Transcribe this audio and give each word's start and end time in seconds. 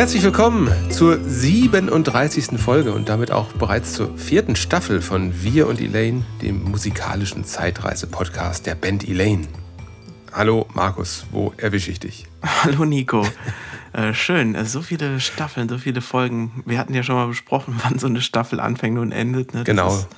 Herzlich 0.00 0.22
willkommen 0.22 0.72
zur 0.90 1.22
37. 1.22 2.58
Folge 2.58 2.94
und 2.94 3.10
damit 3.10 3.32
auch 3.32 3.52
bereits 3.52 3.92
zur 3.92 4.16
vierten 4.16 4.56
Staffel 4.56 5.02
von 5.02 5.42
Wir 5.42 5.66
und 5.66 5.78
Elaine, 5.78 6.24
dem 6.40 6.64
musikalischen 6.64 7.44
Zeitreise-Podcast 7.44 8.64
der 8.64 8.76
Band 8.76 9.06
Elaine. 9.06 9.46
Hallo 10.32 10.66
Markus, 10.72 11.26
wo 11.32 11.52
erwische 11.58 11.90
ich 11.90 12.00
dich? 12.00 12.24
Hallo 12.42 12.86
Nico. 12.86 13.28
Äh, 13.92 14.14
schön, 14.14 14.54
äh, 14.54 14.64
so 14.64 14.80
viele 14.80 15.20
Staffeln, 15.20 15.68
so 15.68 15.76
viele 15.76 16.00
Folgen. 16.00 16.62
Wir 16.64 16.78
hatten 16.78 16.94
ja 16.94 17.02
schon 17.02 17.16
mal 17.16 17.26
besprochen, 17.26 17.78
wann 17.84 17.98
so 17.98 18.06
eine 18.06 18.22
Staffel 18.22 18.58
anfängt 18.58 18.98
und 18.98 19.12
endet. 19.12 19.52
Ne? 19.52 19.64
genau. 19.64 19.94
Ist, 19.94 20.08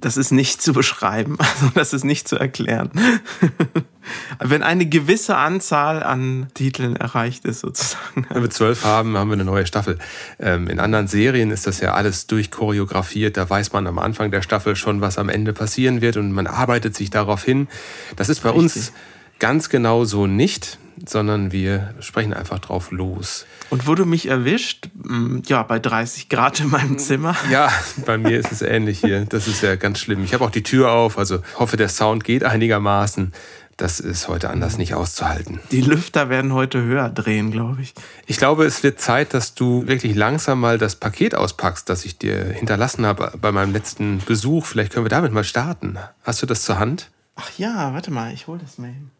das 0.00 0.16
ist 0.16 0.30
nicht 0.30 0.62
zu 0.62 0.72
beschreiben, 0.72 1.36
also 1.38 1.70
das 1.74 1.92
ist 1.92 2.04
nicht 2.04 2.28
zu 2.28 2.36
erklären. 2.36 2.90
Wenn 4.38 4.62
eine 4.62 4.86
gewisse 4.86 5.36
Anzahl 5.36 6.02
an 6.02 6.46
Titeln 6.54 6.94
erreicht 6.94 7.44
ist, 7.44 7.60
sozusagen. 7.60 8.26
Wenn 8.30 8.42
wir 8.42 8.50
zwölf 8.50 8.84
haben, 8.84 9.16
haben 9.16 9.28
wir 9.28 9.34
eine 9.34 9.44
neue 9.44 9.66
Staffel. 9.66 9.98
Ähm, 10.38 10.68
in 10.68 10.78
anderen 10.78 11.08
Serien 11.08 11.50
ist 11.50 11.66
das 11.66 11.80
ja 11.80 11.94
alles 11.94 12.28
durchchoreografiert. 12.28 13.36
Da 13.36 13.48
weiß 13.50 13.72
man 13.72 13.86
am 13.86 13.98
Anfang 13.98 14.30
der 14.30 14.42
Staffel 14.42 14.76
schon, 14.76 15.00
was 15.00 15.18
am 15.18 15.28
Ende 15.28 15.52
passieren 15.52 16.00
wird 16.02 16.16
und 16.16 16.30
man 16.30 16.46
arbeitet 16.46 16.94
sich 16.94 17.10
darauf 17.10 17.42
hin. 17.42 17.66
Das 18.14 18.28
ist 18.28 18.42
bei 18.44 18.50
Richtig. 18.50 18.62
uns 18.62 18.92
ganz 19.40 19.68
genau 19.68 20.04
so 20.04 20.26
nicht, 20.26 20.78
sondern 21.04 21.52
wir 21.52 21.94
sprechen 22.00 22.32
einfach 22.32 22.58
drauf 22.58 22.90
los. 22.90 23.46
Und 23.70 23.86
wo 23.86 23.94
du 23.94 24.04
mich 24.04 24.28
erwischt, 24.28 24.88
mm, 24.94 25.38
ja, 25.46 25.62
bei 25.62 25.78
30 25.78 26.28
Grad 26.28 26.60
in 26.60 26.70
meinem 26.70 26.98
Zimmer. 26.98 27.36
Ja, 27.50 27.70
bei 28.04 28.18
mir 28.18 28.38
ist 28.38 28.50
es 28.50 28.62
ähnlich 28.62 29.00
hier. 29.00 29.24
Das 29.24 29.46
ist 29.46 29.62
ja 29.62 29.76
ganz 29.76 29.98
schlimm. 29.98 30.24
Ich 30.24 30.34
habe 30.34 30.44
auch 30.44 30.50
die 30.50 30.62
Tür 30.62 30.90
auf, 30.92 31.16
also 31.18 31.40
hoffe, 31.58 31.76
der 31.76 31.88
Sound 31.88 32.24
geht 32.24 32.44
einigermaßen. 32.44 33.32
Das 33.76 34.00
ist 34.00 34.28
heute 34.28 34.48
anders 34.48 34.78
nicht 34.78 34.94
auszuhalten. 34.94 35.60
Die 35.70 35.82
Lüfter 35.82 36.30
werden 36.30 36.54
heute 36.54 36.82
höher 36.82 37.10
drehen, 37.10 37.50
glaube 37.50 37.82
ich. 37.82 37.92
Ich 38.26 38.38
glaube, 38.38 38.64
es 38.64 38.82
wird 38.82 39.00
Zeit, 39.00 39.34
dass 39.34 39.54
du 39.54 39.86
wirklich 39.86 40.14
langsam 40.14 40.60
mal 40.60 40.78
das 40.78 40.96
Paket 40.96 41.34
auspackst, 41.34 41.88
das 41.88 42.06
ich 42.06 42.16
dir 42.16 42.42
hinterlassen 42.42 43.04
habe 43.04 43.32
bei 43.38 43.52
meinem 43.52 43.74
letzten 43.74 44.22
Besuch. 44.24 44.64
Vielleicht 44.64 44.94
können 44.94 45.04
wir 45.04 45.10
damit 45.10 45.32
mal 45.32 45.44
starten. 45.44 45.98
Hast 46.22 46.40
du 46.40 46.46
das 46.46 46.62
zur 46.62 46.78
Hand? 46.78 47.10
Ach 47.36 47.50
ja, 47.58 47.92
warte 47.92 48.10
mal, 48.10 48.32
ich 48.32 48.46
hole 48.46 48.58
das 48.58 48.78
mal 48.78 48.86
hin. 48.86 49.10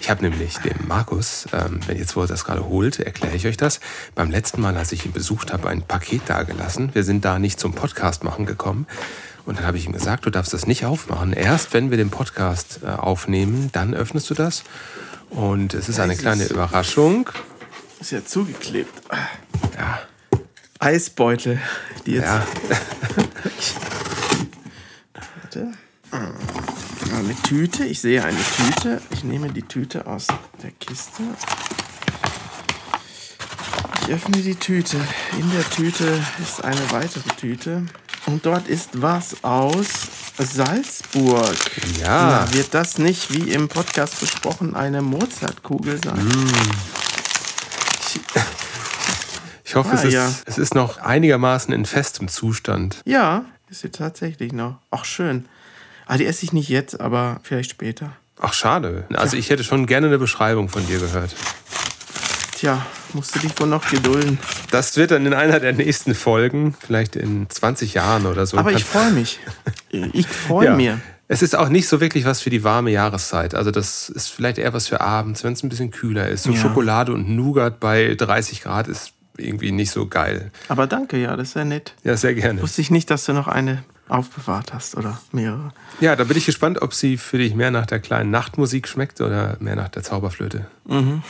Ich 0.00 0.10
habe 0.10 0.22
nämlich 0.22 0.58
dem 0.58 0.86
Markus, 0.86 1.46
ähm, 1.52 1.80
wenn 1.86 1.98
jetzt 1.98 2.16
wo 2.16 2.22
er 2.22 2.26
das 2.26 2.44
gerade 2.44 2.66
holt, 2.66 3.00
erkläre 3.00 3.34
ich 3.34 3.46
euch 3.46 3.56
das. 3.56 3.80
Beim 4.14 4.30
letzten 4.30 4.60
Mal, 4.60 4.76
als 4.76 4.92
ich 4.92 5.04
ihn 5.06 5.12
besucht 5.12 5.52
habe, 5.52 5.68
ein 5.68 5.82
Paket 5.82 6.22
dagelassen. 6.26 6.94
Wir 6.94 7.04
sind 7.04 7.24
da 7.24 7.38
nicht 7.38 7.58
zum 7.58 7.72
Podcast 7.72 8.22
machen 8.24 8.46
gekommen. 8.46 8.86
Und 9.44 9.58
dann 9.58 9.66
habe 9.66 9.78
ich 9.78 9.86
ihm 9.86 9.92
gesagt, 9.92 10.26
du 10.26 10.30
darfst 10.30 10.52
das 10.52 10.66
nicht 10.66 10.84
aufmachen. 10.84 11.32
Erst 11.32 11.72
wenn 11.72 11.90
wir 11.90 11.96
den 11.96 12.10
Podcast 12.10 12.80
äh, 12.84 12.88
aufnehmen, 12.88 13.70
dann 13.72 13.94
öffnest 13.94 14.28
du 14.30 14.34
das. 14.34 14.64
Und 15.30 15.74
es 15.74 15.88
ist 15.88 16.00
eine 16.00 16.16
kleine 16.16 16.44
Überraschung. 16.44 17.30
Ist 18.00 18.12
ja 18.12 18.24
zugeklebt. 18.24 18.92
Ja. 19.76 20.00
Eisbeutel, 20.78 21.60
die 22.04 22.12
jetzt. 22.12 22.26
Ja. 22.26 22.46
Warte. 25.42 25.72
Eine 27.14 27.34
Tüte. 27.42 27.84
Ich 27.84 28.00
sehe 28.00 28.24
eine 28.24 28.38
Tüte. 28.56 29.00
Ich 29.10 29.24
nehme 29.24 29.50
die 29.50 29.62
Tüte 29.62 30.06
aus 30.06 30.26
der 30.62 30.70
Kiste. 30.72 31.22
Ich 34.02 34.08
öffne 34.12 34.38
die 34.38 34.54
Tüte. 34.54 34.96
In 35.38 35.50
der 35.52 35.68
Tüte 35.70 36.20
ist 36.42 36.64
eine 36.64 36.90
weitere 36.90 37.28
Tüte. 37.36 37.86
Und 38.26 38.44
dort 38.44 38.68
ist 38.68 39.00
was 39.00 39.44
aus 39.44 39.86
Salzburg. 40.38 41.56
Ja. 42.00 42.46
Na, 42.46 42.52
wird 42.52 42.74
das 42.74 42.98
nicht, 42.98 43.32
wie 43.32 43.52
im 43.52 43.68
Podcast 43.68 44.20
besprochen, 44.20 44.74
eine 44.74 45.00
Mozartkugel 45.00 46.00
sein? 46.02 46.24
Mm. 46.24 46.52
Ich, 48.00 48.20
ich 49.64 49.74
hoffe, 49.76 49.90
ah, 49.90 49.94
es, 49.94 50.04
ist, 50.04 50.12
ja. 50.12 50.32
es 50.44 50.58
ist 50.58 50.74
noch 50.74 50.98
einigermaßen 50.98 51.72
in 51.72 51.84
festem 51.84 52.28
Zustand. 52.28 53.00
Ja, 53.04 53.44
ist 53.70 53.80
sie 53.80 53.90
tatsächlich 53.90 54.52
noch. 54.52 54.78
Ach, 54.90 55.04
schön. 55.04 55.46
Ah, 56.06 56.16
die 56.16 56.26
esse 56.26 56.44
ich 56.44 56.52
nicht 56.52 56.68
jetzt, 56.68 57.00
aber 57.00 57.40
vielleicht 57.42 57.70
später. 57.70 58.12
Ach, 58.38 58.52
schade. 58.52 59.04
Also 59.14 59.36
ich 59.36 59.50
hätte 59.50 59.64
schon 59.64 59.86
gerne 59.86 60.06
eine 60.06 60.18
Beschreibung 60.18 60.68
von 60.68 60.86
dir 60.86 60.98
gehört. 60.98 61.34
Tja, 62.52 62.86
musst 63.12 63.34
du 63.34 63.40
dich 63.40 63.58
wohl 63.58 63.66
noch 63.66 63.90
gedulden. 63.90 64.38
Das 64.70 64.96
wird 64.96 65.10
dann 65.10 65.26
in 65.26 65.34
einer 65.34 65.58
der 65.58 65.72
nächsten 65.72 66.14
Folgen, 66.14 66.74
vielleicht 66.78 67.16
in 67.16 67.50
20 67.50 67.94
Jahren 67.94 68.26
oder 68.26 68.46
so. 68.46 68.56
Aber 68.56 68.72
ich 68.72 68.84
freue 68.84 69.10
mich. 69.10 69.40
Ich 70.12 70.26
freue 70.26 70.66
ja. 70.66 70.76
mich. 70.76 70.90
Es 71.28 71.40
ist 71.40 71.56
auch 71.56 71.70
nicht 71.70 71.88
so 71.88 72.00
wirklich 72.00 72.26
was 72.26 72.42
für 72.42 72.50
die 72.50 72.62
warme 72.64 72.90
Jahreszeit. 72.90 73.54
Also 73.54 73.70
das 73.70 74.10
ist 74.10 74.28
vielleicht 74.28 74.58
eher 74.58 74.74
was 74.74 74.88
für 74.88 75.00
abends, 75.00 75.42
wenn 75.42 75.54
es 75.54 75.62
ein 75.62 75.70
bisschen 75.70 75.90
kühler 75.90 76.28
ist. 76.28 76.42
So 76.42 76.50
ja. 76.50 76.58
Schokolade 76.58 77.12
und 77.12 77.30
Nougat 77.30 77.80
bei 77.80 78.14
30 78.14 78.62
Grad 78.62 78.88
ist 78.88 79.12
irgendwie 79.38 79.72
nicht 79.72 79.90
so 79.90 80.06
geil. 80.06 80.50
Aber 80.68 80.86
danke, 80.86 81.16
ja, 81.16 81.34
das 81.36 81.48
ist 81.48 81.54
sehr 81.54 81.64
nett. 81.64 81.94
Ja, 82.04 82.16
sehr 82.16 82.34
gerne. 82.34 82.60
Wusste 82.60 82.82
ich 82.82 82.90
nicht, 82.90 83.10
dass 83.10 83.24
du 83.24 83.32
noch 83.32 83.48
eine 83.48 83.84
aufbewahrt 84.08 84.72
hast 84.72 84.96
oder 84.96 85.20
mehrere. 85.32 85.72
Ja, 86.00 86.16
da 86.16 86.24
bin 86.24 86.36
ich 86.36 86.46
gespannt, 86.46 86.82
ob 86.82 86.94
sie 86.94 87.16
für 87.16 87.38
dich 87.38 87.54
mehr 87.54 87.70
nach 87.70 87.86
der 87.86 88.00
kleinen 88.00 88.30
Nachtmusik 88.30 88.88
schmeckt 88.88 89.20
oder 89.20 89.56
mehr 89.60 89.76
nach 89.76 89.88
der 89.88 90.02
Zauberflöte. 90.02 90.66
Mhm. 90.84 91.22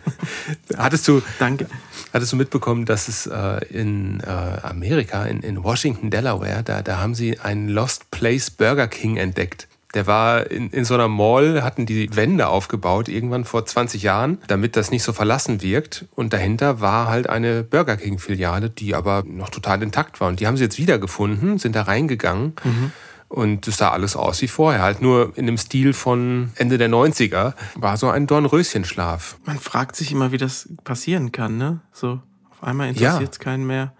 hattest 0.76 1.08
du, 1.08 1.22
Danke. 1.38 1.66
Hattest 2.12 2.32
du 2.32 2.36
mitbekommen, 2.36 2.84
dass 2.84 3.08
es 3.08 3.26
äh, 3.26 3.64
in 3.70 4.20
äh, 4.20 4.26
Amerika, 4.26 5.24
in, 5.24 5.40
in 5.40 5.64
Washington, 5.64 6.10
Delaware, 6.10 6.62
da, 6.62 6.82
da 6.82 6.98
haben 6.98 7.14
sie 7.14 7.40
einen 7.40 7.68
Lost 7.68 8.10
Place 8.10 8.50
Burger 8.50 8.86
King 8.86 9.16
entdeckt. 9.16 9.66
Der 9.94 10.06
war 10.06 10.50
in, 10.50 10.70
in 10.70 10.84
so 10.84 10.94
einer 10.94 11.08
Mall, 11.08 11.62
hatten 11.62 11.84
die 11.84 12.14
Wände 12.16 12.48
aufgebaut, 12.48 13.08
irgendwann 13.08 13.44
vor 13.44 13.66
20 13.66 14.02
Jahren, 14.02 14.38
damit 14.46 14.76
das 14.76 14.90
nicht 14.90 15.02
so 15.02 15.12
verlassen 15.12 15.60
wirkt. 15.62 16.06
Und 16.14 16.32
dahinter 16.32 16.80
war 16.80 17.08
halt 17.08 17.28
eine 17.28 17.62
Burger 17.62 17.96
King-Filiale, 17.96 18.70
die 18.70 18.94
aber 18.94 19.22
noch 19.26 19.50
total 19.50 19.82
intakt 19.82 20.20
war. 20.20 20.28
Und 20.28 20.40
die 20.40 20.46
haben 20.46 20.56
sie 20.56 20.64
jetzt 20.64 20.78
wiedergefunden, 20.78 21.58
sind 21.58 21.76
da 21.76 21.82
reingegangen. 21.82 22.54
Mhm. 22.64 22.92
Und 23.28 23.66
es 23.66 23.78
sah 23.78 23.90
alles 23.90 24.14
aus 24.14 24.42
wie 24.42 24.48
vorher, 24.48 24.82
halt 24.82 25.00
nur 25.00 25.32
in 25.36 25.46
dem 25.46 25.56
Stil 25.56 25.94
von 25.94 26.50
Ende 26.56 26.76
der 26.76 26.90
90er. 26.90 27.54
War 27.76 27.96
so 27.96 28.10
ein 28.10 28.26
Dornröschenschlaf. 28.26 29.38
Man 29.46 29.58
fragt 29.58 29.96
sich 29.96 30.12
immer, 30.12 30.32
wie 30.32 30.36
das 30.36 30.68
passieren 30.84 31.32
kann, 31.32 31.56
ne? 31.56 31.80
So, 31.92 32.20
auf 32.50 32.62
einmal 32.62 32.88
interessiert 32.88 33.32
es 33.32 33.38
ja. 33.38 33.44
keinen 33.44 33.66
mehr. 33.66 33.94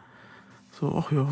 So, 0.79 0.95
ach 0.95 1.11
ja, 1.13 1.29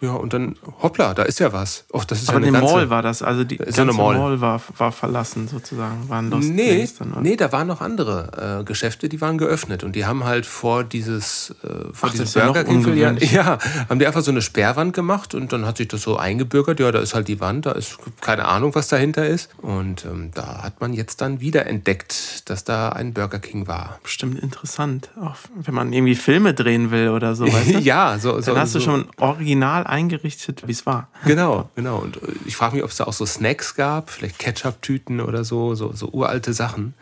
ja, 0.00 0.12
und 0.12 0.32
dann, 0.32 0.56
hoppla, 0.82 1.14
da 1.14 1.22
ist 1.22 1.38
ja 1.38 1.52
was. 1.52 1.84
Oh, 1.92 2.02
das 2.04 2.22
ist 2.22 2.30
Aber 2.30 2.40
ja 2.40 2.48
eine 2.48 2.58
ganze, 2.58 2.74
Mall 2.74 2.90
war 2.90 3.02
das, 3.02 3.22
also 3.22 3.44
die 3.44 3.58
ganze 3.58 3.78
ja 3.78 3.84
Mall. 3.92 4.18
Mall 4.18 4.40
war, 4.40 4.60
war 4.76 4.90
verlassen 4.90 5.46
sozusagen, 5.46 6.08
waren 6.08 6.30
Lost 6.30 6.48
nee, 6.48 6.88
dann, 6.98 7.22
Nee, 7.22 7.36
da 7.36 7.52
waren 7.52 7.68
noch 7.68 7.80
andere 7.80 8.60
äh, 8.60 8.64
Geschäfte, 8.64 9.08
die 9.08 9.20
waren 9.20 9.38
geöffnet 9.38 9.84
und 9.84 9.94
die 9.94 10.04
haben 10.04 10.24
halt 10.24 10.46
vor 10.46 10.82
dieses, 10.82 11.54
äh, 11.62 11.92
vor 11.92 12.08
Ach, 12.08 12.10
dieses 12.10 12.32
Burger 12.32 12.64
King, 12.64 12.96
ja, 12.96 13.12
ja, 13.12 13.58
haben 13.88 14.00
die 14.00 14.06
einfach 14.06 14.22
so 14.22 14.32
eine 14.32 14.42
Sperrwand 14.42 14.94
gemacht 14.94 15.34
und 15.34 15.52
dann 15.52 15.64
hat 15.64 15.76
sich 15.76 15.86
das 15.86 16.02
so 16.02 16.16
eingebürgert, 16.16 16.80
ja, 16.80 16.90
da 16.90 16.98
ist 16.98 17.14
halt 17.14 17.28
die 17.28 17.40
Wand, 17.40 17.66
da 17.66 17.72
ist 17.72 17.98
keine 18.20 18.46
Ahnung, 18.46 18.74
was 18.74 18.88
dahinter 18.88 19.26
ist 19.26 19.50
und 19.58 20.04
ähm, 20.04 20.32
da 20.34 20.62
hat 20.64 20.80
man 20.80 20.92
jetzt 20.92 21.20
dann 21.20 21.40
wieder 21.40 21.66
entdeckt, 21.66 22.50
dass 22.50 22.64
da 22.64 22.88
ein 22.88 23.12
Burger 23.12 23.38
King 23.38 23.68
war. 23.68 24.00
Bestimmt 24.02 24.40
interessant, 24.40 25.10
auch 25.20 25.36
wenn 25.54 25.74
man 25.74 25.92
irgendwie 25.92 26.16
Filme 26.16 26.52
drehen 26.52 26.90
will 26.90 27.10
oder 27.10 27.36
so, 27.36 27.44
weißt 27.46 27.74
du? 27.74 27.78
ja, 27.78 28.18
so, 28.18 28.40
so. 28.40 28.52
Dann 28.52 28.62
hast 28.62 28.72
so. 28.72 28.80
du 28.80 28.84
schon 28.84 29.06
original 29.18 29.67
original 29.68 29.86
eingerichtet, 29.86 30.66
wie 30.66 30.72
es 30.72 30.86
war. 30.86 31.08
Genau, 31.24 31.70
genau. 31.74 31.98
Und 31.98 32.16
äh, 32.16 32.32
ich 32.46 32.56
frage 32.56 32.76
mich, 32.76 32.84
ob 32.84 32.90
es 32.90 32.96
da 32.96 33.04
auch 33.04 33.12
so 33.12 33.26
Snacks 33.26 33.74
gab, 33.74 34.10
vielleicht 34.10 34.38
Ketchup-Tüten 34.38 35.20
oder 35.20 35.44
so, 35.44 35.74
so, 35.74 35.92
so 35.92 36.08
uralte 36.08 36.52
Sachen. 36.52 36.94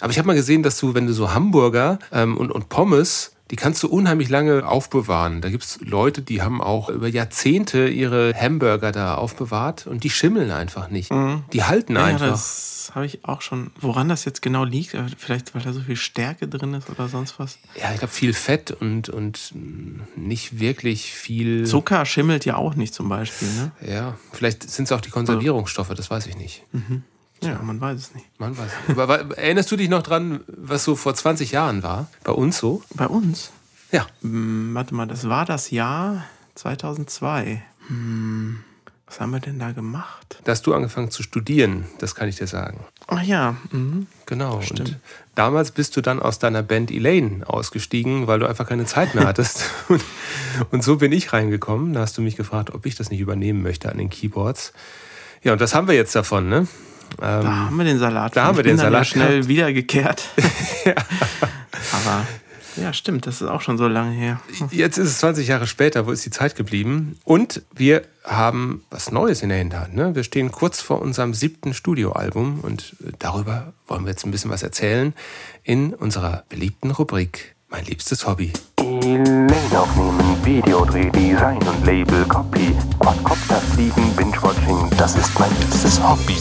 Aber 0.00 0.10
ich 0.10 0.18
habe 0.18 0.26
mal 0.26 0.34
gesehen, 0.34 0.62
dass 0.62 0.78
du, 0.78 0.94
wenn 0.94 1.06
du 1.06 1.12
so 1.12 1.34
Hamburger 1.34 1.98
ähm, 2.12 2.36
und, 2.36 2.50
und 2.50 2.68
Pommes 2.68 3.32
die 3.50 3.56
kannst 3.56 3.82
du 3.82 3.88
unheimlich 3.88 4.28
lange 4.28 4.66
aufbewahren. 4.66 5.40
Da 5.40 5.50
gibt 5.50 5.64
es 5.64 5.80
Leute, 5.80 6.22
die 6.22 6.40
haben 6.40 6.62
auch 6.62 6.88
über 6.88 7.08
Jahrzehnte 7.08 7.88
ihre 7.88 8.32
Hamburger 8.34 8.92
da 8.92 9.16
aufbewahrt 9.16 9.86
und 9.86 10.04
die 10.04 10.10
schimmeln 10.10 10.50
einfach 10.52 10.88
nicht. 10.88 11.10
Mhm. 11.10 11.42
Die 11.52 11.64
halten 11.64 11.96
ja, 11.96 12.04
einfach. 12.04 12.28
Das 12.28 12.92
habe 12.94 13.06
ich 13.06 13.24
auch 13.24 13.42
schon. 13.42 13.72
Woran 13.80 14.08
das 14.08 14.24
jetzt 14.24 14.40
genau 14.40 14.64
liegt? 14.64 14.94
Äh, 14.94 15.06
vielleicht, 15.18 15.54
weil 15.54 15.62
da 15.62 15.72
so 15.72 15.80
viel 15.80 15.96
Stärke 15.96 16.46
drin 16.46 16.74
ist 16.74 16.88
oder 16.90 17.08
sonst 17.08 17.38
was? 17.38 17.58
Ja, 17.80 17.92
ich 17.92 17.98
glaube, 17.98 18.12
viel 18.12 18.32
Fett 18.32 18.70
und, 18.70 19.08
und 19.08 19.52
nicht 20.16 20.60
wirklich 20.60 21.12
viel. 21.12 21.66
Zucker 21.66 22.06
schimmelt 22.06 22.44
ja 22.44 22.56
auch 22.56 22.74
nicht 22.76 22.94
zum 22.94 23.08
Beispiel, 23.08 23.48
ne? 23.48 23.72
Ja, 23.86 24.16
vielleicht 24.32 24.68
sind 24.70 24.84
es 24.84 24.92
auch 24.92 25.00
die 25.00 25.10
Konservierungsstoffe, 25.10 25.92
das 25.94 26.10
weiß 26.10 26.26
ich 26.26 26.36
nicht. 26.36 26.64
Mhm. 26.72 27.02
Ja, 27.42 27.60
man 27.62 27.80
weiß 27.80 27.98
es 27.98 28.14
nicht. 28.14 28.26
Man 28.38 28.56
weiß 28.56 28.70
es. 28.88 28.98
Aber, 28.98 29.36
erinnerst 29.36 29.70
du 29.70 29.76
dich 29.76 29.88
noch 29.88 30.02
dran, 30.02 30.40
was 30.46 30.84
so 30.84 30.96
vor 30.96 31.14
20 31.14 31.52
Jahren 31.52 31.82
war? 31.82 32.08
Bei 32.24 32.32
uns 32.32 32.58
so? 32.58 32.82
Bei 32.94 33.06
uns? 33.06 33.50
Ja. 33.92 34.06
Hm, 34.22 34.74
warte 34.74 34.94
mal, 34.94 35.06
das 35.06 35.28
war 35.28 35.44
das 35.44 35.70
Jahr 35.70 36.24
2002. 36.54 37.62
Hm, 37.88 38.60
was 39.06 39.20
haben 39.20 39.32
wir 39.32 39.40
denn 39.40 39.58
da 39.58 39.72
gemacht? 39.72 40.38
Da 40.44 40.52
hast 40.52 40.66
du 40.66 40.74
angefangen 40.74 41.10
zu 41.10 41.24
studieren, 41.24 41.86
das 41.98 42.14
kann 42.14 42.28
ich 42.28 42.36
dir 42.36 42.46
sagen. 42.46 42.84
Ach 43.08 43.22
ja. 43.22 43.56
Mhm. 43.72 44.06
Genau. 44.26 44.60
Stimmt. 44.60 44.80
Und 44.80 44.96
damals 45.34 45.72
bist 45.72 45.96
du 45.96 46.00
dann 46.00 46.20
aus 46.20 46.38
deiner 46.38 46.62
Band 46.62 46.92
Elaine 46.92 47.42
ausgestiegen, 47.48 48.28
weil 48.28 48.38
du 48.38 48.46
einfach 48.46 48.68
keine 48.68 48.84
Zeit 48.84 49.16
mehr 49.16 49.26
hattest. 49.26 49.64
und, 49.88 50.04
und 50.70 50.84
so 50.84 50.96
bin 50.96 51.10
ich 51.10 51.32
reingekommen. 51.32 51.92
Da 51.92 52.00
hast 52.00 52.16
du 52.18 52.22
mich 52.22 52.36
gefragt, 52.36 52.72
ob 52.72 52.86
ich 52.86 52.94
das 52.94 53.10
nicht 53.10 53.18
übernehmen 53.18 53.62
möchte 53.62 53.90
an 53.90 53.98
den 53.98 54.10
Keyboards. 54.10 54.72
Ja, 55.42 55.54
und 55.54 55.60
das 55.60 55.74
haben 55.74 55.88
wir 55.88 55.94
jetzt 55.94 56.14
davon, 56.14 56.48
ne? 56.48 56.68
Ähm, 57.20 57.42
da 57.42 57.56
haben 57.66 57.76
wir 57.78 57.84
den 57.84 57.98
Salat. 57.98 58.36
Da 58.36 58.44
haben 58.44 58.56
wir 58.56 58.64
den 58.64 58.78
Salat. 58.78 59.06
schnell 59.06 59.48
wiedergekehrt. 59.48 60.22
ja. 60.84 60.94
Aber 61.92 62.26
Ja, 62.76 62.92
stimmt, 62.92 63.26
das 63.26 63.42
ist 63.42 63.48
auch 63.48 63.60
schon 63.60 63.78
so 63.78 63.88
lange 63.88 64.12
her. 64.12 64.40
Jetzt 64.70 64.96
ist 64.96 65.08
es 65.08 65.18
20 65.18 65.48
Jahre 65.48 65.66
später, 65.66 66.06
wo 66.06 66.12
ist 66.12 66.24
die 66.24 66.30
Zeit 66.30 66.56
geblieben? 66.56 67.18
Und 67.24 67.62
wir 67.74 68.02
haben 68.24 68.84
was 68.90 69.10
Neues 69.10 69.42
in 69.42 69.48
der 69.48 69.58
Hinterhand. 69.58 69.94
Ne? 69.94 70.14
Wir 70.14 70.22
stehen 70.24 70.52
kurz 70.52 70.80
vor 70.80 71.02
unserem 71.02 71.34
siebten 71.34 71.74
Studioalbum 71.74 72.60
und 72.60 72.96
darüber 73.18 73.72
wollen 73.88 74.04
wir 74.04 74.10
jetzt 74.10 74.24
ein 74.24 74.30
bisschen 74.30 74.50
was 74.50 74.62
erzählen 74.62 75.14
in 75.64 75.94
unserer 75.94 76.44
beliebten 76.48 76.90
Rubrik 76.90 77.54
Mein 77.68 77.84
liebstes 77.84 78.26
Hobby. 78.26 78.52
Elaine 78.78 79.48
aufnehmen, 79.72 80.36
Videodreh, 80.44 81.10
Design 81.10 81.58
und 81.58 81.86
Label, 81.86 82.24
Copy, 82.26 82.74
Quadcopter 82.98 83.49
fliegen, 83.80 84.14
Binge-Watching, 84.14 84.90
das 84.98 85.16
ist 85.16 85.38
mein 85.38 85.50
liebstes 85.58 86.02
Hobby. 86.02 86.36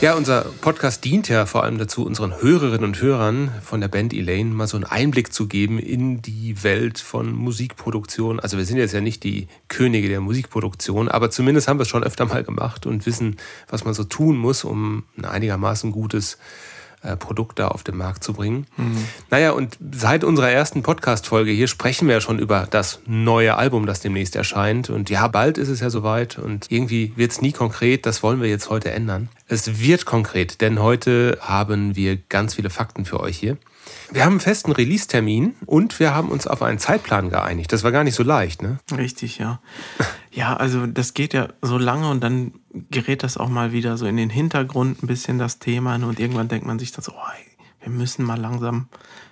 Ja, 0.00 0.14
unser 0.14 0.46
Podcast 0.60 1.04
dient 1.04 1.28
ja 1.28 1.46
vor 1.46 1.62
allem 1.62 1.78
dazu, 1.78 2.04
unseren 2.04 2.40
Hörerinnen 2.40 2.84
und 2.84 3.00
Hörern 3.00 3.52
von 3.62 3.80
der 3.80 3.86
Band 3.86 4.12
Elaine 4.12 4.52
mal 4.52 4.66
so 4.66 4.76
einen 4.76 4.84
Einblick 4.84 5.32
zu 5.32 5.46
geben 5.46 5.78
in 5.78 6.20
die 6.20 6.64
Welt 6.64 6.98
von 6.98 7.32
Musikproduktion. 7.32 8.40
Also 8.40 8.58
wir 8.58 8.64
sind 8.64 8.78
jetzt 8.78 8.94
ja 8.94 9.00
nicht 9.00 9.22
die 9.22 9.46
Könige 9.68 10.08
der 10.08 10.20
Musikproduktion, 10.20 11.08
aber 11.08 11.30
zumindest 11.30 11.68
haben 11.68 11.78
wir 11.78 11.82
es 11.82 11.88
schon 11.88 12.02
öfter 12.02 12.26
mal 12.26 12.42
gemacht 12.42 12.84
und 12.84 13.06
wissen, 13.06 13.36
was 13.68 13.84
man 13.84 13.94
so 13.94 14.02
tun 14.02 14.36
muss, 14.36 14.64
um 14.64 15.04
ein 15.16 15.24
einigermaßen 15.24 15.92
gutes 15.92 16.38
äh, 17.02 17.16
Produkt 17.16 17.58
da 17.58 17.68
auf 17.68 17.84
den 17.84 17.96
Markt 17.96 18.24
zu 18.24 18.32
bringen. 18.32 18.66
Mhm. 18.76 19.04
Naja, 19.30 19.52
und 19.52 19.78
seit 19.92 20.24
unserer 20.24 20.50
ersten 20.50 20.82
Podcast-Folge 20.82 21.50
hier 21.50 21.68
sprechen 21.68 22.08
wir 22.08 22.14
ja 22.14 22.20
schon 22.20 22.38
über 22.38 22.66
das 22.70 23.00
neue 23.06 23.56
Album, 23.56 23.86
das 23.86 24.00
demnächst 24.00 24.36
erscheint. 24.36 24.90
Und 24.90 25.10
ja, 25.10 25.28
bald 25.28 25.58
ist 25.58 25.68
es 25.68 25.80
ja 25.80 25.90
soweit 25.90 26.38
und 26.38 26.66
irgendwie 26.70 27.12
wird 27.16 27.32
es 27.32 27.40
nie 27.40 27.52
konkret. 27.52 28.06
Das 28.06 28.22
wollen 28.22 28.40
wir 28.40 28.48
jetzt 28.48 28.70
heute 28.70 28.90
ändern. 28.90 29.28
Es 29.46 29.80
wird 29.80 30.04
konkret, 30.04 30.60
denn 30.60 30.80
heute 30.80 31.38
haben 31.40 31.96
wir 31.96 32.16
ganz 32.16 32.54
viele 32.54 32.70
Fakten 32.70 33.04
für 33.04 33.20
euch 33.20 33.38
hier. 33.38 33.56
Wir 34.10 34.24
haben 34.24 34.32
einen 34.32 34.40
festen 34.40 34.72
Release-Termin 34.72 35.54
und 35.66 35.98
wir 36.00 36.14
haben 36.14 36.30
uns 36.30 36.46
auf 36.46 36.62
einen 36.62 36.78
Zeitplan 36.78 37.30
geeinigt. 37.30 37.72
Das 37.72 37.84
war 37.84 37.92
gar 37.92 38.04
nicht 38.04 38.14
so 38.14 38.22
leicht, 38.22 38.62
ne? 38.62 38.78
Richtig, 38.96 39.38
ja. 39.38 39.60
Ja, 40.30 40.56
also 40.56 40.86
das 40.86 41.14
geht 41.14 41.32
ja 41.32 41.48
so 41.62 41.78
lange 41.78 42.08
und 42.10 42.22
dann 42.22 42.52
gerät 42.90 43.22
das 43.22 43.36
auch 43.36 43.48
mal 43.48 43.72
wieder 43.72 43.96
so 43.96 44.06
in 44.06 44.16
den 44.16 44.30
Hintergrund 44.30 45.02
ein 45.02 45.06
bisschen 45.06 45.38
das 45.38 45.58
Thema 45.58 45.96
und 45.96 46.20
irgendwann 46.20 46.48
denkt 46.48 46.66
man 46.66 46.78
sich 46.78 46.92
dann 46.92 47.02
so, 47.02 47.12
oh, 47.12 47.32
wir 47.80 47.90
müssen 47.90 48.24
mal 48.24 48.38
langsam 48.38 48.88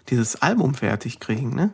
dieses 0.08 0.40
Album 0.42 0.74
fertig 0.74 1.20
kriegen, 1.20 1.54
ne? 1.54 1.72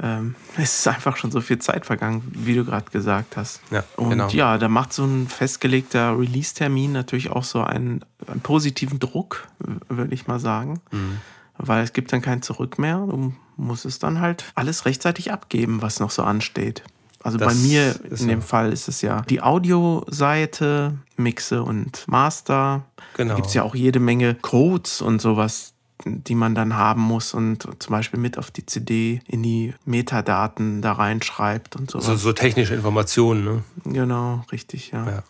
Ähm, 0.00 0.36
es 0.56 0.80
ist 0.80 0.88
einfach 0.88 1.16
schon 1.16 1.30
so 1.30 1.40
viel 1.40 1.58
Zeit 1.58 1.84
vergangen, 1.84 2.22
wie 2.34 2.54
du 2.54 2.64
gerade 2.64 2.90
gesagt 2.90 3.36
hast. 3.36 3.60
Ja, 3.70 3.84
und 3.96 4.10
genau. 4.10 4.28
ja, 4.28 4.56
da 4.56 4.68
macht 4.68 4.92
so 4.92 5.04
ein 5.04 5.28
festgelegter 5.28 6.18
Release-Termin 6.18 6.92
natürlich 6.92 7.30
auch 7.30 7.44
so 7.44 7.62
einen, 7.62 8.04
einen 8.26 8.40
positiven 8.40 8.98
Druck, 8.98 9.48
würde 9.88 10.14
ich 10.14 10.26
mal 10.26 10.40
sagen. 10.40 10.80
Mhm 10.90 11.20
weil 11.58 11.82
es 11.82 11.92
gibt 11.92 12.12
dann 12.12 12.22
kein 12.22 12.42
Zurück 12.42 12.78
mehr. 12.78 13.06
Du 13.06 13.32
musst 13.56 13.84
es 13.84 13.98
dann 13.98 14.20
halt 14.20 14.44
alles 14.54 14.84
rechtzeitig 14.84 15.32
abgeben, 15.32 15.82
was 15.82 16.00
noch 16.00 16.10
so 16.10 16.22
ansteht. 16.22 16.82
Also 17.22 17.38
das 17.38 17.48
bei 17.48 17.54
mir 17.54 17.94
in 18.10 18.28
dem 18.28 18.42
Fall 18.42 18.72
ist 18.72 18.88
es 18.88 19.02
ja 19.02 19.22
die 19.22 19.40
Audioseite, 19.40 20.98
Mixe 21.16 21.62
und 21.62 22.04
Master. 22.08 22.84
Genau. 23.16 23.30
Da 23.30 23.34
gibt 23.36 23.48
es 23.48 23.54
ja 23.54 23.62
auch 23.62 23.74
jede 23.74 24.00
Menge 24.00 24.34
Codes 24.34 25.00
und 25.00 25.20
sowas, 25.20 25.72
die 26.04 26.34
man 26.34 26.54
dann 26.54 26.76
haben 26.76 27.02
muss 27.02 27.32
und 27.34 27.68
zum 27.78 27.92
Beispiel 27.92 28.18
mit 28.18 28.38
auf 28.38 28.50
die 28.50 28.66
CD 28.66 29.20
in 29.26 29.42
die 29.42 29.74
Metadaten 29.84 30.82
da 30.82 30.92
reinschreibt 30.92 31.76
und 31.76 31.90
sowas. 31.90 32.06
So, 32.06 32.16
so 32.16 32.32
technische 32.32 32.74
Informationen, 32.74 33.44
ne? 33.44 33.62
Genau, 33.84 34.44
richtig, 34.50 34.90
ja. 34.90 35.06
ja. 35.06 35.22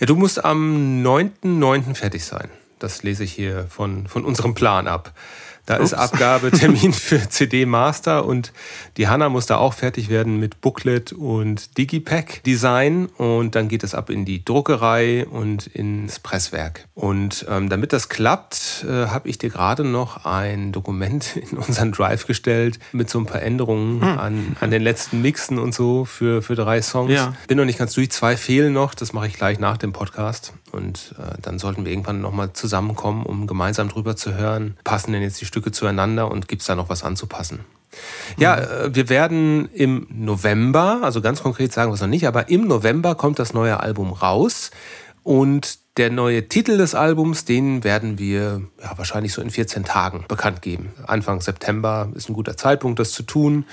Ja, 0.00 0.06
du 0.06 0.16
musst 0.16 0.44
am 0.44 1.02
9.9. 1.02 1.94
fertig 1.94 2.24
sein. 2.24 2.48
Das 2.78 3.02
lese 3.02 3.24
ich 3.24 3.32
hier 3.32 3.66
von, 3.68 4.06
von 4.06 4.24
unserem 4.24 4.54
Plan 4.54 4.86
ab. 4.86 5.14
Da 5.66 5.74
Ups. 5.74 5.86
ist 5.86 5.94
Abgabetermin 5.94 6.92
für 6.92 7.28
CD 7.28 7.66
Master 7.66 8.24
und 8.24 8.52
die 8.96 9.08
Hanna 9.08 9.28
muss 9.28 9.46
da 9.46 9.56
auch 9.56 9.74
fertig 9.74 10.08
werden 10.08 10.38
mit 10.38 10.60
Booklet 10.60 11.12
und 11.12 11.76
Digipack 11.76 12.42
Design 12.44 13.06
und 13.06 13.56
dann 13.56 13.68
geht 13.68 13.82
es 13.82 13.94
ab 13.94 14.08
in 14.08 14.24
die 14.24 14.44
Druckerei 14.44 15.26
und 15.26 15.66
ins 15.66 16.20
Presswerk. 16.20 16.86
Und 16.94 17.46
ähm, 17.50 17.68
damit 17.68 17.92
das 17.92 18.08
klappt, 18.08 18.86
äh, 18.88 19.08
habe 19.08 19.28
ich 19.28 19.38
dir 19.38 19.50
gerade 19.50 19.82
noch 19.82 20.24
ein 20.24 20.70
Dokument 20.70 21.36
in 21.50 21.58
unseren 21.58 21.90
Drive 21.90 22.26
gestellt 22.26 22.78
mit 22.92 23.10
so 23.10 23.18
ein 23.18 23.26
paar 23.26 23.42
Änderungen 23.42 24.00
hm. 24.00 24.18
an, 24.18 24.56
an 24.60 24.70
den 24.70 24.82
letzten 24.82 25.20
Mixen 25.20 25.58
und 25.58 25.74
so 25.74 26.04
für, 26.04 26.42
für 26.42 26.54
drei 26.54 26.80
Songs. 26.80 27.12
Ja. 27.12 27.34
Bin 27.48 27.58
noch 27.58 27.64
nicht 27.64 27.78
ganz 27.78 27.92
durch, 27.94 28.10
zwei 28.12 28.36
fehlen 28.36 28.72
noch, 28.72 28.94
das 28.94 29.12
mache 29.12 29.26
ich 29.26 29.34
gleich 29.34 29.58
nach 29.58 29.78
dem 29.78 29.92
Podcast 29.92 30.52
und 30.76 31.14
äh, 31.18 31.40
dann 31.40 31.58
sollten 31.58 31.84
wir 31.84 31.92
irgendwann 31.92 32.20
nochmal 32.20 32.52
zusammenkommen, 32.52 33.24
um 33.24 33.46
gemeinsam 33.46 33.88
drüber 33.88 34.14
zu 34.14 34.34
hören, 34.34 34.76
passen 34.84 35.12
denn 35.12 35.22
jetzt 35.22 35.40
die 35.40 35.46
Stücke 35.56 35.72
zueinander 35.72 36.30
und 36.30 36.48
gibt 36.48 36.60
es 36.60 36.66
da 36.66 36.74
noch 36.74 36.90
was 36.90 37.02
anzupassen. 37.02 37.60
Ja, 38.36 38.58
äh, 38.58 38.94
wir 38.94 39.08
werden 39.08 39.70
im 39.72 40.06
November, 40.10 41.00
also 41.02 41.22
ganz 41.22 41.42
konkret 41.42 41.72
sagen 41.72 41.90
wir 41.90 41.94
es 41.94 42.02
noch 42.02 42.08
nicht, 42.08 42.26
aber 42.26 42.50
im 42.50 42.68
November 42.68 43.14
kommt 43.14 43.38
das 43.38 43.54
neue 43.54 43.80
Album 43.80 44.12
raus. 44.12 44.70
Und 45.22 45.78
der 45.96 46.10
neue 46.10 46.46
Titel 46.46 46.76
des 46.76 46.94
Albums, 46.94 47.46
den 47.46 47.84
werden 47.84 48.18
wir 48.18 48.60
ja, 48.82 48.98
wahrscheinlich 48.98 49.32
so 49.32 49.40
in 49.40 49.50
14 49.50 49.82
Tagen 49.82 50.26
bekannt 50.28 50.60
geben. 50.60 50.90
Anfang 51.06 51.40
September 51.40 52.10
ist 52.14 52.28
ein 52.28 52.34
guter 52.34 52.58
Zeitpunkt, 52.58 52.98
das 52.98 53.12
zu 53.12 53.22
tun. 53.22 53.64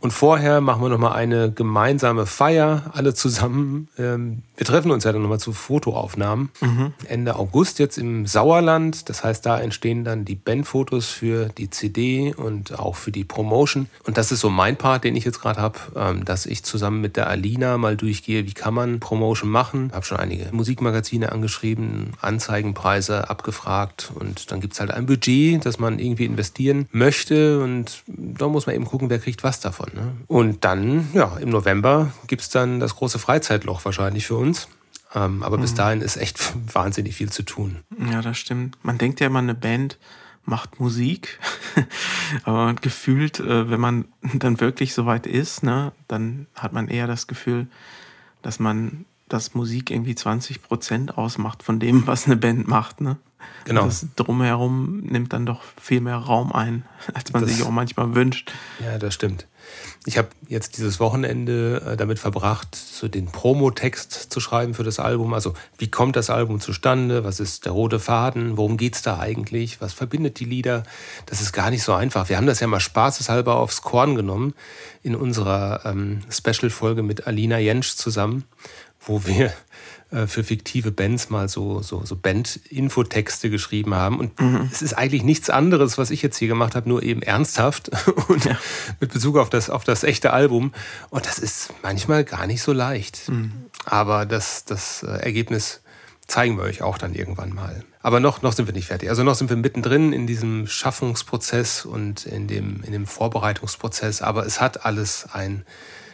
Und 0.00 0.12
vorher 0.12 0.60
machen 0.60 0.82
wir 0.82 0.88
nochmal 0.88 1.12
eine 1.12 1.52
gemeinsame 1.52 2.26
Feier, 2.26 2.90
alle 2.94 3.14
zusammen. 3.14 3.88
Ähm, 3.96 4.42
wir 4.58 4.66
treffen 4.66 4.90
uns 4.90 5.04
ja 5.04 5.12
dann 5.12 5.22
nochmal 5.22 5.38
zu 5.38 5.52
Fotoaufnahmen. 5.52 6.50
Mhm. 6.60 6.92
Ende 7.06 7.36
August 7.36 7.78
jetzt 7.78 7.96
im 7.96 8.26
Sauerland. 8.26 9.08
Das 9.08 9.22
heißt, 9.22 9.46
da 9.46 9.60
entstehen 9.60 10.02
dann 10.02 10.24
die 10.24 10.34
Bandfotos 10.34 11.06
für 11.06 11.48
die 11.48 11.70
CD 11.70 12.34
und 12.34 12.76
auch 12.76 12.96
für 12.96 13.12
die 13.12 13.24
Promotion. 13.24 13.88
Und 14.04 14.18
das 14.18 14.32
ist 14.32 14.40
so 14.40 14.50
mein 14.50 14.76
Part, 14.76 15.04
den 15.04 15.14
ich 15.14 15.24
jetzt 15.24 15.40
gerade 15.40 15.60
habe, 15.60 15.78
ähm, 15.94 16.24
dass 16.24 16.44
ich 16.44 16.64
zusammen 16.64 17.00
mit 17.00 17.16
der 17.16 17.28
Alina 17.28 17.78
mal 17.78 17.96
durchgehe, 17.96 18.46
wie 18.46 18.52
kann 18.52 18.74
man 18.74 18.98
Promotion 18.98 19.48
machen. 19.48 19.86
Ich 19.90 19.94
habe 19.94 20.04
schon 20.04 20.18
einige 20.18 20.48
Musikmagazine 20.50 21.30
angeschrieben, 21.30 22.10
Anzeigenpreise 22.20 23.30
abgefragt 23.30 24.10
und 24.14 24.50
dann 24.50 24.60
gibt 24.60 24.74
es 24.74 24.80
halt 24.80 24.90
ein 24.90 25.06
Budget, 25.06 25.64
das 25.64 25.78
man 25.78 26.00
irgendwie 26.00 26.24
investieren 26.24 26.88
möchte 26.90 27.62
und 27.62 28.02
da 28.08 28.48
muss 28.48 28.66
man 28.66 28.74
eben 28.74 28.86
gucken, 28.86 29.08
wer 29.08 29.20
kriegt 29.20 29.44
was 29.44 29.60
davon. 29.60 29.90
Ne? 29.94 30.12
Und 30.26 30.64
dann, 30.64 31.08
ja, 31.14 31.36
im 31.40 31.50
November 31.50 32.12
gibt 32.26 32.42
es 32.42 32.48
dann 32.48 32.80
das 32.80 32.96
große 32.96 33.20
Freizeitloch 33.20 33.84
wahrscheinlich 33.84 34.26
für 34.26 34.34
uns. 34.34 34.47
Ähm, 35.14 35.42
aber 35.42 35.56
mhm. 35.56 35.62
bis 35.62 35.74
dahin 35.74 36.00
ist 36.00 36.16
echt 36.16 36.38
wahnsinnig 36.74 37.14
viel 37.14 37.30
zu 37.30 37.42
tun. 37.42 37.80
Ja, 38.10 38.22
das 38.22 38.38
stimmt. 38.38 38.76
Man 38.82 38.98
denkt 38.98 39.20
ja 39.20 39.26
immer, 39.26 39.38
eine 39.38 39.54
Band 39.54 39.98
macht 40.44 40.80
Musik. 40.80 41.38
aber 42.44 42.74
gefühlt, 42.74 43.40
äh, 43.40 43.70
wenn 43.70 43.80
man 43.80 44.06
dann 44.34 44.60
wirklich 44.60 44.94
so 44.94 45.06
weit 45.06 45.26
ist, 45.26 45.62
ne, 45.62 45.92
dann 46.08 46.46
hat 46.54 46.72
man 46.72 46.88
eher 46.88 47.06
das 47.06 47.26
Gefühl, 47.26 47.66
dass 48.42 48.58
man 48.58 49.04
dass 49.28 49.54
Musik 49.54 49.90
irgendwie 49.90 50.14
20 50.14 50.62
Prozent 50.62 51.18
ausmacht 51.18 51.62
von 51.62 51.78
dem, 51.78 52.06
was 52.06 52.26
eine 52.26 52.36
Band 52.36 52.66
macht. 52.66 53.00
Ne? 53.00 53.16
Genau. 53.64 53.84
Das 53.84 54.06
Drumherum 54.16 55.00
nimmt 55.00 55.32
dann 55.32 55.46
doch 55.46 55.62
viel 55.80 56.00
mehr 56.00 56.16
Raum 56.16 56.52
ein, 56.52 56.84
als 57.14 57.32
man 57.32 57.42
das, 57.42 57.52
sich 57.52 57.64
auch 57.64 57.70
manchmal 57.70 58.14
wünscht. 58.14 58.52
Ja, 58.82 58.98
das 58.98 59.14
stimmt. 59.14 59.46
Ich 60.06 60.16
habe 60.16 60.28
jetzt 60.48 60.76
dieses 60.78 61.00
Wochenende 61.00 61.82
äh, 61.84 61.96
damit 61.96 62.18
verbracht, 62.18 62.74
so 62.74 63.08
den 63.08 63.26
Promotext 63.26 64.32
zu 64.32 64.40
schreiben 64.40 64.74
für 64.74 64.84
das 64.84 64.98
Album. 64.98 65.34
Also 65.34 65.54
wie 65.76 65.90
kommt 65.90 66.16
das 66.16 66.30
Album 66.30 66.60
zustande? 66.60 67.24
Was 67.24 67.40
ist 67.40 67.64
der 67.66 67.72
rote 67.72 68.00
Faden? 68.00 68.56
Worum 68.56 68.76
geht 68.76 68.94
es 68.94 69.02
da 69.02 69.18
eigentlich? 69.18 69.80
Was 69.80 69.92
verbindet 69.92 70.40
die 70.40 70.44
Lieder? 70.44 70.84
Das 71.26 71.40
ist 71.40 71.52
gar 71.52 71.70
nicht 71.70 71.82
so 71.82 71.92
einfach. 71.92 72.28
Wir 72.28 72.36
haben 72.36 72.46
das 72.46 72.60
ja 72.60 72.66
mal 72.66 72.80
spaßeshalber 72.80 73.56
aufs 73.56 73.82
Korn 73.82 74.14
genommen 74.14 74.54
in 75.02 75.14
unserer 75.14 75.84
ähm, 75.84 76.20
Special-Folge 76.30 77.02
mit 77.02 77.26
Alina 77.26 77.58
Jentsch 77.58 77.96
zusammen, 77.96 78.44
wo 79.00 79.26
wir 79.26 79.52
für 80.26 80.42
fiktive 80.42 80.90
Bands 80.90 81.28
mal 81.28 81.48
so, 81.48 81.82
so, 81.82 82.02
so 82.04 82.16
Band-Infotexte 82.16 83.50
geschrieben 83.50 83.94
haben. 83.94 84.18
Und 84.18 84.40
mhm. 84.40 84.68
es 84.72 84.80
ist 84.80 84.94
eigentlich 84.94 85.22
nichts 85.22 85.50
anderes, 85.50 85.98
was 85.98 86.10
ich 86.10 86.22
jetzt 86.22 86.38
hier 86.38 86.48
gemacht 86.48 86.74
habe, 86.74 86.88
nur 86.88 87.02
eben 87.02 87.20
ernsthaft 87.20 87.90
und 88.28 88.44
ja. 88.46 88.56
mit 89.00 89.12
Bezug 89.12 89.36
auf 89.36 89.50
das, 89.50 89.68
auf 89.68 89.84
das 89.84 90.04
echte 90.04 90.32
Album. 90.32 90.72
Und 91.10 91.26
das 91.26 91.38
ist 91.38 91.74
manchmal 91.82 92.24
gar 92.24 92.46
nicht 92.46 92.62
so 92.62 92.72
leicht. 92.72 93.28
Mhm. 93.28 93.52
Aber 93.84 94.24
das, 94.24 94.64
das 94.64 95.02
äh, 95.02 95.08
Ergebnis 95.08 95.82
zeigen 96.26 96.56
wir 96.56 96.64
euch 96.64 96.82
auch 96.82 96.96
dann 96.96 97.14
irgendwann 97.14 97.54
mal. 97.54 97.84
Aber 98.00 98.20
noch, 98.20 98.40
noch 98.40 98.52
sind 98.52 98.66
wir 98.66 98.74
nicht 98.74 98.86
fertig. 98.86 99.10
Also 99.10 99.24
noch 99.24 99.34
sind 99.34 99.50
wir 99.50 99.56
mittendrin 99.56 100.14
in 100.14 100.26
diesem 100.26 100.66
Schaffungsprozess 100.66 101.84
und 101.84 102.24
in 102.24 102.46
dem, 102.46 102.82
in 102.82 102.92
dem 102.92 103.06
Vorbereitungsprozess. 103.06 104.22
Aber 104.22 104.46
es 104.46 104.60
hat 104.60 104.86
alles 104.86 105.26
ein 105.32 105.64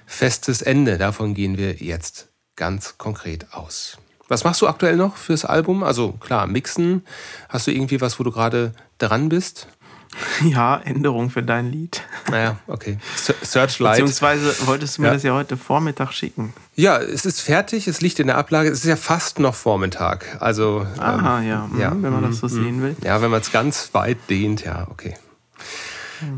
festes 0.06 0.62
Ende. 0.62 0.98
Davon 0.98 1.34
gehen 1.34 1.58
wir 1.58 1.74
jetzt 1.74 2.28
ganz 2.56 2.98
konkret 2.98 3.52
aus. 3.52 3.98
Was 4.28 4.44
machst 4.44 4.62
du 4.62 4.68
aktuell 4.68 4.96
noch 4.96 5.16
fürs 5.16 5.44
Album? 5.44 5.82
Also 5.82 6.12
klar, 6.12 6.46
mixen. 6.46 7.04
Hast 7.48 7.66
du 7.66 7.72
irgendwie 7.72 8.00
was, 8.00 8.18
wo 8.18 8.24
du 8.24 8.30
gerade 8.30 8.72
dran 8.98 9.28
bist? 9.28 9.68
Ja, 10.44 10.80
Änderung 10.84 11.28
für 11.28 11.42
dein 11.42 11.72
Lied. 11.72 12.02
Naja, 12.30 12.56
okay. 12.68 12.98
Searchlight. 13.42 13.94
Beziehungsweise 13.94 14.54
wolltest 14.66 14.96
du 14.96 15.02
mir 15.02 15.08
ja. 15.08 15.14
das 15.14 15.24
ja 15.24 15.34
heute 15.34 15.56
Vormittag 15.56 16.12
schicken. 16.12 16.52
Ja, 16.76 16.98
es 16.98 17.26
ist 17.26 17.40
fertig, 17.40 17.88
es 17.88 18.00
liegt 18.00 18.20
in 18.20 18.28
der 18.28 18.38
Ablage. 18.38 18.68
Es 18.68 18.78
ist 18.78 18.86
ja 18.86 18.94
fast 18.94 19.40
noch 19.40 19.54
Vormittag. 19.56 20.36
Also, 20.40 20.86
Aha, 20.98 21.40
ähm, 21.40 21.48
ja, 21.48 21.68
ja, 21.78 21.90
wenn 21.90 22.12
man 22.12 22.22
das 22.22 22.38
so 22.38 22.46
mhm, 22.46 22.50
sehen 22.50 22.82
will. 22.82 22.96
Ja, 23.02 23.22
wenn 23.22 23.30
man 23.32 23.40
es 23.40 23.50
ganz 23.50 23.90
weit 23.92 24.18
dehnt, 24.30 24.64
ja, 24.64 24.86
okay. 24.90 25.14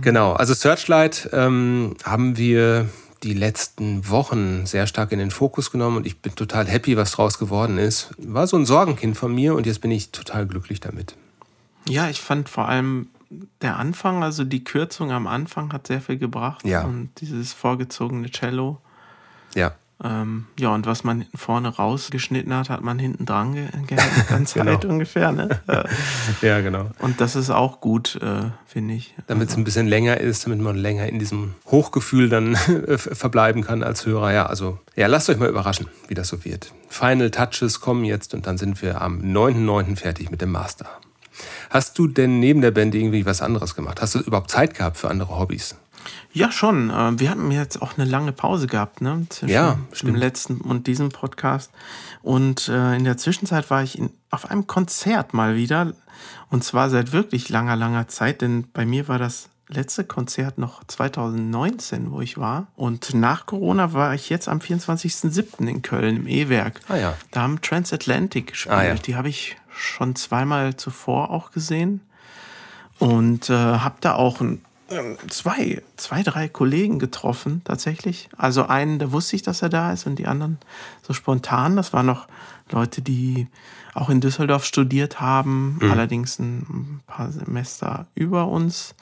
Genau, 0.00 0.32
also 0.32 0.54
Searchlight 0.54 1.28
ähm, 1.32 1.96
haben 2.04 2.36
wir 2.36 2.88
die 3.22 3.34
letzten 3.34 4.08
Wochen 4.08 4.66
sehr 4.66 4.86
stark 4.86 5.12
in 5.12 5.18
den 5.18 5.30
Fokus 5.30 5.70
genommen 5.70 5.98
und 5.98 6.06
ich 6.06 6.18
bin 6.20 6.34
total 6.34 6.66
happy, 6.66 6.96
was 6.96 7.12
draus 7.12 7.38
geworden 7.38 7.78
ist. 7.78 8.14
War 8.18 8.46
so 8.46 8.56
ein 8.56 8.66
Sorgenkind 8.66 9.16
von 9.16 9.34
mir 9.34 9.54
und 9.54 9.66
jetzt 9.66 9.80
bin 9.80 9.90
ich 9.90 10.10
total 10.10 10.46
glücklich 10.46 10.80
damit. 10.80 11.16
Ja, 11.88 12.08
ich 12.08 12.20
fand 12.20 12.48
vor 12.48 12.68
allem 12.68 13.08
der 13.60 13.76
Anfang, 13.76 14.22
also 14.22 14.44
die 14.44 14.64
Kürzung 14.64 15.10
am 15.10 15.26
Anfang 15.26 15.72
hat 15.72 15.86
sehr 15.86 16.00
viel 16.00 16.18
gebracht. 16.18 16.66
Ja. 16.66 16.84
Und 16.84 17.10
dieses 17.20 17.52
vorgezogene 17.52 18.30
Cello. 18.30 18.78
Ja. 19.54 19.74
Ähm, 20.04 20.44
ja, 20.58 20.74
und 20.74 20.84
was 20.84 21.04
man 21.04 21.24
vorne 21.34 21.68
rausgeschnitten 21.68 22.54
hat, 22.54 22.68
hat 22.68 22.82
man 22.82 22.98
hinten 22.98 23.24
dran 23.24 23.54
ge 23.54 23.64
gehängt, 23.86 24.12
ganz 24.28 24.52
Genau. 24.52 24.72
halt 24.72 24.84
ungefähr. 24.84 25.32
Ne? 25.32 25.60
Ja, 26.42 26.60
genau. 26.60 26.90
und 26.98 27.20
das 27.20 27.34
ist 27.34 27.48
auch 27.48 27.80
gut, 27.80 28.16
äh, 28.20 28.50
finde 28.66 28.92
ich. 28.94 29.14
Damit 29.26 29.48
es 29.48 29.56
ein 29.56 29.64
bisschen 29.64 29.86
länger 29.86 30.18
ist, 30.18 30.44
damit 30.44 30.60
man 30.60 30.76
länger 30.76 31.06
in 31.06 31.18
diesem 31.18 31.54
Hochgefühl 31.70 32.28
dann 32.28 32.56
verbleiben 32.98 33.62
kann 33.62 33.82
als 33.82 34.04
Hörer. 34.04 34.32
Ja, 34.34 34.46
also, 34.46 34.78
ja, 34.96 35.06
lasst 35.06 35.30
euch 35.30 35.38
mal 35.38 35.48
überraschen, 35.48 35.86
wie 36.08 36.14
das 36.14 36.28
so 36.28 36.44
wird. 36.44 36.72
Final 36.90 37.30
Touches 37.30 37.80
kommen 37.80 38.04
jetzt 38.04 38.34
und 38.34 38.46
dann 38.46 38.58
sind 38.58 38.82
wir 38.82 39.00
am 39.00 39.20
9.9. 39.20 39.96
fertig 39.96 40.30
mit 40.30 40.42
dem 40.42 40.52
Master. 40.52 40.86
Hast 41.70 41.98
du 41.98 42.06
denn 42.06 42.38
neben 42.38 42.60
der 42.60 42.70
Band 42.70 42.94
irgendwie 42.94 43.24
was 43.26 43.40
anderes 43.42 43.74
gemacht? 43.74 44.00
Hast 44.02 44.14
du 44.14 44.20
überhaupt 44.20 44.50
Zeit 44.50 44.74
gehabt 44.74 44.96
für 44.98 45.08
andere 45.08 45.38
Hobbys? 45.38 45.74
Ja, 46.32 46.50
schon. 46.52 46.90
Äh, 46.90 47.18
Wir 47.18 47.30
hatten 47.30 47.50
jetzt 47.50 47.80
auch 47.82 47.96
eine 47.98 48.08
lange 48.08 48.32
Pause 48.32 48.66
gehabt, 48.66 49.00
ne? 49.00 49.26
Zwischen 49.30 49.52
Ja, 49.52 49.72
dem 49.74 49.86
stimmt. 49.94 50.18
letzten 50.18 50.60
und 50.60 50.86
diesem 50.86 51.08
Podcast. 51.10 51.70
Und 52.22 52.68
äh, 52.68 52.94
in 52.96 53.04
der 53.04 53.16
Zwischenzeit 53.16 53.70
war 53.70 53.82
ich 53.82 53.98
in, 53.98 54.10
auf 54.30 54.50
einem 54.50 54.66
Konzert 54.66 55.34
mal 55.34 55.56
wieder. 55.56 55.92
Und 56.50 56.64
zwar 56.64 56.90
seit 56.90 57.12
wirklich 57.12 57.48
langer, 57.48 57.76
langer 57.76 58.08
Zeit, 58.08 58.40
denn 58.42 58.66
bei 58.72 58.84
mir 58.86 59.08
war 59.08 59.18
das 59.18 59.48
letzte 59.68 60.04
Konzert 60.04 60.58
noch 60.58 60.84
2019, 60.84 62.12
wo 62.12 62.20
ich 62.20 62.38
war. 62.38 62.68
Und 62.76 63.14
nach 63.14 63.46
Corona 63.46 63.92
war 63.92 64.14
ich 64.14 64.30
jetzt 64.30 64.48
am 64.48 64.58
24.07. 64.58 65.66
in 65.66 65.82
Köln 65.82 66.16
im 66.16 66.26
E-Werk. 66.28 66.80
Ah 66.88 66.96
ja. 66.96 67.14
Da 67.32 67.40
haben 67.42 67.60
Transatlantic 67.60 68.48
gespielt. 68.48 68.74
Ah 68.76 68.84
ja. 68.84 68.94
Die 68.94 69.16
habe 69.16 69.28
ich 69.28 69.56
schon 69.70 70.14
zweimal 70.16 70.76
zuvor 70.76 71.30
auch 71.30 71.50
gesehen. 71.50 72.00
Und 72.98 73.50
äh, 73.50 73.54
habe 73.54 73.96
da 74.00 74.14
auch 74.14 74.40
ein, 74.40 74.64
zwei, 75.28 75.82
zwei, 75.96 76.22
drei 76.22 76.48
Kollegen 76.48 76.98
getroffen, 76.98 77.62
tatsächlich. 77.64 78.28
Also 78.36 78.66
einen, 78.66 78.98
da 78.98 79.12
wusste 79.12 79.36
ich, 79.36 79.42
dass 79.42 79.62
er 79.62 79.68
da 79.68 79.92
ist, 79.92 80.06
und 80.06 80.16
die 80.16 80.26
anderen 80.26 80.58
so 81.02 81.12
spontan. 81.12 81.76
Das 81.76 81.92
waren 81.92 82.06
noch 82.06 82.28
Leute, 82.70 83.02
die 83.02 83.48
auch 83.94 84.10
in 84.10 84.20
Düsseldorf 84.20 84.64
studiert 84.64 85.20
haben, 85.20 85.78
allerdings 85.90 86.38
ein 86.38 87.00
paar 87.06 87.32
Semester 87.32 88.06
über 88.14 88.46
uns. 88.46 88.94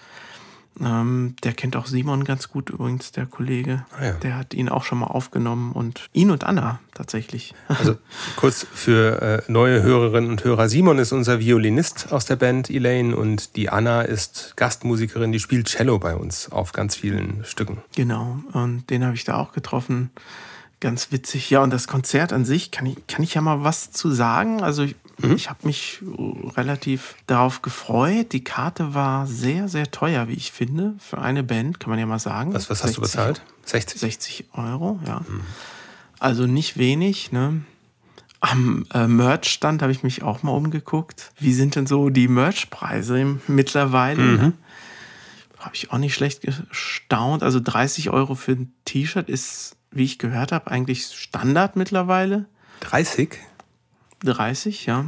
Ähm, 0.80 1.36
der 1.44 1.52
kennt 1.52 1.76
auch 1.76 1.86
Simon 1.86 2.24
ganz 2.24 2.48
gut 2.48 2.70
übrigens, 2.70 3.12
der 3.12 3.26
Kollege. 3.26 3.84
Ah 3.96 4.06
ja. 4.06 4.12
Der 4.14 4.36
hat 4.36 4.54
ihn 4.54 4.68
auch 4.68 4.84
schon 4.84 4.98
mal 4.98 5.06
aufgenommen 5.06 5.72
und 5.72 6.08
ihn 6.12 6.30
und 6.30 6.44
Anna 6.44 6.80
tatsächlich. 6.94 7.54
Also 7.84 7.96
kurz 8.36 8.66
für 8.72 9.20
äh, 9.20 9.42
neue 9.52 9.82
Hörerinnen 9.82 10.30
und 10.30 10.44
Hörer. 10.44 10.68
Simon 10.68 10.98
ist 10.98 11.12
unser 11.12 11.40
Violinist 11.40 12.12
aus 12.12 12.24
der 12.24 12.36
Band 12.36 12.70
Elaine 12.70 13.16
und 13.16 13.56
die 13.56 13.68
Anna 13.68 14.02
ist 14.02 14.54
Gastmusikerin, 14.56 15.32
die 15.32 15.40
spielt 15.40 15.68
Cello 15.68 15.98
bei 15.98 16.14
uns 16.14 16.50
auf 16.50 16.72
ganz 16.72 16.96
vielen 16.96 17.44
Stücken. 17.44 17.78
Genau, 17.94 18.38
und 18.52 18.88
den 18.90 19.04
habe 19.04 19.14
ich 19.14 19.24
da 19.24 19.36
auch 19.36 19.52
getroffen. 19.52 20.10
Ganz 20.80 21.12
witzig. 21.12 21.50
Ja, 21.50 21.62
und 21.62 21.72
das 21.72 21.88
Konzert 21.88 22.32
an 22.32 22.44
sich, 22.44 22.70
kann 22.70 22.86
ich, 22.86 23.06
kann 23.06 23.22
ich 23.22 23.34
ja 23.34 23.40
mal 23.40 23.64
was 23.64 23.90
zu 23.90 24.10
sagen. 24.10 24.62
Also 24.62 24.82
ich, 24.82 24.96
Mhm. 25.18 25.36
ich 25.36 25.48
habe 25.48 25.66
mich 25.66 26.00
äh, 26.02 26.48
relativ 26.50 27.14
darauf 27.26 27.62
gefreut. 27.62 28.32
Die 28.32 28.42
Karte 28.42 28.94
war 28.94 29.26
sehr, 29.26 29.68
sehr 29.68 29.90
teuer, 29.90 30.28
wie 30.28 30.34
ich 30.34 30.52
finde, 30.52 30.94
für 30.98 31.18
eine 31.18 31.42
Band, 31.42 31.80
kann 31.80 31.90
man 31.90 31.98
ja 31.98 32.06
mal 32.06 32.18
sagen. 32.18 32.52
Was, 32.52 32.70
was 32.70 32.82
hast 32.82 32.96
du 32.96 33.02
60 33.02 33.02
bezahlt? 33.02 33.42
60? 33.64 34.00
60 34.00 34.44
Euro, 34.54 34.98
ja. 35.06 35.22
Also 36.18 36.46
nicht 36.46 36.78
wenig, 36.78 37.32
ne? 37.32 37.62
Am 38.40 38.86
äh, 38.92 39.06
Merch-Stand 39.06 39.80
habe 39.80 39.92
ich 39.92 40.02
mich 40.02 40.22
auch 40.22 40.42
mal 40.42 40.52
umgeguckt. 40.52 41.32
Wie 41.38 41.54
sind 41.54 41.76
denn 41.76 41.86
so 41.86 42.10
die 42.10 42.28
Merch-Preise 42.28 43.38
mittlerweile? 43.46 44.22
Ne? 44.22 44.52
Habe 45.58 45.74
ich 45.74 45.90
auch 45.92 45.98
nicht 45.98 46.14
schlecht 46.14 46.42
gestaunt. 46.42 47.42
Also 47.42 47.58
30 47.58 48.10
Euro 48.10 48.34
für 48.34 48.52
ein 48.52 48.74
T-Shirt 48.84 49.30
ist, 49.30 49.76
wie 49.90 50.04
ich 50.04 50.18
gehört 50.18 50.52
habe, 50.52 50.70
eigentlich 50.70 51.06
Standard 51.06 51.76
mittlerweile. 51.76 52.44
30? 52.80 53.38
30, 54.24 54.86
ja. 54.86 55.06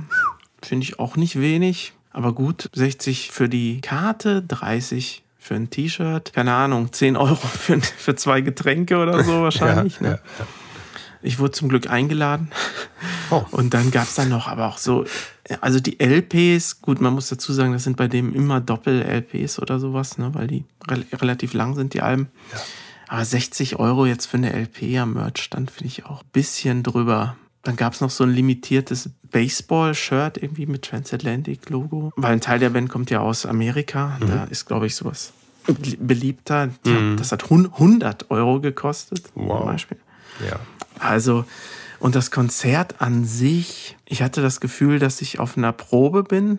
Finde 0.63 0.85
ich 0.85 0.99
auch 0.99 1.17
nicht 1.17 1.41
wenig. 1.41 1.93
Aber 2.11 2.33
gut, 2.33 2.71
60 2.73 3.31
für 3.31 3.49
die 3.49 3.81
Karte, 3.81 4.43
30 4.43 5.23
für 5.39 5.55
ein 5.55 5.71
T-Shirt. 5.71 6.33
Keine 6.33 6.55
Ahnung, 6.55 6.93
10 6.93 7.17
Euro 7.17 7.35
für, 7.37 7.81
für 7.81 8.17
zwei 8.17 8.41
Getränke 8.41 8.99
oder 8.99 9.23
so 9.23 9.43
wahrscheinlich. 9.43 10.01
Ja, 10.01 10.11
ne? 10.11 10.21
Ich 11.23 11.39
wurde 11.39 11.53
zum 11.53 11.69
Glück 11.69 11.91
eingeladen. 11.91 12.51
Oh. 13.31 13.45
Und 13.51 13.75
dann 13.75 13.91
gab 13.91 14.05
es 14.05 14.15
dann 14.15 14.29
noch 14.29 14.49
aber 14.49 14.67
auch 14.67 14.79
so, 14.79 15.05
also 15.61 15.81
die 15.81 15.99
LPs, 16.01 16.83
gut, 16.83 17.01
man 17.01 17.15
muss 17.15 17.29
dazu 17.29 17.53
sagen, 17.53 17.73
das 17.73 17.85
sind 17.85 17.97
bei 17.97 18.09
dem 18.09 18.35
immer 18.35 18.61
Doppel-LPs 18.61 19.59
oder 19.59 19.81
sowas, 19.81 20.19
ne, 20.19 20.35
weil 20.35 20.47
die 20.47 20.65
rel 20.89 21.05
relativ 21.13 21.53
lang 21.53 21.75
sind, 21.75 21.95
die 21.95 22.03
Alben. 22.03 22.29
Aber 23.09 23.25
60 23.25 23.77
Euro 23.79 24.07
jetzt 24.07 24.27
für 24.27 24.37
eine 24.37 24.53
LP 24.53 24.99
am 24.99 25.15
Merch-Stand 25.15 25.71
finde 25.71 25.89
ich 25.89 26.07
auch 26.07 26.23
ein 26.23 26.29
bisschen 26.33 26.83
drüber. 26.83 27.37
Dann 27.67 27.75
gab 27.77 27.95
es 27.95 28.01
noch 28.01 28.11
so 28.11 28.23
ein 28.25 28.31
limitiertes 28.31 29.11
Baseball-Shirt 29.33 30.39
irgendwie 30.41 30.67
mit 30.67 30.83
Transatlantic-Logo. 30.83 32.13
Weil 32.17 32.33
ein 32.35 32.41
Teil 32.41 32.59
der 32.61 32.71
Band 32.71 32.89
kommt 32.89 33.11
ja 33.11 33.21
aus 33.21 33.45
Amerika. 33.45 34.19
Da 34.21 34.45
ist, 34.45 34.67
glaube 34.67 34.87
ich, 34.87 34.95
sowas 34.95 35.33
bel- 35.67 35.97
beliebter. 35.99 36.71
Hat- 36.87 37.19
Das 37.21 37.33
hat 37.33 37.51
hun- 37.51 37.73
100 37.79 38.31
Euro 38.31 38.61
gekostet 38.61 39.25
Wow. 39.35 39.59
zum 39.59 39.67
Beispiel. 39.67 39.97
Ja. 40.49 40.61
Also, 41.01 41.45
und 41.99 42.15
das 42.15 42.31
Konzert 42.31 43.01
an 43.01 43.25
sich, 43.25 43.97
ich 44.05 44.23
hatte 44.23 44.43
das 44.43 44.61
Gefühl, 44.61 44.99
dass 45.01 45.21
ich 45.21 45.41
auf 45.41 45.57
einer 45.57 45.73
Probe 45.73 46.23
bin. 46.23 46.59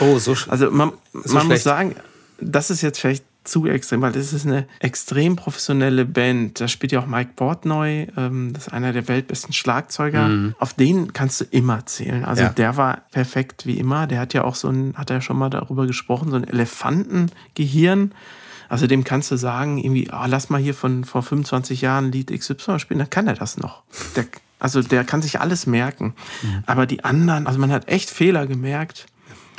Oh, 0.00 0.18
so 0.18 0.34
sch 0.36 0.48
Also 0.48 0.70
man, 0.70 0.92
So 1.12 1.34
man 1.34 1.48
muss 1.48 1.64
sagen, 1.64 1.96
das 2.40 2.70
ist 2.70 2.82
jetzt 2.82 3.00
vielleicht 3.00 3.24
zu 3.42 3.66
extrem, 3.66 4.02
weil 4.02 4.12
das 4.12 4.32
ist 4.32 4.46
eine 4.46 4.66
extrem 4.80 5.34
professionelle 5.36 6.04
Band. 6.04 6.60
Da 6.60 6.68
spielt 6.68 6.92
ja 6.92 7.00
auch 7.00 7.06
Mike 7.06 7.30
Portnoy, 7.36 8.06
ähm, 8.16 8.52
das 8.52 8.66
ist 8.66 8.72
einer 8.72 8.92
der 8.92 9.08
weltbesten 9.08 9.52
Schlagzeuger. 9.54 10.52
Auf 10.58 10.74
den 10.74 11.12
kannst 11.12 11.40
du 11.40 11.44
immer 11.50 11.86
zählen. 11.86 12.24
Also 12.24 12.42
Mhm. 12.42 12.46
Ja. 12.48 12.52
der 12.52 12.76
war 12.76 13.02
perfekt 13.12 13.64
wie 13.66 13.78
immer. 13.78 14.06
Der 14.06 14.20
hat 14.20 14.34
ja 14.34 14.44
auch 14.44 14.54
so 14.54 14.68
ein, 14.68 14.94
hat 14.96 15.10
er 15.10 15.16
ja 15.16 15.20
schon 15.22 15.38
mal 15.38 15.48
darüber 15.50 15.86
gesprochen, 15.86 16.30
so 16.30 16.36
ein 16.36 16.44
Elefantengehirn. 16.44 18.12
Also 18.68 18.86
dem 18.86 19.02
kannst 19.04 19.30
du 19.30 19.36
sagen, 19.36 19.78
irgendwie, 19.78 20.10
ah, 20.10 20.26
lass 20.26 20.48
mal 20.48 20.60
hier 20.60 20.74
von 20.74 21.04
vor 21.04 21.22
25 21.22 21.80
Jahren 21.80 22.12
Lied 22.12 22.30
XY 22.30 22.78
spielen, 22.78 22.98
dann 23.00 23.10
kann 23.10 23.26
er 23.26 23.34
das 23.34 23.56
noch. 23.56 23.82
Der, 24.14 24.26
also 24.60 24.80
der 24.82 25.02
kann 25.04 25.22
sich 25.22 25.40
alles 25.40 25.66
merken. 25.66 26.14
Mhm. 26.42 26.62
Aber 26.66 26.86
die 26.86 27.02
anderen, 27.04 27.46
also 27.48 27.58
man 27.58 27.72
hat 27.72 27.88
echt 27.88 28.10
Fehler 28.10 28.46
gemerkt 28.46 29.06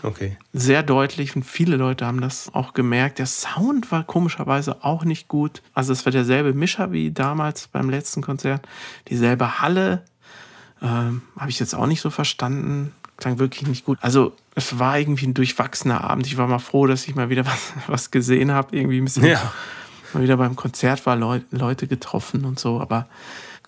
Okay. 0.03 0.37
sehr 0.53 0.81
deutlich 0.83 1.35
und 1.35 1.43
viele 1.43 1.75
Leute 1.77 2.05
haben 2.05 2.21
das 2.21 2.49
auch 2.53 2.73
gemerkt. 2.73 3.19
Der 3.19 3.27
Sound 3.27 3.91
war 3.91 4.03
komischerweise 4.03 4.83
auch 4.83 5.03
nicht 5.03 5.27
gut. 5.27 5.61
Also 5.73 5.93
es 5.93 6.05
war 6.05 6.11
derselbe 6.11 6.53
Mischer 6.53 6.91
wie 6.91 7.11
damals 7.11 7.67
beim 7.67 7.89
letzten 7.89 8.21
Konzert. 8.21 8.67
Dieselbe 9.09 9.61
Halle. 9.61 10.03
Ähm, 10.81 11.21
Habe 11.37 11.51
ich 11.51 11.59
jetzt 11.59 11.75
auch 11.75 11.85
nicht 11.85 12.01
so 12.01 12.09
verstanden. 12.09 12.93
Klang 13.17 13.37
wirklich 13.37 13.67
nicht 13.67 13.85
gut. 13.85 13.99
Also 14.01 14.35
es 14.55 14.79
war 14.79 14.97
irgendwie 14.97 15.27
ein 15.27 15.35
durchwachsener 15.35 16.03
Abend. 16.03 16.25
Ich 16.25 16.37
war 16.37 16.47
mal 16.47 16.57
froh, 16.59 16.87
dass 16.87 17.07
ich 17.07 17.13
mal 17.13 17.29
wieder 17.29 17.45
was, 17.45 17.73
was 17.87 18.11
gesehen 18.11 18.51
habe. 18.51 18.75
Irgendwie 18.75 18.99
ein 18.99 19.05
bisschen 19.05 19.25
Ja. 19.25 19.51
mal 20.13 20.23
wieder 20.23 20.37
beim 20.37 20.55
Konzert 20.55 21.05
war, 21.05 21.15
Leu 21.15 21.41
Leute 21.51 21.85
getroffen 21.87 22.45
und 22.45 22.59
so. 22.59 22.81
Aber 22.81 23.07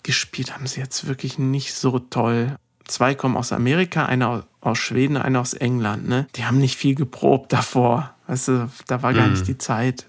gespielt 0.02 0.52
haben 0.54 0.66
sie 0.66 0.80
jetzt 0.80 1.06
wirklich 1.06 1.38
nicht 1.38 1.74
so 1.74 2.00
toll. 2.00 2.56
Zwei 2.86 3.14
kommen 3.14 3.36
aus 3.36 3.52
Amerika, 3.52 4.04
einer 4.06 4.44
aus- 4.64 4.78
Schweden, 4.78 5.16
einer 5.16 5.40
aus 5.40 5.54
England. 5.54 6.08
Ne? 6.08 6.26
Die 6.36 6.44
haben 6.44 6.58
nicht 6.58 6.76
viel 6.76 6.94
geprobt 6.94 7.52
davor. 7.52 8.10
Weißt 8.26 8.48
du, 8.48 8.68
da 8.86 9.02
war 9.02 9.12
gar 9.14 9.28
nicht 9.28 9.46
die 9.46 9.58
Zeit. 9.58 10.06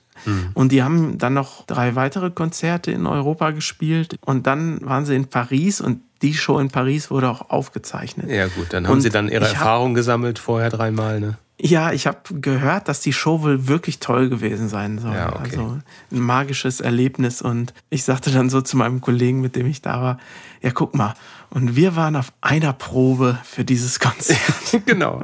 Und 0.53 0.71
die 0.71 0.81
haben 0.81 1.17
dann 1.17 1.33
noch 1.33 1.65
drei 1.65 1.95
weitere 1.95 2.31
Konzerte 2.31 2.89
in 2.91 3.05
Europa 3.05 3.51
gespielt. 3.51 4.17
Und 4.25 4.47
dann 4.47 4.79
waren 4.81 5.05
sie 5.05 5.15
in 5.15 5.27
Paris 5.27 5.81
und 5.81 5.99
die 6.21 6.33
Show 6.33 6.57
in 6.59 6.69
Paris 6.69 7.11
wurde 7.11 7.29
auch 7.29 7.49
aufgezeichnet. 7.49 8.29
Ja, 8.31 8.47
gut, 8.47 8.67
dann 8.71 8.87
haben 8.87 8.93
Und 8.93 9.01
sie 9.01 9.09
dann 9.09 9.27
ihre 9.27 9.43
ich 9.43 9.51
hab- 9.51 9.57
Erfahrung 9.59 9.93
gesammelt 9.93 10.39
vorher 10.39 10.69
dreimal, 10.69 11.19
ne? 11.19 11.37
Ja, 11.59 11.91
ich 11.93 12.05
habe 12.07 12.19
gehört, 12.41 12.87
dass 12.89 12.99
die 12.99 13.13
Show 13.13 13.41
wohl 13.41 13.67
wirklich 13.69 13.99
toll 13.99 14.27
gewesen 14.29 14.67
sein 14.67 14.99
soll. 14.99 15.13
Ja, 15.13 15.29
okay. 15.35 15.41
Also 15.43 15.77
ein 16.11 16.19
magisches 16.19 16.81
Erlebnis. 16.81 17.41
Und 17.41 17.73
ich 17.89 18.03
sagte 18.03 18.29
dann 18.31 18.49
so 18.49 18.61
zu 18.61 18.75
meinem 18.77 18.99
Kollegen, 19.01 19.39
mit 19.41 19.55
dem 19.55 19.65
ich 19.67 19.81
da 19.81 20.01
war, 20.01 20.17
ja, 20.61 20.71
guck 20.71 20.95
mal. 20.95 21.13
Und 21.55 21.77
wir 21.77 21.95
waren 21.95 22.17
auf 22.17 22.33
einer 22.41 22.73
Probe 22.73 23.39
für 23.45 23.63
dieses 23.63 24.01
Konzert. 24.01 24.41
genau. 24.85 25.23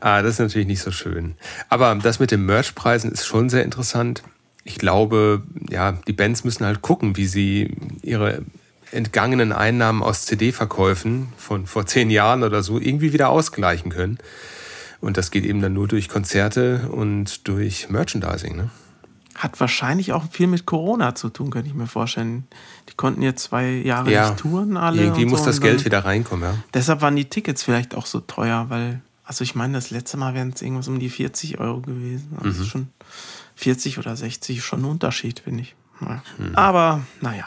ah, 0.00 0.20
das 0.20 0.32
ist 0.32 0.40
natürlich 0.40 0.68
nicht 0.68 0.82
so 0.82 0.90
schön. 0.90 1.36
Aber 1.70 1.94
das 1.94 2.20
mit 2.20 2.30
den 2.30 2.44
Merchpreisen 2.44 3.10
ist 3.10 3.24
schon 3.24 3.48
sehr 3.48 3.64
interessant. 3.64 4.22
Ich 4.62 4.76
glaube, 4.76 5.42
ja, 5.70 5.92
die 6.06 6.12
Bands 6.12 6.44
müssen 6.44 6.66
halt 6.66 6.82
gucken, 6.82 7.16
wie 7.16 7.24
sie 7.24 7.74
ihre 8.02 8.42
entgangenen 8.92 9.52
Einnahmen 9.52 10.02
aus 10.02 10.26
CD-Verkäufen 10.26 11.32
von 11.38 11.64
vor 11.66 11.86
zehn 11.86 12.10
Jahren 12.10 12.42
oder 12.42 12.62
so 12.62 12.78
irgendwie 12.78 13.14
wieder 13.14 13.30
ausgleichen 13.30 13.90
können. 13.90 14.18
Und 15.00 15.16
das 15.16 15.30
geht 15.30 15.46
eben 15.46 15.62
dann 15.62 15.72
nur 15.72 15.88
durch 15.88 16.10
Konzerte 16.10 16.90
und 16.90 17.48
durch 17.48 17.88
Merchandising. 17.88 18.54
Ne? 18.54 18.70
Hat 19.40 19.58
wahrscheinlich 19.58 20.12
auch 20.12 20.24
viel 20.30 20.46
mit 20.48 20.66
Corona 20.66 21.14
zu 21.14 21.30
tun, 21.30 21.50
könnte 21.50 21.68
ich 21.68 21.74
mir 21.74 21.86
vorstellen. 21.86 22.46
Die 22.90 22.94
konnten 22.94 23.22
jetzt 23.22 23.42
zwei 23.44 23.70
Jahre 23.70 24.12
Ja, 24.12 24.30
nicht 24.30 24.40
touren 24.40 24.76
alle. 24.76 25.02
Irgendwie 25.02 25.24
muss 25.24 25.40
so, 25.40 25.46
das 25.46 25.60
Geld 25.62 25.84
wieder 25.86 26.04
reinkommen, 26.04 26.44
ja. 26.44 26.54
Deshalb 26.74 27.00
waren 27.00 27.16
die 27.16 27.24
Tickets 27.24 27.62
vielleicht 27.62 27.94
auch 27.94 28.04
so 28.04 28.20
teuer, 28.20 28.66
weil, 28.68 29.00
also 29.24 29.42
ich 29.42 29.54
meine, 29.54 29.72
das 29.74 29.90
letzte 29.90 30.18
Mal 30.18 30.34
wären 30.34 30.50
es 30.54 30.60
irgendwas 30.60 30.88
um 30.88 30.98
die 31.00 31.08
40 31.08 31.58
Euro 31.58 31.80
gewesen. 31.80 32.36
Also 32.42 32.62
Mhm. 32.62 32.66
schon 32.66 32.88
40 33.54 33.98
oder 33.98 34.14
60 34.14 34.58
ist 34.58 34.64
schon 34.64 34.80
ein 34.82 34.84
Unterschied, 34.84 35.40
finde 35.40 35.62
ich. 35.62 35.74
Mhm. 36.00 36.54
Aber, 36.54 37.00
naja. 37.20 37.44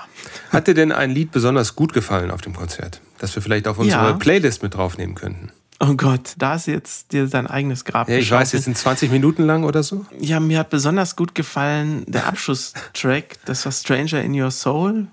Hat 0.51 0.67
dir 0.67 0.73
denn 0.73 0.91
ein 0.91 1.11
Lied 1.11 1.31
besonders 1.31 1.75
gut 1.75 1.93
gefallen 1.93 2.31
auf 2.31 2.41
dem 2.41 2.55
Konzert? 2.55 3.01
Das 3.19 3.33
wir 3.35 3.41
vielleicht 3.41 3.67
auf 3.67 3.77
unsere 3.79 4.09
Ja. 4.09 4.13
Playlist 4.13 4.63
mit 4.63 4.73
draufnehmen 4.75 5.15
könnten. 5.15 5.51
Oh 5.79 5.95
Gott, 5.95 6.35
da 6.37 6.55
ist 6.55 6.67
jetzt 6.67 7.11
dir 7.11 7.27
dein 7.27 7.47
eigenes 7.47 7.83
Grab 7.83 8.07
Ja, 8.07 8.17
ich 8.17 8.31
weiß, 8.31 8.53
jetzt 8.53 8.63
sind 8.65 8.77
20 8.77 9.11
Minuten 9.11 9.43
lang 9.43 9.63
oder 9.63 9.83
so. 9.83 10.05
Ja, 10.19 10.39
mir 10.39 10.59
hat 10.59 10.69
besonders 10.69 11.15
gut 11.15 11.35
gefallen 11.35 12.03
der 12.07 12.27
Abschlusstrack. 12.27 13.37
Das 13.45 13.65
war 13.65 13.71
Stranger 13.71 14.21
in 14.21 14.39
Your 14.39 14.51
Soul. 14.51 15.07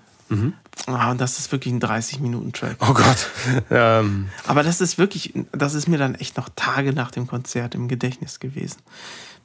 Ah, 0.87 1.11
und 1.11 1.19
das 1.19 1.37
ist 1.37 1.51
wirklich 1.51 1.73
ein 1.73 1.81
30-Minuten-Track. 1.81 2.77
Oh 2.79 2.93
Gott. 2.93 3.29
ähm, 3.69 4.29
Aber 4.47 4.63
das 4.63 4.81
ist 4.81 4.97
wirklich, 4.97 5.33
das 5.51 5.73
ist 5.73 5.87
mir 5.87 5.97
dann 5.97 6.15
echt 6.15 6.37
noch 6.37 6.49
Tage 6.55 6.93
nach 6.93 7.11
dem 7.11 7.27
Konzert 7.27 7.75
im 7.75 7.87
Gedächtnis 7.87 8.39
gewesen. 8.39 8.77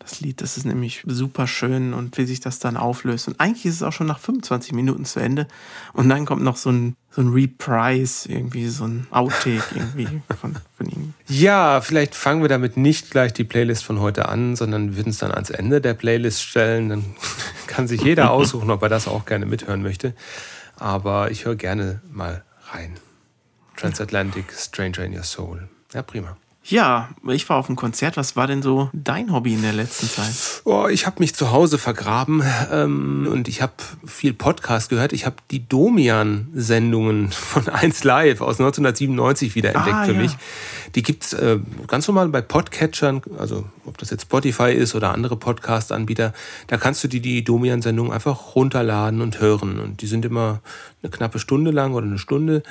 Das 0.08 0.20
Lied, 0.20 0.40
das 0.40 0.56
ist 0.56 0.64
nämlich 0.64 1.02
super 1.04 1.48
schön 1.48 1.92
und 1.92 2.16
wie 2.16 2.26
sich 2.26 2.38
das 2.38 2.60
dann 2.60 2.76
auflöst. 2.76 3.26
Und 3.26 3.40
eigentlich 3.40 3.66
ist 3.66 3.74
es 3.74 3.82
auch 3.82 3.92
schon 3.92 4.06
nach 4.06 4.20
25 4.20 4.72
Minuten 4.72 5.04
zu 5.04 5.18
Ende. 5.18 5.48
Und 5.94 6.08
dann 6.08 6.24
kommt 6.26 6.44
noch 6.44 6.56
so 6.56 6.70
ein, 6.70 6.94
so 7.10 7.22
ein 7.22 7.32
Reprise, 7.32 8.30
irgendwie 8.30 8.68
so 8.68 8.84
ein 8.84 9.08
Outtake 9.10 9.64
irgendwie 9.74 10.06
von, 10.40 10.54
von 10.76 10.88
ihm. 10.88 11.12
ja, 11.26 11.80
vielleicht 11.80 12.14
fangen 12.14 12.40
wir 12.40 12.48
damit 12.48 12.76
nicht 12.76 13.10
gleich 13.10 13.32
die 13.32 13.42
Playlist 13.42 13.82
von 13.82 13.98
heute 13.98 14.28
an, 14.28 14.54
sondern 14.54 14.96
würden 14.96 15.10
es 15.10 15.18
dann 15.18 15.32
ans 15.32 15.50
Ende 15.50 15.80
der 15.80 15.94
Playlist 15.94 16.40
stellen. 16.40 16.88
Dann 16.88 17.04
kann 17.66 17.88
sich 17.88 18.00
jeder 18.00 18.30
aussuchen, 18.30 18.70
ob 18.70 18.82
er 18.82 18.88
das 18.88 19.08
auch 19.08 19.26
gerne 19.26 19.44
mithören 19.44 19.82
möchte. 19.82 20.14
Aber 20.76 21.32
ich 21.32 21.46
höre 21.46 21.56
gerne 21.56 22.00
mal 22.12 22.44
rein. 22.70 22.94
Transatlantic 23.76 24.52
Stranger 24.52 25.00
in 25.00 25.16
Your 25.16 25.24
Soul. 25.24 25.68
Ja, 25.92 26.02
prima. 26.02 26.36
Ja, 26.68 27.10
ich 27.28 27.48
war 27.48 27.58
auf 27.58 27.68
einem 27.68 27.76
Konzert. 27.76 28.16
Was 28.16 28.34
war 28.34 28.48
denn 28.48 28.60
so 28.60 28.90
dein 28.92 29.32
Hobby 29.32 29.54
in 29.54 29.62
der 29.62 29.72
letzten 29.72 30.08
Zeit? 30.08 30.62
Oh, 30.64 30.88
ich 30.88 31.06
habe 31.06 31.20
mich 31.20 31.32
zu 31.32 31.52
Hause 31.52 31.78
vergraben 31.78 32.42
ähm, 32.72 33.28
und 33.30 33.46
ich 33.46 33.62
habe 33.62 33.74
viel 34.04 34.34
Podcast 34.34 34.88
gehört. 34.88 35.12
Ich 35.12 35.26
habe 35.26 35.36
die 35.52 35.68
Domian-Sendungen 35.68 37.30
von 37.30 37.68
1 37.68 38.02
Live 38.02 38.40
aus 38.40 38.58
1997 38.58 39.54
wieder 39.54 39.76
entdeckt 39.76 39.96
Ah, 39.96 40.04
für 40.06 40.12
ja. 40.14 40.18
mich. 40.18 40.32
Die 40.96 41.04
gibt's 41.04 41.32
äh, 41.34 41.60
ganz 41.86 42.08
normal 42.08 42.28
bei 42.30 42.40
Podcatchern, 42.40 43.22
also 43.38 43.64
ob 43.84 43.96
das 43.98 44.10
jetzt 44.10 44.22
Spotify 44.22 44.72
ist 44.72 44.96
oder 44.96 45.12
andere 45.12 45.36
Podcast-Anbieter. 45.36 46.32
Da 46.66 46.78
kannst 46.78 47.04
du 47.04 47.08
die, 47.08 47.20
die 47.20 47.44
Domian-Sendungen 47.44 48.12
einfach 48.12 48.56
runterladen 48.56 49.20
und 49.20 49.38
hören. 49.40 49.78
Und 49.78 50.02
die 50.02 50.08
sind 50.08 50.24
immer 50.24 50.60
eine 51.02 51.10
knappe 51.12 51.38
Stunde 51.38 51.70
lang 51.70 51.94
oder 51.94 52.06
eine 52.06 52.18
Stunde. 52.18 52.64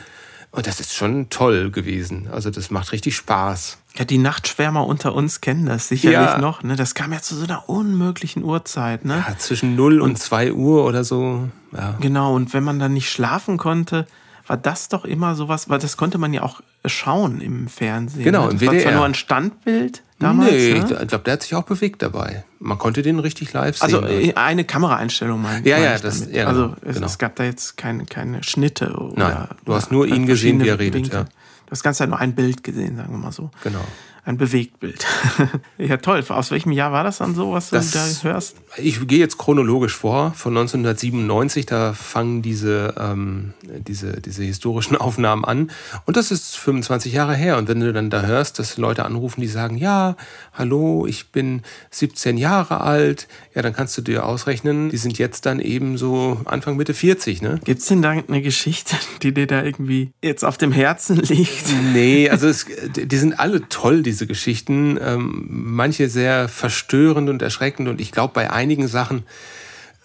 Und 0.55 0.67
das 0.67 0.79
ist 0.79 0.93
schon 0.95 1.29
toll 1.29 1.69
gewesen. 1.71 2.27
Also 2.31 2.49
das 2.49 2.71
macht 2.71 2.91
richtig 2.91 3.15
Spaß. 3.15 3.77
Ja, 3.97 4.05
die 4.05 4.17
Nachtschwärmer 4.17 4.85
unter 4.87 5.13
uns 5.13 5.41
kennen 5.41 5.65
das 5.65 5.87
sicherlich 5.89 6.13
Ja. 6.17 6.37
noch. 6.37 6.63
Ne? 6.63 6.75
Das 6.75 6.95
kam 6.95 7.11
ja 7.13 7.21
zu 7.21 7.35
so 7.35 7.43
einer 7.45 7.67
unmöglichen 7.69 8.43
Uhrzeit. 8.43 9.05
Ne? 9.05 9.23
Ja, 9.27 9.37
zwischen 9.37 9.75
0 9.75 10.01
und 10.01 10.17
2 10.17 10.53
Uhr 10.53 10.85
oder 10.85 11.03
so. 11.03 11.49
Ja. 11.75 11.95
Genau, 11.99 12.33
und 12.35 12.53
wenn 12.53 12.63
man 12.63 12.79
dann 12.79 12.93
nicht 12.93 13.09
schlafen 13.09 13.57
konnte, 13.57 14.07
war 14.47 14.57
das 14.57 14.89
doch 14.89 15.05
immer 15.05 15.35
sowas, 15.35 15.69
weil 15.69 15.79
das 15.79 15.97
konnte 15.97 16.17
man 16.17 16.33
ja 16.33 16.43
auch 16.43 16.61
schauen 16.85 17.41
im 17.41 17.67
Fernsehen. 17.67 18.23
Genau, 18.23 18.45
ne? 18.45 18.51
im 18.51 18.59
das 18.59 18.67
war 18.67 18.73
zwar 18.73 18.81
WDR. 18.81 18.95
nur 18.95 19.05
ein 19.05 19.15
Standbild 19.15 20.03
damals. 20.19 20.51
nee, 20.51 20.73
ne? 20.73 20.79
ich 20.79 21.07
glaube, 21.07 21.23
der 21.23 21.33
hat 21.33 21.43
sich 21.43 21.55
auch 21.55 21.63
bewegt 21.63 22.01
dabei. 22.01 22.43
Man 22.65 22.79
konnte 22.79 23.03
den 23.03 23.19
richtig 23.19 23.53
live 23.53 23.79
Also 23.81 24.01
sehen. 24.01 24.29
äh, 24.31 24.33
eine 24.33 24.63
Kameraeinstellung 24.65 25.39
meine 25.41 25.67
Ja, 25.67 25.77
ja, 25.77 25.99
das- 25.99 26.27
ja, 26.31 26.45
genau, 26.45 26.63
also 26.63 26.75
es, 26.83 26.95
genau. 26.95 27.05
es 27.05 27.17
gab 27.19 27.35
da 27.35 27.43
jetzt 27.43 27.77
keine, 27.77 28.05
keine 28.05 28.43
Schnitte. 28.43 28.91
Oder, 28.93 29.29
Nein, 29.29 29.47
du 29.65 29.73
hast 29.75 29.91
nur 29.91 30.07
ihn 30.07 30.25
gesehen, 30.25 30.61
wie 30.63 30.67
er 30.69 30.79
redet, 30.79 31.13
ja. 31.13 31.23
Du 31.23 31.71
hast 31.71 31.83
ganz 31.83 31.99
halt 31.99 32.09
nur 32.09 32.19
ein 32.19 32.33
Bild 32.35 32.63
gesehen, 32.63 32.97
sagen 32.97 33.11
wir 33.11 33.17
mal 33.19 33.31
so. 33.31 33.51
genau. 33.63 33.83
Ein 34.27 34.37
Bewegtbild. 34.37 35.05
ja, 35.77 35.97
toll. 35.97 36.23
Aus 36.29 36.49
welchem 36.49 36.71
Jahr 36.71 36.91
war 36.91 37.03
das 37.03 37.19
dann 37.19 37.35
so, 37.35 37.53
was 37.53 37.69
du 37.69 37.75
Das- 37.75 37.91
da 37.91 38.03
hörst? 38.23 38.55
Ich 38.77 39.07
gehe 39.07 39.19
jetzt 39.19 39.37
chronologisch 39.37 39.95
vor, 39.95 40.33
von 40.35 40.57
1997, 40.57 41.65
da 41.67 41.93
fangen 41.93 42.41
diese, 42.41 42.95
ähm, 42.99 43.53
diese, 43.87 44.19
diese 44.19 44.43
historischen 44.43 44.97
Aufnahmen 44.97 45.45
an. 45.45 45.69
Und 46.05 46.17
das 46.17 46.31
ist 46.31 46.57
25 46.57 47.13
Jahre 47.13 47.35
her. 47.35 47.57
Und 47.57 47.67
wenn 47.67 47.79
du 47.79 47.93
dann 47.93 48.09
da 48.09 48.23
hörst, 48.23 48.57
dass 48.59 48.77
Leute 48.77 49.05
anrufen, 49.05 49.41
die 49.41 49.47
sagen, 49.47 49.77
ja, 49.77 50.15
hallo, 50.53 51.05
ich 51.07 51.29
bin 51.31 51.61
17 51.91 52.37
Jahre 52.37 52.81
alt, 52.81 53.27
ja, 53.53 53.61
dann 53.61 53.73
kannst 53.73 53.95
du 53.97 54.01
dir 54.01 54.25
ausrechnen, 54.25 54.89
die 54.89 54.97
sind 54.97 55.17
jetzt 55.19 55.45
dann 55.45 55.59
eben 55.59 55.97
so 55.99 56.41
Anfang, 56.45 56.75
Mitte 56.77 56.93
40, 56.95 57.41
ne? 57.43 57.59
Gibt 57.63 57.81
es 57.81 57.85
denn 57.87 58.01
da 58.01 58.09
eine 58.09 58.41
Geschichte, 58.41 58.95
die 59.21 59.33
dir 59.33 59.45
da 59.47 59.63
irgendwie 59.63 60.11
jetzt 60.23 60.43
auf 60.43 60.57
dem 60.57 60.71
Herzen 60.71 61.17
liegt? 61.17 61.65
Nee, 61.93 62.27
also 62.29 62.47
es, 62.47 62.65
die 62.95 63.17
sind 63.17 63.39
alle 63.39 63.69
toll, 63.69 64.01
diese 64.15 64.27
Geschichten. 64.27 64.97
Ähm, 65.01 65.45
manche 65.49 66.09
sehr 66.09 66.47
verstörend 66.47 67.29
und 67.29 67.41
erschreckend. 67.41 67.89
Und 67.89 67.99
ich 67.99 68.11
glaube, 68.11 68.33
bei 68.33 68.49
einigen 68.49 68.87
Sachen 68.87 69.23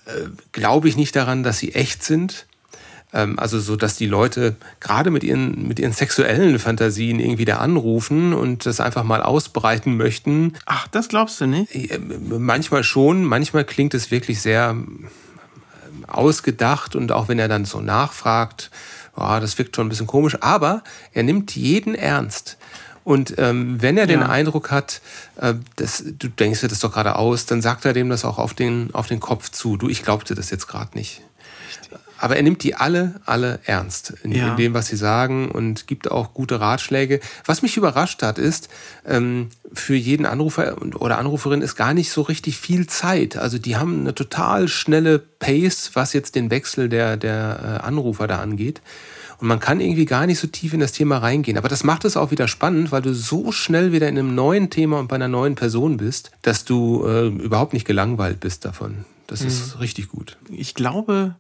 äh, 0.06 0.28
glaube 0.52 0.88
ich 0.88 0.96
nicht 0.96 1.14
daran, 1.14 1.44
dass 1.44 1.58
sie 1.58 1.74
echt 1.74 2.02
sind. 2.02 2.46
Ähm, 3.12 3.38
also 3.38 3.60
so, 3.60 3.76
dass 3.76 3.96
die 3.96 4.06
Leute 4.06 4.56
gerade 4.80 5.10
mit 5.10 5.22
ihren, 5.22 5.68
mit 5.68 5.78
ihren 5.78 5.92
sexuellen 5.92 6.58
Fantasien 6.58 7.20
irgendwie 7.20 7.44
da 7.44 7.58
anrufen 7.58 8.34
und 8.34 8.66
das 8.66 8.80
einfach 8.80 9.04
mal 9.04 9.22
ausbreiten 9.22 9.96
möchten. 9.96 10.54
Ach, 10.66 10.88
das 10.88 11.08
glaubst 11.08 11.40
du 11.40 11.46
nicht? 11.46 11.72
Äh, 11.74 11.98
Manchmal 11.98 12.82
schon, 12.82 13.24
manchmal 13.24 13.64
klingt 13.64 13.94
es 13.94 14.10
wirklich 14.10 14.40
sehr 14.40 14.70
ähm, 14.70 15.06
ausgedacht 16.08 16.96
und 16.96 17.12
auch 17.12 17.28
wenn 17.28 17.38
er 17.38 17.48
dann 17.48 17.64
so 17.64 17.80
nachfragt, 17.80 18.72
oh, 19.16 19.38
das 19.40 19.56
wirkt 19.58 19.76
schon 19.76 19.86
ein 19.86 19.90
bisschen 19.90 20.08
komisch, 20.08 20.36
aber 20.40 20.82
er 21.12 21.22
nimmt 21.22 21.54
jeden 21.54 21.94
ernst. 21.94 22.58
Und 23.10 23.34
ähm, 23.38 23.82
wenn 23.82 23.96
er 23.98 24.06
den 24.06 24.20
Ja. 24.20 24.28
Eindruck 24.28 24.70
hat, 24.70 25.00
äh, 25.40 25.54
das, 25.74 26.04
du 26.06 26.28
denkst 26.28 26.60
dir 26.60 26.68
das 26.68 26.78
doch 26.78 26.92
gerade 26.92 27.16
aus, 27.16 27.44
dann 27.44 27.60
sagt 27.60 27.84
er 27.84 27.92
dem 27.92 28.08
das 28.08 28.24
auch 28.24 28.38
auf 28.38 28.54
den, 28.54 28.90
auf 28.94 29.08
den 29.08 29.18
Kopf 29.18 29.50
zu. 29.50 29.76
Du, 29.76 29.88
ich 29.88 30.04
glaubte 30.04 30.36
das 30.36 30.50
jetzt 30.50 30.68
gerade 30.68 30.96
nicht. 30.96 31.20
Aber 32.18 32.36
er 32.36 32.42
nimmt 32.44 32.62
die 32.62 32.76
alle, 32.76 33.20
alle 33.26 33.58
ernst 33.64 34.12
in, 34.22 34.30
Ja. 34.30 34.50
in 34.50 34.56
dem, 34.56 34.74
was 34.74 34.86
sie 34.86 34.96
sagen 34.96 35.50
und 35.50 35.88
gibt 35.88 36.08
auch 36.08 36.34
gute 36.34 36.60
Ratschläge. 36.60 37.18
Was 37.46 37.62
mich 37.62 37.76
überrascht 37.76 38.22
hat, 38.22 38.38
ist, 38.38 38.68
ähm, 39.04 39.48
für 39.72 39.96
jeden 39.96 40.24
Anrufer 40.24 40.76
oder 41.00 41.18
Anruferin 41.18 41.62
ist 41.62 41.74
gar 41.74 41.94
nicht 41.94 42.12
so 42.12 42.22
richtig 42.22 42.58
viel 42.58 42.86
Zeit. 42.86 43.36
Also 43.36 43.58
die 43.58 43.76
haben 43.76 44.00
eine 44.02 44.14
total 44.14 44.68
schnelle 44.68 45.18
Pace, 45.18 45.90
was 45.94 46.12
jetzt 46.12 46.36
den 46.36 46.50
Wechsel 46.52 46.88
der, 46.88 47.16
der 47.16 47.80
äh, 47.82 47.86
Anrufer 47.86 48.28
da 48.28 48.38
angeht. 48.38 48.80
Und 49.40 49.48
man 49.48 49.58
kann 49.60 49.80
irgendwie 49.80 50.04
gar 50.04 50.26
nicht 50.26 50.38
so 50.38 50.46
tief 50.46 50.74
in 50.74 50.80
das 50.80 50.92
Thema 50.92 51.18
reingehen. 51.18 51.56
Aber 51.56 51.68
das 51.68 51.82
macht 51.82 52.04
es 52.04 52.16
auch 52.16 52.30
wieder 52.30 52.46
spannend, 52.46 52.92
weil 52.92 53.02
du 53.02 53.14
so 53.14 53.52
schnell 53.52 53.92
wieder 53.92 54.08
in 54.08 54.18
einem 54.18 54.34
neuen 54.34 54.68
Thema 54.70 54.98
und 54.98 55.08
bei 55.08 55.16
einer 55.16 55.28
neuen 55.28 55.54
Person 55.54 55.96
bist, 55.96 56.30
dass 56.42 56.64
du 56.64 57.04
äh, 57.06 57.28
überhaupt 57.28 57.72
nicht 57.72 57.86
gelangweilt 57.86 58.40
bist 58.40 58.64
davon. 58.64 59.04
Das 59.26 59.42
ist 59.42 59.78
richtig 59.80 60.08
gut. 60.08 60.36
Ich 60.50 60.74
glaube, 60.74 61.36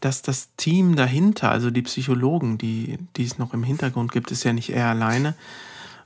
dass 0.00 0.22
das 0.22 0.48
Team 0.56 0.96
dahinter, 0.96 1.50
also 1.50 1.70
die 1.70 1.82
Psychologen, 1.82 2.56
die, 2.58 2.98
die 3.16 3.24
es 3.24 3.38
noch 3.38 3.52
im 3.52 3.62
Hintergrund 3.62 4.10
gibt, 4.10 4.30
ist 4.30 4.42
ja 4.44 4.52
nicht 4.52 4.70
er 4.70 4.88
alleine. 4.88 5.34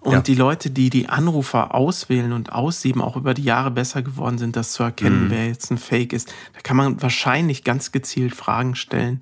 Und 0.01 0.13
Ja. 0.13 0.21
die 0.21 0.35
Leute, 0.35 0.71
die 0.71 0.91
die 0.91 1.09
Anrufer 1.09 1.75
auswählen 1.75 2.33
und 2.33 2.53
aussieben, 2.53 3.01
auch 3.01 3.17
über 3.17 3.35
die 3.35 3.45
Jahre 3.45 3.71
besser 3.71 4.03
geworden 4.03 4.39
sind, 4.39 4.57
das 4.57 4.73
zu 4.73 4.83
erkennen, 4.83 5.27
wer 5.29 5.47
jetzt 5.47 5.71
ein 5.71 5.79
Fake 5.79 6.13
ist. 6.13 6.33
Da 6.55 6.61
kann 6.63 6.77
man 6.77 7.01
wahrscheinlich 7.03 7.65
ganz 7.65 7.93
gezielt 7.93 8.35
Fragen 8.35 8.75
stellen, 8.75 9.21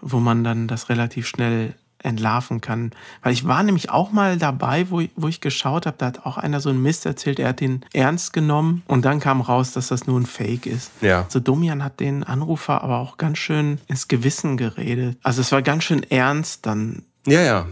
wo 0.00 0.18
man 0.18 0.44
dann 0.44 0.68
das 0.68 0.88
relativ 0.88 1.26
schnell 1.26 1.74
entlarven 2.02 2.60
kann. 2.60 2.92
Weil 3.22 3.32
ich 3.32 3.46
war 3.46 3.62
nämlich 3.62 3.90
auch 3.90 4.12
mal 4.12 4.36
dabei, 4.36 4.90
wo 4.90 5.00
ich, 5.00 5.10
wo 5.16 5.28
ich 5.28 5.40
geschaut 5.40 5.86
habe, 5.86 5.96
da 5.98 6.06
hat 6.06 6.26
auch 6.26 6.38
einer 6.38 6.60
so 6.60 6.70
einen 6.70 6.82
Mist 6.82 7.06
erzählt, 7.06 7.38
er 7.38 7.48
hat 7.48 7.60
den 7.60 7.84
ernst 7.92 8.32
genommen 8.32 8.82
und 8.86 9.04
dann 9.04 9.20
kam 9.20 9.40
raus, 9.40 9.72
dass 9.72 9.88
das 9.88 10.06
nur 10.06 10.20
ein 10.20 10.26
Fake 10.26 10.66
ist. 10.66 10.92
Ja. 11.00 11.26
So 11.28 11.40
Domian 11.40 11.82
hat 11.82 12.00
den 12.00 12.22
Anrufer 12.24 12.82
aber 12.82 12.98
auch 12.98 13.16
ganz 13.16 13.38
schön 13.38 13.80
ins 13.88 14.08
Gewissen 14.08 14.56
geredet. 14.56 15.18
Also 15.22 15.40
es 15.40 15.50
war 15.52 15.62
ganz 15.62 15.84
schön 15.84 16.04
ernst 16.04 16.66
dann 16.66 17.02
Ja, 17.26 17.42
ja. 17.42 17.66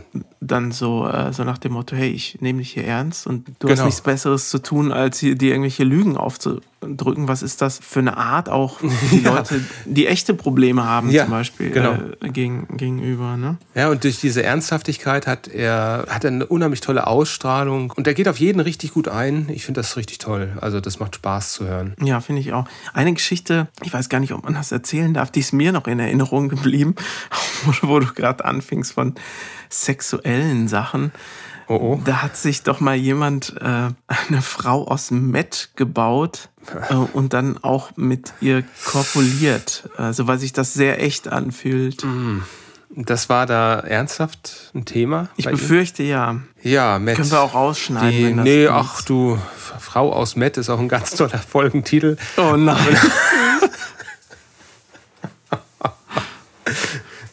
Dann 0.47 0.73
so, 0.73 1.07
äh, 1.09 1.33
so 1.33 1.45
nach 1.45 1.59
dem 1.59 1.73
Motto, 1.73 1.97
hey, 1.97 2.11
ich 2.11 2.39
nehme 2.41 2.59
dich 2.61 2.73
hier 2.73 2.85
ernst 2.85 3.27
und 3.27 3.47
du 3.59 3.69
hast 3.69 3.75
Genau. 3.77 3.85
nichts 3.87 4.01
Besseres 4.01 4.49
zu 4.51 4.59
tun, 4.59 4.93
als 4.93 5.19
hier 5.19 5.35
dir 5.37 5.51
irgendwelche 5.51 5.85
Lügen 5.85 6.17
aufzudrücken. 6.17 7.29
Was 7.29 7.43
ist 7.43 7.63
das 7.63 7.79
für 7.79 8.01
eine 8.01 8.17
Art 8.17 8.49
auch 8.49 8.81
die 9.11 9.21
Ja. 9.23 9.35
Leute, 9.35 9.61
die 9.85 10.07
echte 10.07 10.35
Probleme 10.35 10.85
haben 10.85 11.11
Ja, 11.11 11.25
zum 11.25 11.31
Beispiel 11.33 11.71
genau. 11.71 11.95
äh, 12.23 12.29
gegen, 12.31 12.67
gegenüber, 12.77 13.37
ne? 13.37 13.57
Ja, 13.75 13.91
und 13.91 14.05
durch 14.05 14.21
diese 14.21 14.43
Ernsthaftigkeit 14.43 15.27
hat 15.27 15.49
er, 15.49 16.07
hat 16.09 16.25
er 16.25 16.31
eine 16.31 16.47
unheimlich 16.47 16.81
tolle 16.81 17.07
Ausstrahlung 17.07 17.93
und 17.97 18.07
er 18.07 18.15
geht 18.15 18.29
auf 18.29 18.39
jeden 18.39 18.61
richtig 18.61 18.93
gut 18.93 19.09
ein. 19.09 19.49
Ich 19.53 19.65
finde 19.65 19.81
das 19.81 19.97
richtig 19.97 20.19
toll. 20.19 20.57
Also 20.61 20.81
das 20.81 20.99
macht 21.01 21.17
Spaß 21.17 21.53
zu 21.53 21.67
hören. 21.67 21.95
Ja, 22.03 22.21
finde 22.21 22.41
ich 22.41 22.53
auch. 22.53 22.67
Eine 22.93 23.13
Geschichte, 23.13 23.69
ich 23.83 23.93
weiß 23.93 24.09
gar 24.09 24.21
nicht, 24.21 24.33
ob 24.33 24.45
man 24.45 24.55
das 24.55 24.73
erzählen 24.73 25.13
darf, 25.15 25.31
die 25.31 25.41
ist 25.41 25.53
mir 25.53 25.73
noch 25.73 25.87
in 25.87 25.99
Erinnerung 25.99 26.49
geblieben, 26.49 26.95
wo, 27.83 27.99
du 28.01 28.07
gerade 28.15 28.45
anfingst 28.45 28.93
von 28.93 29.15
sexuellen 30.37 30.69
Sachen. 30.69 31.13
Oh, 31.69 31.75
oh. 31.75 32.01
Da 32.05 32.23
hat 32.23 32.37
sich 32.37 32.63
doch 32.63 32.79
mal 32.79 32.95
jemand 32.95 33.55
äh, 33.61 33.89
eine 34.07 34.43
Frau 34.43 34.87
aus 34.87 35.11
Met 35.11 35.71
gebaut 35.75 36.49
äh, 36.91 36.95
und 36.95 37.33
dann 37.33 37.59
auch 37.63 37.91
mit 37.97 38.35
ihr 38.41 38.63
korpuliert. 38.85 39.89
Also 39.97 40.29
weil 40.29 40.39
sich 40.39 40.53
das 40.53 40.75
sehr 40.75 41.03
echt 41.03 41.29
anfühlt. 41.29 42.05
Mhm. 42.05 42.45
Das 42.91 43.29
war 43.29 43.47
da 43.47 43.81
ernsthaft 43.81 44.71
ein 44.75 44.85
Thema? 44.85 45.29
Ich 45.37 45.47
befürchte 45.47 46.05
Ihnen? 46.05 46.11
ja. 46.13 46.41
Ja, 46.63 46.99
Met. 47.01 47.17
Können 47.17 47.31
wir 47.33 47.41
auch 47.41 47.55
rausschneiden. 47.55 48.45
Die, 48.45 48.51
nee, 48.51 48.69
ach 48.69 49.03
du, 49.03 49.39
Frau 49.81 50.13
aus 50.13 50.37
Met 50.37 50.57
ist 50.57 50.71
auch 50.71 50.79
ein 50.79 50.89
ganz 50.89 51.11
toller 51.11 51.39
Folgentitel. 51.39 52.17
Oh 52.37 52.57
nein. 52.57 52.77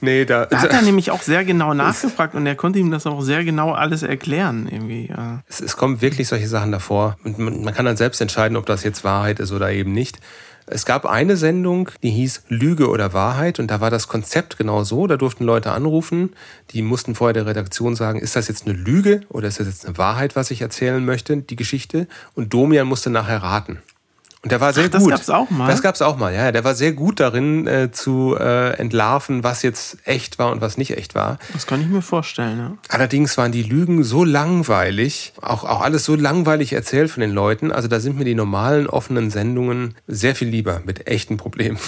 Nee, 0.03 0.25
da, 0.25 0.45
da 0.47 0.61
hat 0.61 0.73
er 0.73 0.81
nämlich 0.83 1.11
auch 1.11 1.21
sehr 1.21 1.45
genau 1.45 1.73
nachgefragt 1.73 2.35
und 2.35 2.45
er 2.45 2.55
konnte 2.55 2.77
ihm 2.77 2.91
das 2.91 3.07
auch 3.07 3.21
sehr 3.21 3.45
genau 3.45 3.71
alles 3.71 4.03
erklären. 4.03 4.67
Irgendwie, 4.69 5.09
es, 5.47 5.61
es 5.61 5.77
kommen 5.77 6.01
wirklich 6.01 6.27
solche 6.27 6.49
Sachen 6.49 6.73
davor. 6.73 7.15
Und 7.23 7.39
man, 7.39 7.63
man 7.63 7.73
kann 7.73 7.85
dann 7.85 7.95
selbst 7.95 8.19
entscheiden, 8.19 8.57
ob 8.57 8.65
das 8.65 8.83
jetzt 8.83 9.05
Wahrheit 9.05 9.39
ist 9.39 9.53
oder 9.53 9.71
eben 9.71 9.93
nicht. 9.93 10.19
Es 10.65 10.85
gab 10.85 11.05
eine 11.05 11.37
Sendung, 11.37 11.89
die 12.03 12.09
hieß 12.09 12.43
Lüge 12.49 12.89
oder 12.89 13.13
Wahrheit 13.13 13.59
und 13.59 13.71
da 13.71 13.79
war 13.79 13.89
das 13.89 14.09
Konzept 14.09 14.57
genau 14.57 14.83
so. 14.83 15.07
Da 15.07 15.15
durften 15.15 15.45
Leute 15.45 15.71
anrufen, 15.71 16.33
die 16.71 16.81
mussten 16.81 17.15
vorher 17.15 17.33
der 17.33 17.45
Redaktion 17.45 17.95
sagen, 17.95 18.19
ist 18.19 18.35
das 18.35 18.49
jetzt 18.49 18.67
eine 18.67 18.75
Lüge 18.75 19.21
oder 19.29 19.47
ist 19.47 19.61
das 19.61 19.67
jetzt 19.67 19.85
eine 19.85 19.97
Wahrheit, 19.97 20.35
was 20.35 20.51
ich 20.51 20.61
erzählen 20.61 21.03
möchte, 21.03 21.37
die 21.37 21.55
Geschichte. 21.55 22.07
Und 22.35 22.53
Domian 22.53 22.87
musste 22.87 23.09
nachher 23.09 23.41
raten. 23.41 23.81
Und 24.43 24.51
der 24.51 24.59
war 24.59 24.73
sehr 24.73 24.89
Ach, 24.91 24.99
gut. 24.99 25.11
Das 25.11 25.19
gab's 25.19 25.29
auch 25.29 25.49
mal. 25.49 25.67
Das 25.67 25.81
gab's 25.81 26.01
auch 26.01 26.17
mal, 26.17 26.33
ja. 26.33 26.51
Der 26.51 26.65
war 26.65 26.75
sehr 26.75 26.91
gut 26.91 27.21
darin, 27.21 27.65
äh, 27.65 27.91
zu 27.91 28.35
äh, 28.37 28.71
entlarven, 28.77 29.41
was 29.41 29.61
jetzt 29.63 29.97
echt 30.03 30.37
war 30.37 30.51
und 30.51 30.59
was 30.59 30.77
nicht 30.77 30.97
echt 30.97 31.15
war. 31.15 31.39
Das 31.53 31.65
kann 31.65 31.79
ich 31.79 31.87
mir 31.87 32.01
vorstellen, 32.01 32.59
ja. 32.59 32.77
Allerdings 32.89 33.37
waren 33.37 33.53
die 33.53 33.63
Lügen 33.63 34.03
so 34.03 34.25
langweilig, 34.25 35.31
auch, 35.41 35.63
auch 35.63 35.81
alles 35.81 36.03
so 36.03 36.15
langweilig 36.15 36.73
erzählt 36.73 37.09
von 37.09 37.21
den 37.21 37.31
Leuten. 37.31 37.71
Also 37.71 37.87
da 37.87 38.01
sind 38.01 38.17
mir 38.17 38.25
die 38.25 38.35
normalen 38.35 38.87
offenen 38.87 39.29
Sendungen 39.29 39.95
sehr 40.07 40.35
viel 40.35 40.49
lieber 40.49 40.81
mit 40.85 41.07
echten 41.07 41.37
Problemen. 41.37 41.79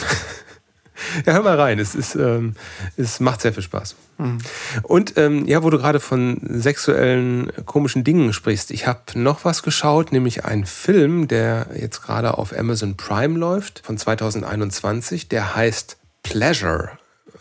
Ja, 1.25 1.33
hör 1.33 1.43
mal 1.43 1.59
rein. 1.59 1.79
Es, 1.79 1.95
ist, 1.95 2.15
ähm, 2.15 2.55
es 2.97 3.19
macht 3.19 3.41
sehr 3.41 3.53
viel 3.53 3.63
Spaß. 3.63 3.95
Mhm. 4.17 4.37
Und 4.83 5.17
ähm, 5.17 5.45
ja, 5.45 5.63
wo 5.63 5.69
du 5.69 5.77
gerade 5.77 5.99
von 5.99 6.39
sexuellen 6.43 7.51
komischen 7.65 8.03
Dingen 8.03 8.33
sprichst, 8.33 8.71
ich 8.71 8.87
habe 8.87 9.01
noch 9.15 9.45
was 9.45 9.63
geschaut, 9.63 10.11
nämlich 10.11 10.45
einen 10.45 10.65
Film, 10.65 11.27
der 11.27 11.67
jetzt 11.77 12.01
gerade 12.01 12.37
auf 12.37 12.57
Amazon 12.57 12.95
Prime 12.97 13.37
läuft, 13.37 13.81
von 13.85 13.97
2021. 13.97 15.29
Der 15.29 15.55
heißt 15.55 15.97
Pleasure. 16.23 16.91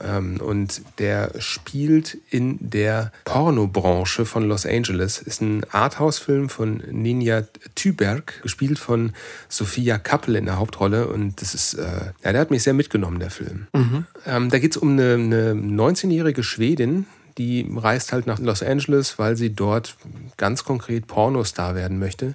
Ähm, 0.03 0.41
und 0.41 0.83
der 0.99 1.33
spielt 1.39 2.19
in 2.31 2.59
der 2.61 3.13
Pornobranche 3.25 4.25
von 4.25 4.49
Los 4.49 4.67
Angeles. 4.67 5.19
Ist 5.21 5.41
ein 5.41 5.65
Arthouse-Film 5.71 6.49
von 6.49 6.83
Ninja 6.91 7.43
Tüberg, 7.75 8.43
gespielt 8.43 8.79
von 8.79 9.13
Sophia 9.49 9.99
Kappel 9.99 10.37
in 10.37 10.47
der 10.47 10.59
Hauptrolle. 10.59 11.09
Und 11.09 11.41
das 11.41 11.55
ist, 11.55 11.75
äh, 11.75 12.13
ja, 12.25 12.33
der 12.33 12.41
hat 12.41 12.51
mich 12.51 12.63
sehr 12.63 12.75
mitgenommen, 12.75 13.19
der 13.19 13.31
Film. 13.31 13.67
Mhm. 13.73 14.07
Ähm, 14.27 14.51
da 14.51 14.59
geht 14.59 14.73
es 14.73 14.77
um 14.77 14.93
eine, 14.93 15.15
eine 15.15 15.53
19-jährige 15.53 16.43
Schwedin, 16.43 17.07
die 17.39 17.69
reist 17.77 18.13
halt 18.13 18.27
nach 18.27 18.39
Los 18.39 18.63
Angeles, 18.63 19.19
weil 19.19 19.37
sie 19.37 19.51
dort 19.51 19.97
ganz 20.37 20.65
konkret 20.65 21.07
Pornostar 21.07 21.75
werden 21.75 21.99
möchte. 21.99 22.35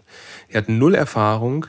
Sie 0.50 0.58
hat 0.58 0.68
null 0.68 0.94
Erfahrung, 0.94 1.68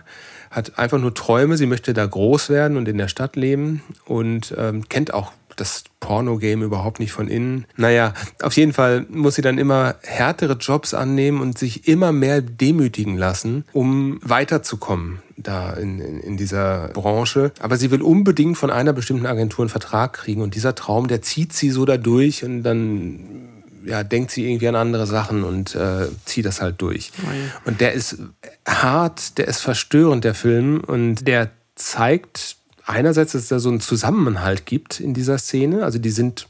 hat 0.51 0.79
einfach 0.79 0.99
nur 0.99 1.15
Träume, 1.15 1.57
sie 1.57 1.67
möchte 1.67 1.93
da 1.93 2.05
groß 2.05 2.51
werden 2.51 2.77
und 2.77 2.89
in 2.89 2.99
der 2.99 3.09
Stadt 3.09 3.37
leben 3.37 3.83
und 4.05 4.55
ähm, 4.59 4.89
kennt 4.89 5.15
auch 5.15 5.33
das 5.61 5.85
Porno-Game 6.01 6.63
überhaupt 6.63 7.01
nicht 7.01 7.13
von 7.13 7.29
innen. 7.29 7.67
Naja, 7.77 8.15
auf 8.43 8.57
jeden 8.57 8.73
Fall 8.73 9.07
muss 9.11 9.35
sie 9.35 9.43
dann 9.43 9.59
immer 9.59 9.97
härtere 10.03 10.55
Jobs 10.55 10.95
annehmen 10.95 11.41
und 11.41 11.59
sich 11.59 11.87
immer 11.87 12.13
mehr 12.13 12.41
demütigen 12.41 13.17
lassen, 13.17 13.65
um 13.73 14.19
weiterzukommen 14.23 15.23
da 15.37 15.73
in, 15.73 16.01
in, 16.01 16.21
in, 16.21 16.37
dieser 16.37 16.89
Branche. 16.89 17.53
Aber 17.61 17.79
sie 17.79 17.91
will 17.91 18.03
unbedingt 18.03 18.59
von 18.59 18.71
einer 18.71 18.93
bestimmten 18.93 19.25
Agentur 19.25 19.63
einen 19.63 19.71
Vertrag 19.71 20.13
kriegen 20.13 20.43
und 20.43 20.55
dieser 20.55 20.75
Traum, 20.75 21.09
der 21.09 21.23
zieht 21.23 21.55
sie 21.55 21.71
so 21.71 21.87
da 21.87 21.97
durch 21.97 22.45
und 22.45 22.63
dann 22.63 23.61
ja, 23.85 24.03
denkt 24.03 24.31
sie 24.31 24.47
irgendwie 24.47 24.69
an 24.69 24.77
andere 24.77 25.07
Sachen 25.07 25.45
und 25.45 25.75
äh, 25.75 26.09
zieht 26.25 26.45
das 26.45 26.61
halt 26.61 26.81
durch. 26.83 27.13
Oh 27.23 27.31
ja. 27.31 27.61
Und 27.65 27.81
der 27.81 27.93
ist 27.93 28.19
hart, 28.67 29.39
der 29.39 29.49
ist 29.49 29.61
verstörend, 29.61 30.25
der 30.25 30.35
Film, 30.35 30.81
und 30.87 31.27
der 31.27 31.51
zeigt 31.75 32.57
einerseits, 32.91 33.33
dass 33.33 33.43
es 33.43 33.49
da 33.49 33.59
so 33.59 33.69
einen 33.69 33.81
Zusammenhalt 33.81 34.67
gibt 34.67 35.01
in 35.01 35.15
dieser 35.15 35.39
Szene. 35.39 35.85
Also 35.85 35.99
die 35.99 36.11
sind, 36.11 36.49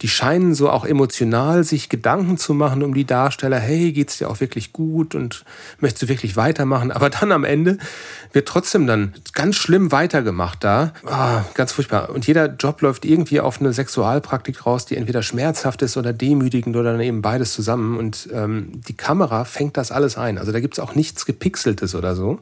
die 0.00 0.08
scheinen 0.08 0.54
so 0.54 0.70
auch 0.70 0.84
emotional 0.84 1.64
sich 1.64 1.88
Gedanken 1.88 2.38
zu 2.38 2.54
machen 2.54 2.82
um 2.82 2.94
die 2.94 3.04
Darsteller. 3.04 3.58
Hey, 3.58 3.92
geht's 3.92 4.18
dir 4.18 4.28
auch 4.28 4.40
wirklich 4.40 4.72
gut 4.72 5.14
und 5.14 5.44
möchtest 5.80 6.02
du 6.02 6.08
wirklich 6.08 6.36
weitermachen? 6.36 6.90
Aber 6.90 7.10
dann 7.10 7.30
am 7.30 7.44
Ende 7.44 7.78
wird 8.32 8.48
trotzdem 8.48 8.86
dann 8.86 9.14
ganz 9.34 9.56
schlimm 9.56 9.92
weitergemacht 9.92 10.64
da. 10.64 10.92
Oh, 11.06 11.44
ganz 11.54 11.72
furchtbar. 11.72 12.10
Und 12.10 12.26
jeder 12.26 12.46
Job 12.46 12.80
läuft 12.80 13.04
irgendwie 13.04 13.40
auf 13.40 13.60
eine 13.60 13.72
Sexualpraktik 13.72 14.66
raus, 14.66 14.86
die 14.86 14.96
entweder 14.96 15.22
schmerzhaft 15.22 15.82
ist 15.82 15.96
oder 15.96 16.12
demütigend 16.12 16.76
oder 16.76 16.92
dann 16.92 17.00
eben 17.00 17.22
beides 17.22 17.52
zusammen. 17.52 17.98
Und 17.98 18.28
ähm, 18.32 18.80
die 18.88 18.96
Kamera 18.96 19.44
fängt 19.44 19.76
das 19.76 19.92
alles 19.92 20.16
ein. 20.16 20.38
Also 20.38 20.52
da 20.52 20.60
gibt's 20.60 20.78
auch 20.78 20.94
nichts 20.94 21.26
Gepixeltes 21.26 21.94
oder 21.94 22.16
so. 22.16 22.40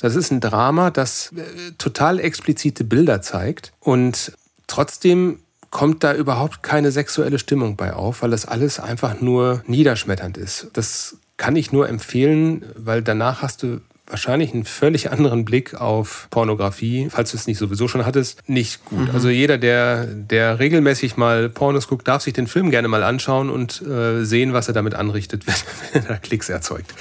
Das 0.00 0.14
ist 0.14 0.30
ein 0.30 0.40
Drama, 0.40 0.90
das 0.90 1.32
äh, 1.36 1.72
total 1.78 2.20
explizite 2.20 2.84
Bilder 2.84 3.20
zeigt 3.20 3.72
und 3.80 4.32
trotzdem 4.66 5.40
kommt 5.70 6.02
da 6.02 6.14
überhaupt 6.14 6.62
keine 6.62 6.90
sexuelle 6.92 7.38
Stimmung 7.38 7.76
bei 7.76 7.92
auf, 7.92 8.22
weil 8.22 8.30
das 8.30 8.46
alles 8.46 8.80
einfach 8.80 9.20
nur 9.20 9.62
niederschmetternd 9.66 10.38
ist. 10.38 10.68
Das 10.72 11.16
kann 11.36 11.56
ich 11.56 11.72
nur 11.72 11.88
empfehlen, 11.88 12.64
weil 12.74 13.02
danach 13.02 13.42
hast 13.42 13.62
du 13.62 13.80
wahrscheinlich 14.08 14.54
einen 14.54 14.64
völlig 14.64 15.10
anderen 15.10 15.44
Blick 15.44 15.74
auf 15.74 16.28
Pornografie, 16.30 17.08
falls 17.10 17.30
du 17.30 17.36
es 17.36 17.46
nicht 17.46 17.58
sowieso 17.58 17.88
schon 17.88 18.06
hattest, 18.06 18.48
nicht 18.48 18.84
gut. 18.84 19.08
Mhm. 19.08 19.14
Also 19.14 19.28
jeder, 19.28 19.58
der, 19.58 20.06
der 20.06 20.58
regelmäßig 20.58 21.16
mal 21.16 21.48
Pornos 21.48 21.88
guckt, 21.88 22.08
darf 22.08 22.22
sich 22.22 22.32
den 22.32 22.46
Film 22.46 22.70
gerne 22.70 22.88
mal 22.88 23.02
anschauen 23.02 23.50
und 23.50 23.82
äh, 23.82 24.24
sehen, 24.24 24.52
was 24.52 24.68
er 24.68 24.74
damit 24.74 24.94
anrichtet, 24.94 25.44
wenn 25.92 26.06
er 26.06 26.18
Klicks 26.18 26.48
erzeugt. 26.48 26.94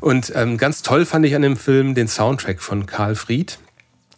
Und 0.00 0.32
ähm, 0.34 0.56
ganz 0.58 0.82
toll 0.82 1.04
fand 1.04 1.24
ich 1.26 1.34
an 1.34 1.42
dem 1.42 1.56
Film 1.56 1.94
den 1.94 2.08
Soundtrack 2.08 2.60
von 2.60 2.86
Karl 2.86 3.14
Fried. 3.14 3.58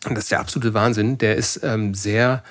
Und 0.06 0.14
das 0.14 0.24
ist 0.24 0.32
der 0.32 0.40
absolute 0.40 0.72
Wahnsinn. 0.72 1.18
Der 1.18 1.36
ist 1.36 1.60
ähm, 1.62 1.94
sehr 1.94 2.42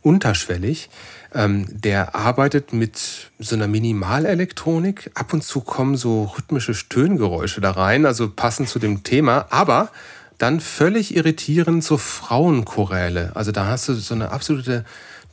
unterschwellig. 0.00 0.90
Ähm, 1.34 1.66
der 1.68 2.14
arbeitet 2.14 2.72
mit 2.72 3.30
so 3.38 3.56
einer 3.56 3.66
Minimalelektronik. 3.66 5.10
Ab 5.14 5.32
und 5.32 5.42
zu 5.42 5.60
kommen 5.60 5.96
so 5.96 6.24
rhythmische 6.24 6.74
Stöhngeräusche 6.74 7.60
da 7.60 7.72
rein, 7.72 8.06
also 8.06 8.30
passend 8.30 8.68
zu 8.68 8.78
dem 8.78 9.02
Thema. 9.02 9.46
Aber 9.50 9.90
dann 10.38 10.60
völlig 10.60 11.14
irritierend 11.16 11.82
so 11.82 11.96
Frauenchoräle. 11.96 13.32
Also 13.34 13.52
da 13.52 13.66
hast 13.66 13.88
du 13.88 13.94
so 13.94 14.14
eine 14.14 14.30
absolute 14.30 14.84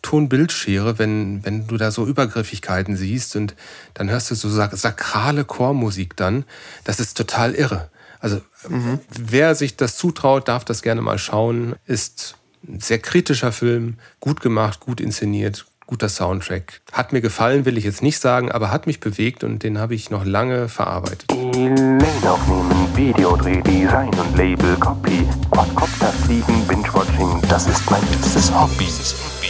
Tonbildschere, 0.02 0.98
wenn, 0.98 1.46
wenn 1.46 1.68
du 1.68 1.78
da 1.78 1.92
so 1.92 2.06
Übergriffigkeiten 2.06 2.96
siehst 2.96 3.36
und 3.36 3.56
dann 3.94 4.10
hörst 4.10 4.32
du 4.32 4.36
so 4.36 4.50
sakrale 4.50 5.46
Chormusik 5.46 6.16
dann. 6.18 6.46
Das 6.84 7.00
ist 7.00 7.16
total 7.18 7.54
irre. 7.54 7.90
Also 8.20 8.42
mhm. 8.68 9.00
wer 9.10 9.56
sich 9.56 9.76
das 9.76 9.98
zutraut, 9.98 10.48
darf 10.48 10.66
das 10.66 10.82
gerne 10.82 11.02
mal 11.02 11.18
schauen. 11.18 11.76
Ist 11.86 12.36
ein 12.68 12.80
sehr 12.80 13.00
kritischer 13.00 13.52
Film, 13.52 13.98
gut 14.20 14.42
gemacht, 14.42 14.80
gut 14.80 15.02
inszeniert, 15.02 15.66
guter 15.92 16.08
Soundtrack. 16.08 16.80
Hat 16.94 17.12
mir 17.12 17.20
gefallen, 17.20 17.66
will 17.66 17.78
ich 17.78 17.84
jetzt 17.84 18.02
nicht 18.02 18.18
sagen, 18.18 18.50
aber 18.50 18.72
hat 18.72 18.88
mich 18.88 19.02
bewegt 19.02 19.44
und 19.44 19.62
den 19.62 19.78
habe 19.78 19.94
ich 19.94 20.10
noch 20.10 20.24
lange 20.24 20.70
verarbeitet. 20.70 21.26
Lane 21.30 22.00
aufnehmen, 22.24 22.88
Videodreh, 22.96 23.62
Design 23.62 24.10
und 24.18 24.38
Label, 24.38 24.78
Copy, 24.78 25.28
Quadcopter 25.52 26.14
fliegen, 26.14 26.66
Binge-Watching, 26.66 27.42
das 27.50 27.68
ist 27.68 27.92
mein 27.92 28.02
liebstes 28.10 28.54
Hobby. 28.56 28.88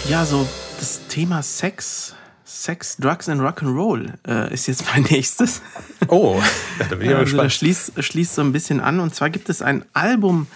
Ja, 0.10 0.25
so 0.25 0.47
das 0.80 1.01
Thema 1.10 1.43
Sex, 1.43 2.15
Sex, 2.43 2.97
Drugs 2.97 3.30
and 3.30 3.39
Rock'n'Roll 3.39 4.13
äh, 4.27 4.51
ist 4.51 4.65
jetzt 4.65 4.86
mein 4.91 5.04
nächstes. 5.12 5.62
Oh, 6.08 6.41
da 6.80 6.95
bin 6.95 7.01
ich 7.01 7.10
also, 7.10 7.21
gespannt. 7.21 7.45
Das 7.45 7.54
schließt, 7.54 8.04
schließt 8.04 8.34
so 8.34 8.41
ein 8.41 8.51
bisschen 8.51 8.80
an 8.80 8.99
und 8.99 9.13
zwar 9.13 9.30
gibt 9.30 9.47
es 9.49 9.62
ein 9.62 9.86
Album, 9.93 10.47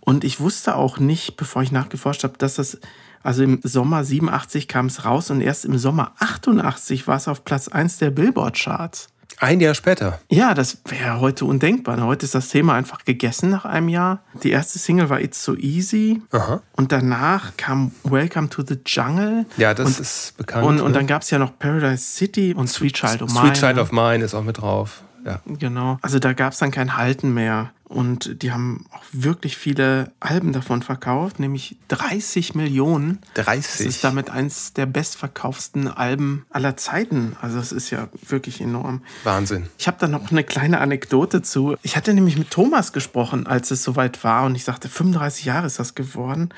Und 0.01 0.25
ich 0.25 0.41
wusste 0.41 0.77
auch 0.77 0.99
nicht, 0.99 1.37
bevor 1.37 1.63
ich 1.63 1.73
nachgeforscht 1.73 2.25
habe, 2.25 2.39
dass 2.39 2.55
das, 2.55 2.79
also 3.23 3.43
im 3.43 3.61
Sommer 3.63 4.03
87 4.03 4.67
kam 4.67 4.87
es 4.87 5.05
raus 5.05 5.31
und 5.31 5.43
erst 5.43 5.67
im 5.67 5.77
Sommer 5.77 6.13
88 6.21 7.07
war 7.07 7.19
es 7.19 7.29
auf 7.29 7.45
Platz 7.45 7.69
1 7.69 7.99
der 7.99 8.11
Billboard-Charts. 8.11 9.09
Ein 9.39 9.61
Jahr 9.61 9.75
später. 9.75 10.21
Ja, 10.31 10.55
das 10.55 10.79
wäre 10.87 11.21
heute 11.21 11.45
undenkbar. 11.45 12.01
Heute 12.03 12.25
ist 12.25 12.35
das 12.35 12.49
Thema 12.49 12.75
einfach 12.75 13.05
gegessen 13.05 13.51
nach 13.51 13.65
einem 13.65 13.89
Jahr. 13.89 14.23
Die 14.43 14.51
erste 14.51 14.79
Single 14.79 15.09
war 15.11 15.21
It's 15.21 15.43
So 15.43 15.57
Easy. 15.57 16.23
Aha. 16.33 16.63
Und 16.73 16.93
danach 16.93 17.57
kam 17.57 17.93
Welcome 18.05 18.49
to 18.49 18.63
the 18.67 18.79
Jungle. 18.87 19.47
Ja, 19.57 19.75
das 19.75 19.87
und, 19.87 20.01
ist 20.01 20.37
bekannt. 20.37 20.67
Und, 20.67 20.81
und 20.81 20.93
ne? 20.93 20.99
dann 20.99 21.07
gab 21.07 21.23
es 21.23 21.31
ja 21.31 21.39
noch 21.39 21.59
Paradise 21.59 22.03
City 22.03 22.55
und 22.55 22.69
Sweet 22.69 22.95
Child 22.95 23.23
of 23.23 23.33
Mine. 23.33 23.47
Sweet 23.47 23.55
Child 23.55 23.79
of 23.79 23.93
Mine 23.93 24.25
ist 24.25 24.35
auch 24.35 24.45
mit 24.45 24.61
drauf. 24.61 25.03
Ja. 25.25 25.41
Genau. 25.47 25.99
Also 26.03 26.19
da 26.19 26.33
gab 26.33 26.53
es 26.53 26.59
dann 26.59 26.71
kein 26.71 26.97
Halten 26.97 27.33
mehr. 27.33 27.73
Und 27.85 28.43
die 28.43 28.51
haben 28.51 28.87
auch 28.91 29.03
wirklich 29.13 29.57
viele 29.57 30.11
Alben 30.19 30.53
davon 30.53 30.83
verkauft, 30.83 31.39
nämlich 31.39 31.77
30 31.89 32.55
Millionen. 32.55 33.21
Das 33.35 33.47
30. 33.47 33.87
ist 33.87 34.03
damit 34.03 34.31
eins 34.31 34.73
der 34.73 34.87
bestverkaufsten 34.87 35.89
Alben 35.89 36.45
aller 36.51 36.77
Zeiten. 36.77 37.37
Also 37.41 37.59
das 37.59 37.73
ist 37.73 37.91
ja 37.91 38.09
wirklich 38.27 38.61
enorm. 38.61 39.03
Wahnsinn. 39.23 39.69
Ich 39.79 39.87
habe 39.87 39.99
da 40.01 40.09
noch 40.09 40.31
eine 40.31 40.45
kleine 40.45 40.81
Anekdote 40.81 41.43
zu. 41.43 41.77
Ich 41.83 41.97
hatte 41.97 42.15
nämlich 42.15 42.37
mit 42.37 42.51
Thomas 42.51 42.93
gesprochen, 42.93 43.47
als 43.47 43.71
es 43.71 43.85
soweit 43.85 44.25
war. 44.25 44.45
Und 44.47 44.57
ich 44.57 44.65
sagte, 44.65 44.89
35 44.89 45.45
Jahre 45.45 45.67
ist 45.67 45.79
das 45.79 45.95
geworden. 45.95 46.49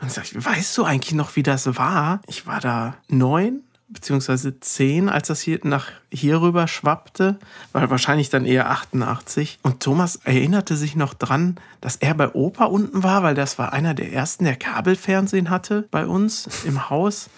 Und 0.00 0.08
ich 0.08 0.12
sagte, 0.12 0.44
weißt 0.44 0.76
du 0.76 0.84
eigentlich 0.84 1.14
noch, 1.14 1.36
wie 1.36 1.42
das 1.42 1.66
war? 1.76 2.20
Ich 2.26 2.46
war 2.46 2.60
da 2.60 2.96
neun 3.08 3.62
beziehungsweise 3.88 4.58
zehn, 4.60 5.08
als 5.08 5.28
das 5.28 5.40
hier 5.40 5.60
nach 5.62 5.86
hier 6.10 6.40
rüber 6.40 6.66
schwappte, 6.66 7.38
weil 7.72 7.88
wahrscheinlich 7.88 8.30
dann 8.30 8.44
eher 8.44 8.70
88. 8.70 9.58
Und 9.62 9.80
Thomas 9.80 10.16
erinnerte 10.24 10.76
sich 10.76 10.96
noch 10.96 11.14
dran, 11.14 11.56
dass 11.80 11.96
er 11.96 12.14
bei 12.14 12.34
Opa 12.34 12.64
unten 12.64 13.02
war, 13.02 13.22
weil 13.22 13.34
das 13.34 13.58
war 13.58 13.72
einer 13.72 13.94
der 13.94 14.12
ersten, 14.12 14.44
der 14.44 14.56
Kabelfernsehen 14.56 15.50
hatte 15.50 15.86
bei 15.90 16.06
uns 16.06 16.48
im 16.64 16.90
Haus 16.90 17.28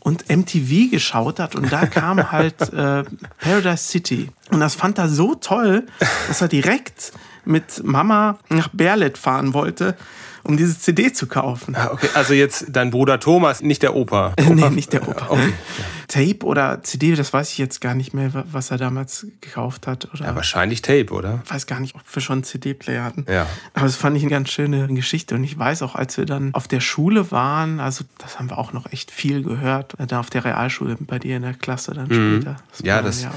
und 0.00 0.28
MTV 0.28 0.90
geschaut 0.90 1.38
hat 1.38 1.54
und 1.54 1.72
da 1.72 1.86
kam 1.86 2.32
halt 2.32 2.60
äh, 2.72 3.04
Paradise 3.38 3.84
City. 3.84 4.30
Und 4.50 4.60
das 4.60 4.74
fand 4.74 4.98
er 4.98 5.08
so 5.08 5.34
toll, 5.34 5.86
dass 6.28 6.40
er 6.40 6.48
direkt 6.48 7.12
mit 7.44 7.84
Mama 7.84 8.38
nach 8.48 8.68
Berlet 8.72 9.18
fahren 9.18 9.52
wollte, 9.54 9.96
um 10.44 10.56
diese 10.56 10.78
CD 10.78 11.12
zu 11.12 11.26
kaufen. 11.26 11.74
Ah, 11.76 11.90
okay. 11.92 12.08
Also 12.14 12.34
jetzt 12.34 12.66
dein 12.70 12.90
Bruder 12.90 13.20
Thomas, 13.20 13.62
nicht 13.62 13.82
der 13.82 13.94
Opa. 13.94 14.34
nee, 14.48 14.68
nicht 14.70 14.92
der 14.92 15.06
Opa. 15.08 15.26
Okay. 15.32 15.52
Tape 16.08 16.44
oder 16.44 16.82
CD, 16.82 17.14
das 17.14 17.32
weiß 17.32 17.50
ich 17.52 17.58
jetzt 17.58 17.80
gar 17.80 17.94
nicht 17.94 18.12
mehr, 18.12 18.34
wa- 18.34 18.44
was 18.52 18.70
er 18.70 18.76
damals 18.76 19.26
gekauft 19.40 19.86
hat. 19.86 20.08
Oder 20.12 20.26
Ja, 20.26 20.34
wahrscheinlich 20.34 20.82
Tape, 20.82 21.10
oder? 21.10 21.40
ich 21.44 21.50
weiß 21.50 21.66
gar 21.66 21.80
nicht, 21.80 21.94
ob 21.94 22.02
wir 22.12 22.20
schon 22.20 22.34
einen 22.38 22.44
CD-Player 22.44 23.02
hatten. 23.02 23.24
Ja. 23.30 23.46
Aber 23.72 23.86
das 23.86 23.96
fand 23.96 24.16
ich 24.18 24.22
eine 24.22 24.30
ganz 24.30 24.50
schöne 24.50 24.88
Geschichte. 24.88 25.34
Und 25.36 25.44
ich 25.44 25.58
weiß 25.58 25.80
auch, 25.82 25.94
als 25.94 26.18
wir 26.18 26.26
dann 26.26 26.52
auf 26.54 26.68
der 26.68 26.80
Schule 26.80 27.30
waren, 27.30 27.80
also 27.80 28.04
das 28.18 28.38
haben 28.38 28.50
wir 28.50 28.58
auch 28.58 28.74
noch 28.74 28.92
echt 28.92 29.10
viel 29.10 29.42
gehört, 29.42 29.98
äh, 29.98 30.06
da 30.06 30.20
auf 30.20 30.28
der 30.28 30.44
Realschule 30.44 30.96
bei 31.00 31.18
dir 31.18 31.36
in 31.36 31.42
der 31.42 31.54
Klasse 31.54 31.92
dann 31.94 32.06
später. 32.06 32.56
Mhm. 32.80 32.84
Ja, 32.86 33.00
das, 33.00 33.22
dann 33.22 33.30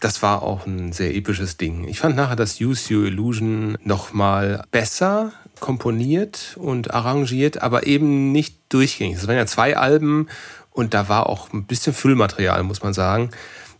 das 0.00 0.22
war 0.22 0.42
auch 0.42 0.66
ein 0.66 0.92
sehr 0.92 1.14
episches 1.14 1.56
Ding. 1.58 1.86
Ich 1.86 2.00
fand 2.00 2.16
nachher 2.16 2.36
das 2.36 2.60
Use 2.60 2.92
Your 2.94 3.04
Illusion 3.06 3.76
noch 3.84 4.12
mal 4.12 4.64
besser 4.70 5.32
komponiert 5.60 6.56
und 6.58 6.92
arrangiert, 6.94 7.62
aber 7.62 7.86
eben 7.86 8.32
nicht 8.32 8.56
durchgängig. 8.70 9.18
Es 9.18 9.28
waren 9.28 9.36
ja 9.36 9.46
zwei 9.46 9.76
Alben 9.76 10.28
und 10.70 10.94
da 10.94 11.08
war 11.08 11.28
auch 11.28 11.52
ein 11.52 11.64
bisschen 11.64 11.92
Füllmaterial, 11.92 12.62
muss 12.62 12.82
man 12.82 12.94
sagen. 12.94 13.30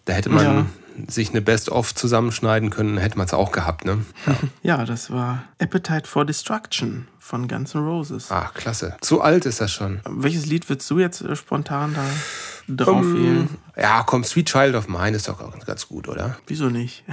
Da 0.05 0.13
hätte 0.13 0.29
man 0.29 0.45
Ja. 0.45 0.67
Sich 1.09 1.31
eine 1.31 1.41
Best-of 1.41 1.95
zusammenschneiden 1.95 2.71
können, 2.71 2.99
hätte 2.99 3.17
man 3.19 3.27
es 3.27 3.35
auch 3.35 3.53
gehabt, 3.53 3.85
ne? 3.85 4.05
Ja, 4.63 4.85
das 4.85 5.11
war 5.11 5.45
Appetite 5.59 6.07
for 6.09 6.25
Destruction 6.25 7.09
von 7.19 7.49
Guns 7.49 7.75
N' 7.75 7.83
Roses. 7.85 8.31
Ah, 8.31 8.51
klasse. 8.55 8.97
So 9.03 9.21
alt 9.21 9.47
ist 9.47 9.61
das 9.61 9.73
schon. 9.73 10.01
Welches 10.09 10.47
Lied 10.47 10.69
würdest 10.69 10.91
du 10.91 10.99
jetzt 10.99 11.21
äh, 11.23 11.37
spontan 11.37 11.95
da 11.95 12.85
drauf 12.85 13.03
Ähm, 13.03 13.15
wählen? 13.15 13.49
Ja, 13.77 14.03
komm, 14.03 14.25
Sweet 14.25 14.49
Child 14.49 14.75
of 14.75 14.89
Mine 14.89 15.17
ist 15.17 15.29
doch 15.29 15.41
auch 15.41 15.53
ganz, 15.53 15.65
ganz 15.67 15.89
gut, 15.89 16.09
oder? 16.09 16.37
Wieso 16.47 16.69
nicht? 16.71 17.05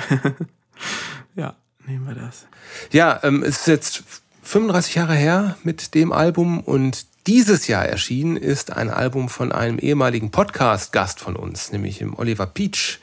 ja, 1.36 1.56
nehmen 1.86 2.08
wir 2.08 2.16
das. 2.16 2.48
Ja, 2.92 3.20
ähm, 3.24 3.44
es 3.44 3.60
ist 3.60 3.68
jetzt 3.68 4.04
35 4.44 4.96
Jahre 4.96 5.16
her 5.16 5.58
mit 5.64 5.94
dem 5.94 6.12
Album 6.12 6.60
und 6.62 7.06
dieses 7.28 7.68
Jahr 7.68 7.86
erschienen 7.86 8.38
ist 8.38 8.72
ein 8.72 8.90
Album 8.90 9.28
von 9.28 9.52
einem 9.52 9.80
ehemaligen 9.80 10.32
Podcast-Gast 10.32 11.20
von 11.20 11.36
uns, 11.36 11.74
nämlich 11.74 11.98
dem 11.98 12.18
Oliver 12.18 12.46
Peach. 12.46 13.00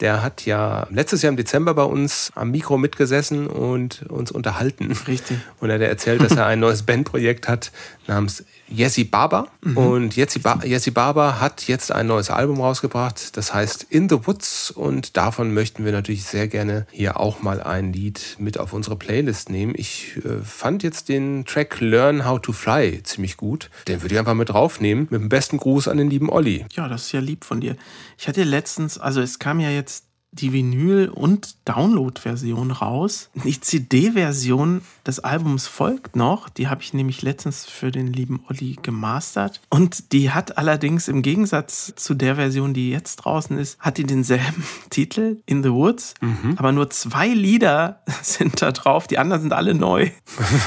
Der 0.00 0.22
hat 0.22 0.46
ja 0.46 0.86
letztes 0.90 1.22
Jahr 1.22 1.30
im 1.30 1.36
Dezember 1.36 1.74
bei 1.74 1.82
uns 1.82 2.30
am 2.34 2.52
Mikro 2.52 2.78
mitgesessen 2.78 3.48
und 3.48 4.02
uns 4.08 4.30
unterhalten. 4.30 4.92
Richtig. 5.08 5.38
Und 5.60 5.70
er 5.70 5.74
hat 5.76 5.82
erzählt, 5.82 6.22
dass 6.22 6.36
er 6.36 6.46
ein 6.46 6.60
neues 6.60 6.84
Bandprojekt 6.84 7.48
hat 7.48 7.72
namens 8.08 8.44
Jesse 8.68 9.04
Barber. 9.04 9.48
Und 9.74 10.16
Jesse, 10.16 10.40
ba 10.40 10.60
Jesse 10.64 10.92
Barber 10.92 11.40
hat 11.40 11.68
jetzt 11.68 11.92
ein 11.92 12.06
neues 12.06 12.30
Album 12.30 12.60
rausgebracht, 12.60 13.36
das 13.36 13.54
heißt 13.54 13.86
In 13.90 14.08
the 14.08 14.26
Woods. 14.26 14.70
Und 14.70 15.16
davon 15.16 15.54
möchten 15.54 15.84
wir 15.84 15.92
natürlich 15.92 16.24
sehr 16.24 16.48
gerne 16.48 16.86
hier 16.90 17.20
auch 17.20 17.42
mal 17.42 17.62
ein 17.62 17.92
Lied 17.92 18.36
mit 18.38 18.58
auf 18.58 18.72
unsere 18.72 18.96
Playlist 18.96 19.50
nehmen. 19.50 19.74
Ich 19.76 20.16
äh, 20.24 20.42
fand 20.42 20.82
jetzt 20.82 21.08
den 21.08 21.44
Track 21.44 21.80
Learn 21.80 22.26
How 22.26 22.40
to 22.40 22.52
Fly 22.52 23.02
ziemlich 23.02 23.36
gut. 23.36 23.70
Den 23.86 24.02
würde 24.02 24.14
ich 24.14 24.18
einfach 24.18 24.34
mit 24.34 24.48
draufnehmen. 24.48 25.08
Mit 25.10 25.20
dem 25.20 25.28
besten 25.28 25.58
Gruß 25.58 25.88
an 25.88 25.98
den 25.98 26.10
lieben 26.10 26.30
Olli. 26.30 26.66
Ja, 26.72 26.88
das 26.88 27.04
ist 27.06 27.12
ja 27.12 27.20
lieb 27.20 27.44
von 27.44 27.60
dir. 27.60 27.76
Ich 28.18 28.28
hatte 28.28 28.42
letztens, 28.42 28.98
also 28.98 29.20
es 29.20 29.38
kam 29.38 29.60
ja 29.60 29.70
jetzt 29.70 30.07
die 30.30 30.52
Vinyl- 30.52 31.08
und 31.08 31.56
Download-Version 31.64 32.70
raus. 32.70 33.30
Die 33.44 33.58
CD-Version 33.58 34.82
des 35.06 35.20
Albums 35.20 35.66
folgt 35.66 36.16
noch. 36.16 36.48
Die 36.50 36.68
habe 36.68 36.82
ich 36.82 36.92
nämlich 36.92 37.22
letztens 37.22 37.64
für 37.64 37.90
den 37.90 38.12
lieben 38.12 38.44
Olli 38.48 38.76
gemastert. 38.82 39.60
Und 39.70 40.12
die 40.12 40.30
hat 40.30 40.58
allerdings 40.58 41.08
im 41.08 41.22
Gegensatz 41.22 41.94
zu 41.96 42.14
der 42.14 42.36
Version, 42.36 42.74
die 42.74 42.90
jetzt 42.90 43.16
draußen 43.16 43.56
ist, 43.58 43.78
hat 43.80 43.96
die 43.96 44.04
denselben 44.04 44.64
Titel, 44.90 45.38
In 45.46 45.62
the 45.62 45.72
Woods. 45.72 46.14
Aber 46.56 46.72
nur 46.72 46.90
zwei 46.90 47.28
Lieder 47.28 48.02
sind 48.22 48.60
da 48.60 48.72
drauf. 48.72 49.06
Die 49.06 49.18
anderen 49.18 49.42
sind 49.42 49.52
alle 49.52 49.74
neu. 49.74 50.10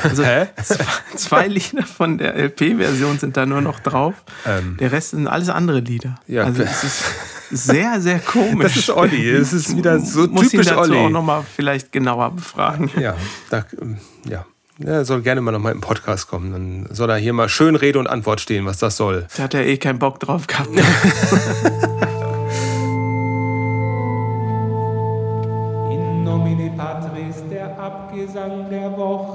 Also 0.03 0.23
zwei, 0.23 0.49
zwei 1.15 1.47
Lieder 1.47 1.83
von 1.83 2.17
der 2.17 2.35
LP-Version 2.35 3.19
sind 3.19 3.37
da 3.37 3.45
nur 3.45 3.61
noch 3.61 3.79
drauf. 3.79 4.15
Ähm. 4.45 4.77
Der 4.79 4.91
Rest 4.91 5.11
sind 5.11 5.27
alles 5.27 5.49
andere 5.49 5.79
Lieder. 5.79 6.19
Ja. 6.27 6.43
Also 6.43 6.63
es 6.63 6.83
ist 6.83 7.03
sehr, 7.51 7.99
sehr 8.01 8.19
komisch. 8.19 8.63
Das 8.63 8.77
ist 8.77 8.89
Olli. 8.89 9.29
Es 9.29 9.53
ist 9.53 9.75
wieder 9.75 9.99
so 9.99 10.27
Muss 10.27 10.49
typisch 10.49 10.67
ihn 10.67 10.75
dazu 10.75 10.91
Olli. 10.91 10.97
auch 10.97 11.09
nochmal 11.09 11.43
vielleicht 11.55 11.91
genauer 11.91 12.31
befragen. 12.31 12.89
Ja, 12.99 13.15
da, 13.49 13.65
ja. 14.27 14.45
Er 14.83 15.05
soll 15.05 15.21
gerne 15.21 15.41
mal 15.41 15.51
noch 15.51 15.59
mal 15.59 15.71
im 15.71 15.81
Podcast 15.81 16.27
kommen. 16.27 16.51
Dann 16.51 16.87
soll 16.95 17.09
er 17.11 17.17
hier 17.17 17.33
mal 17.33 17.49
schön 17.49 17.75
Rede 17.75 17.99
und 17.99 18.07
Antwort 18.07 18.41
stehen, 18.41 18.65
was 18.65 18.79
das 18.79 18.97
soll. 18.97 19.27
Da 19.37 19.43
hat 19.43 19.53
er 19.53 19.63
eh 19.65 19.77
keinen 19.77 19.99
Bock 19.99 20.19
drauf 20.19 20.47
gehabt. 20.47 20.69
In 25.91 26.23
nomine 26.23 26.71
Patris, 26.75 27.43
der 27.49 27.77
Abgesang 27.79 28.69
der 28.69 28.91
Woche. 28.97 29.30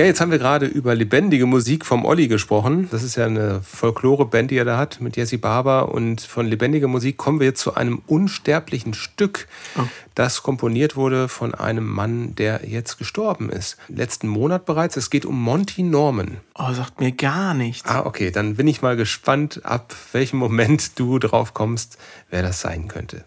Ja, 0.00 0.06
jetzt 0.06 0.22
haben 0.22 0.30
wir 0.30 0.38
gerade 0.38 0.64
über 0.64 0.94
lebendige 0.94 1.44
Musik 1.44 1.84
vom 1.84 2.06
Olli 2.06 2.26
gesprochen. 2.26 2.88
Das 2.90 3.02
ist 3.02 3.16
ja 3.16 3.26
eine 3.26 3.60
Folklore-Band, 3.60 4.50
die 4.50 4.56
er 4.56 4.64
da 4.64 4.78
hat 4.78 5.02
mit 5.02 5.18
Jesse 5.18 5.36
Barber. 5.36 5.92
Und 5.92 6.22
von 6.22 6.46
lebendiger 6.46 6.88
Musik 6.88 7.18
kommen 7.18 7.38
wir 7.38 7.48
jetzt 7.48 7.60
zu 7.60 7.74
einem 7.74 8.00
unsterblichen 8.06 8.94
Stück, 8.94 9.46
das 10.14 10.42
komponiert 10.42 10.96
wurde 10.96 11.28
von 11.28 11.54
einem 11.54 11.86
Mann, 11.86 12.34
der 12.34 12.66
jetzt 12.66 12.96
gestorben 12.96 13.50
ist. 13.50 13.76
Letzten 13.88 14.26
Monat 14.26 14.64
bereits. 14.64 14.96
Es 14.96 15.10
geht 15.10 15.26
um 15.26 15.38
Monty 15.38 15.82
Norman. 15.82 16.38
Oh, 16.54 16.72
sagt 16.72 16.98
mir 16.98 17.12
gar 17.12 17.52
nichts. 17.52 17.86
Ah, 17.86 18.06
okay, 18.06 18.30
dann 18.30 18.56
bin 18.56 18.68
ich 18.68 18.80
mal 18.80 18.96
gespannt, 18.96 19.60
ab 19.66 19.94
welchem 20.12 20.38
Moment 20.38 20.98
du 20.98 21.18
drauf 21.18 21.52
kommst, 21.52 21.98
wer 22.30 22.40
das 22.40 22.62
sein 22.62 22.88
könnte. 22.88 23.26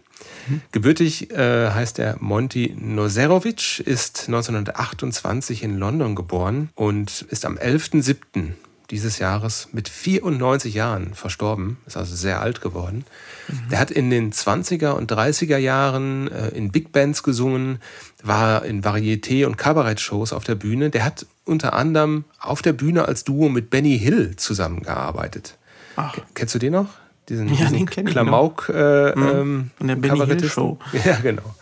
Gebürtig 0.72 1.32
äh, 1.32 1.72
heißt 1.72 2.00
er 2.00 2.18
Monty 2.20 2.76
Nozerovic, 2.78 3.80
ist 3.80 4.24
1928 4.28 5.64
in 5.64 5.78
London 5.78 6.16
geboren 6.16 6.70
und 6.76 7.26
ist 7.30 7.46
am 7.46 7.58
11.07. 7.58 8.54
dieses 8.90 9.20
Jahres 9.20 9.70
mit 9.72 9.90
94 9.90 10.74
Jahren 10.74 11.14
verstorben, 11.14 11.78
ist 11.86 11.98
also 11.98 12.16
sehr 12.16 12.42
alt 12.42 12.62
geworden. 12.62 13.06
Mhm. 13.48 13.70
Der 13.70 13.80
hat 13.80 13.92
in 13.92 14.10
den 14.10 14.34
20er 14.34 14.92
und 14.92 15.12
30er 15.12 15.58
Jahren 15.58 16.30
äh, 16.30 16.50
in 16.50 16.72
Big 16.72 16.92
Bands 16.92 17.24
gesungen, 17.24 17.80
war 18.22 18.66
in 18.66 18.84
Varieté- 18.84 19.46
und 19.46 19.58
Kabarett-Shows 19.58 20.34
auf 20.34 20.44
der 20.44 20.56
Bühne. 20.56 20.90
Der 20.90 21.06
hat 21.06 21.26
unter 21.46 21.74
anderem 21.74 22.26
auf 22.40 22.62
der 22.62 22.74
Bühne 22.74 23.06
als 23.06 23.24
Duo 23.24 23.50
mit 23.50 23.70
Benny 23.70 23.98
Hill 24.00 24.36
zusammengearbeitet. 24.36 25.58
Ach. 25.96 26.18
Kennst 26.34 26.56
du 26.56 26.60
den 26.60 26.74
noch? 26.74 27.03
Diesen, 27.30 27.48
ja, 27.54 27.70
diesen 27.70 27.86
den 27.86 28.06
Klamauk 28.06 28.70
äh, 28.74 29.16
mhm. 29.16 29.72
ähm, 29.80 29.88
der 29.88 29.96
Benny 29.96 30.50
Show. 30.50 30.78
Ja, 31.06 31.18
genau. 31.22 31.56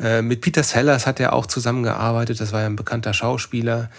Äh, 0.00 0.22
mit 0.22 0.40
Peter 0.40 0.62
Sellers 0.62 1.06
hat 1.06 1.20
er 1.20 1.32
auch 1.32 1.46
zusammengearbeitet. 1.46 2.40
Das 2.40 2.52
war 2.52 2.60
ja 2.60 2.66
ein 2.66 2.76
bekannter 2.76 3.12
Schauspieler. 3.12 3.90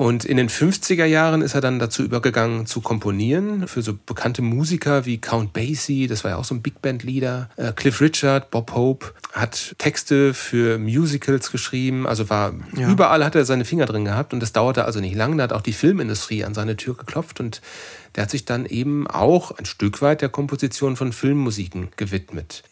Und 0.00 0.24
in 0.24 0.38
den 0.38 0.48
50er 0.48 1.04
Jahren 1.04 1.42
ist 1.42 1.54
er 1.54 1.60
dann 1.60 1.78
dazu 1.78 2.02
übergegangen 2.02 2.64
zu 2.64 2.80
komponieren 2.80 3.68
für 3.68 3.82
so 3.82 3.92
bekannte 4.06 4.40
Musiker 4.40 5.04
wie 5.04 5.18
Count 5.18 5.52
Basie, 5.52 6.06
das 6.06 6.24
war 6.24 6.30
ja 6.30 6.36
auch 6.38 6.44
so 6.44 6.54
ein 6.54 6.62
Big 6.62 6.80
Band 6.80 7.02
Leader, 7.02 7.50
äh, 7.56 7.72
Cliff 7.72 8.00
Richard, 8.00 8.50
Bob 8.50 8.72
Hope, 8.72 9.12
hat 9.34 9.74
Texte 9.76 10.32
für 10.32 10.78
Musicals 10.78 11.52
geschrieben, 11.52 12.06
also 12.06 12.30
war 12.30 12.54
ja. 12.74 12.88
überall 12.88 13.22
hat 13.22 13.34
er 13.34 13.44
seine 13.44 13.66
Finger 13.66 13.84
drin 13.84 14.06
gehabt 14.06 14.32
und 14.32 14.40
das 14.40 14.52
dauerte 14.52 14.86
also 14.86 15.00
nicht 15.00 15.14
lange, 15.14 15.36
da 15.36 15.42
hat 15.42 15.52
auch 15.52 15.60
die 15.60 15.74
Filmindustrie 15.74 16.44
an 16.44 16.54
seine 16.54 16.76
Tür 16.76 16.96
geklopft 16.96 17.38
und 17.38 17.60
der 18.16 18.22
hat 18.22 18.30
sich 18.30 18.46
dann 18.46 18.64
eben 18.64 19.06
auch 19.06 19.50
ein 19.50 19.66
Stück 19.66 20.00
weit 20.00 20.22
der 20.22 20.30
Komposition 20.30 20.96
von 20.96 21.12
Filmmusiken 21.12 21.90
gewidmet. 21.98 22.62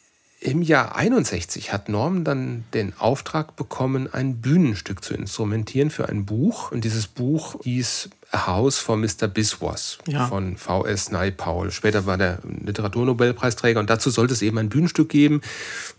Im 0.41 0.63
Jahr 0.63 0.95
61 0.95 1.73
hat 1.73 1.89
Norm 1.89 2.23
dann 2.23 2.63
den 2.73 2.97
Auftrag 2.97 3.57
bekommen, 3.57 4.13
ein 4.13 4.41
Bühnenstück 4.41 5.03
zu 5.03 5.15
instrumentieren 5.15 5.91
für 5.91 6.09
ein 6.09 6.27
Buch. 6.27 6.71
Und 6.71 6.85
dieses 6.85 7.09
Buch 7.09 7.57
hieß 7.65 8.11
A 8.31 8.47
House 8.47 8.79
for 8.79 8.97
Mr. 8.97 9.27
Biswas 9.27 9.99
ja. 10.07 10.29
von 10.29 10.57
V.S. 10.57 11.11
Naipaul. 11.11 11.73
Später 11.73 12.07
war 12.07 12.17
der 12.19 12.39
Literaturnobelpreisträger 12.65 13.81
und 13.81 13.91
dazu 13.91 14.11
sollte 14.11 14.33
es 14.33 14.43
eben 14.43 14.59
ein 14.59 14.69
Bühnenstück 14.69 15.09
geben. 15.09 15.41